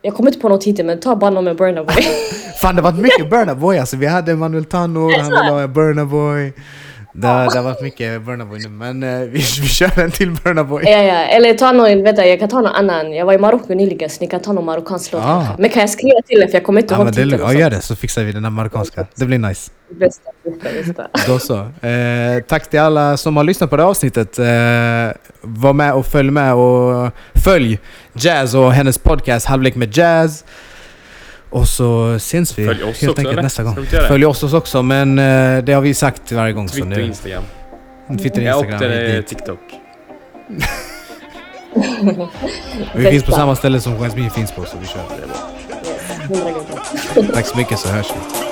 jag 0.06 0.14
kommer 0.14 0.30
inte 0.30 0.40
på 0.40 0.48
någon 0.48 0.58
titel, 0.58 0.86
men 0.86 1.00
ta 1.00 1.16
bara 1.16 1.40
med 1.40 1.56
Burna 1.56 1.84
Boy. 1.84 1.94
Fan 2.60 2.76
det 2.76 2.82
har 2.82 2.92
varit 2.92 3.02
mycket 3.02 3.30
Burna 3.30 3.54
Boy 3.54 3.78
alltså. 3.78 3.96
Vi 3.96 4.06
hade 4.06 4.36
Manuel 4.36 4.64
Tanor, 4.64 5.18
han 5.18 5.30
ville 5.30 5.60
ha 5.60 5.66
Burna 5.66 6.04
Boy. 6.04 6.52
Det, 7.18 7.26
har- 7.26 7.50
det 7.50 7.56
har 7.58 7.62
varit 7.62 7.82
mycket 7.82 8.22
Burna 8.22 8.44
Boy 8.44 8.58
nu, 8.58 8.68
men 8.68 9.02
eh, 9.02 9.18
vi, 9.20 9.38
vi 9.60 9.68
kör 9.68 9.98
en 10.00 10.10
till 10.10 10.30
Burna 10.30 10.64
Boy. 10.64 10.84
ja, 10.86 11.02
ja. 11.02 11.14
Eller 11.14 11.54
ta 11.54 11.72
någon, 11.72 12.02
vänta, 12.02 12.26
jag 12.26 12.38
kan 12.38 12.48
ta 12.48 12.56
någon 12.60 12.66
annan. 12.72 13.12
Jag 13.12 13.26
var 13.26 13.32
i 13.32 13.38
Marocko 13.38 13.74
nyligen, 13.74 14.10
så 14.10 14.16
ni 14.20 14.26
kan 14.26 14.40
ta 14.40 14.52
någon 14.52 14.64
marockansk 14.64 15.12
låt. 15.12 15.22
Ah. 15.24 15.46
Men 15.58 15.70
kan 15.70 15.80
jag 15.80 15.90
skriva 15.90 16.22
till 16.26 16.42
er, 16.42 16.46
för 16.46 16.54
jag 16.54 16.64
kommer 16.64 16.80
inte 16.80 16.94
Ja, 16.94 17.00
ihåg 17.02 17.08
titeln. 17.14 17.38
ja, 17.40 17.52
gör 17.52 17.70
det 17.70 17.80
så 17.80 17.96
fixar 17.96 18.22
vi 18.24 18.32
den 18.32 18.44
här 18.44 18.50
marockanska. 18.50 19.06
Det 19.14 19.24
blir 19.24 19.38
nice. 19.38 19.70
Bästa, 20.00 20.30
bästa, 20.44 20.68
bästa. 20.72 21.08
Då 21.32 21.38
så. 21.38 21.56
Eh, 21.86 22.42
tack 22.48 22.70
till 22.70 22.80
alla 22.80 23.16
som 23.16 23.36
har 23.36 23.44
lyssnat 23.44 23.70
på 23.70 23.76
det 23.76 23.82
här 23.82 23.90
avsnittet. 23.90 24.38
Eh, 24.38 24.44
var 25.40 25.72
med 25.72 25.92
och 25.94 26.06
följ 26.06 26.30
med 26.30 26.54
och 26.54 27.10
följ 27.44 27.78
Jazz 28.12 28.54
och 28.54 28.72
hennes 28.72 28.98
podcast 28.98 29.46
Halvlek 29.46 29.74
med 29.74 29.96
Jazz. 29.96 30.44
Och 31.50 31.68
så 31.68 32.18
syns 32.18 32.58
vi 32.58 32.66
Följ 32.66 32.82
oss 32.82 33.00
helt 33.00 33.10
också, 33.10 33.20
enkelt 33.20 33.32
eller? 33.32 33.42
nästa 33.42 33.62
gång. 33.62 33.72
Ska 33.72 33.80
vi 33.80 33.86
inte 33.86 33.96
göra 33.96 34.02
det? 34.04 34.08
Följ 34.08 34.26
oss 34.26 34.42
också 34.52 34.82
men 34.82 35.18
eh, 35.18 35.64
det 35.64 35.72
har 35.72 35.80
vi 35.80 35.94
sagt 35.94 36.32
varje 36.32 36.52
gång. 36.52 36.68
Twitter, 36.68 36.80
så 36.90 36.96
nu, 37.00 37.02
Instagram. 37.06 37.42
Twitter, 38.22 38.42
Ja, 38.42 38.56
och 38.56 38.64
Instagram. 38.64 38.90
det 38.90 38.96
hit 38.98 39.08
är 39.10 39.16
dit. 39.16 39.26
TikTok. 39.26 39.58
vi 42.96 43.10
finns 43.10 43.24
på 43.24 43.32
samma 43.32 43.56
ställe 43.56 43.80
som 43.80 43.92
Jasmine 43.98 44.30
finns 44.30 44.52
på 44.52 44.64
så 44.64 44.76
vi 44.80 44.86
kör. 44.86 45.02
Gånger. 46.28 47.32
Tack 47.32 47.46
så 47.46 47.56
mycket 47.56 47.78
så 47.78 47.88
hörs 47.88 48.06
vi. 48.10 48.45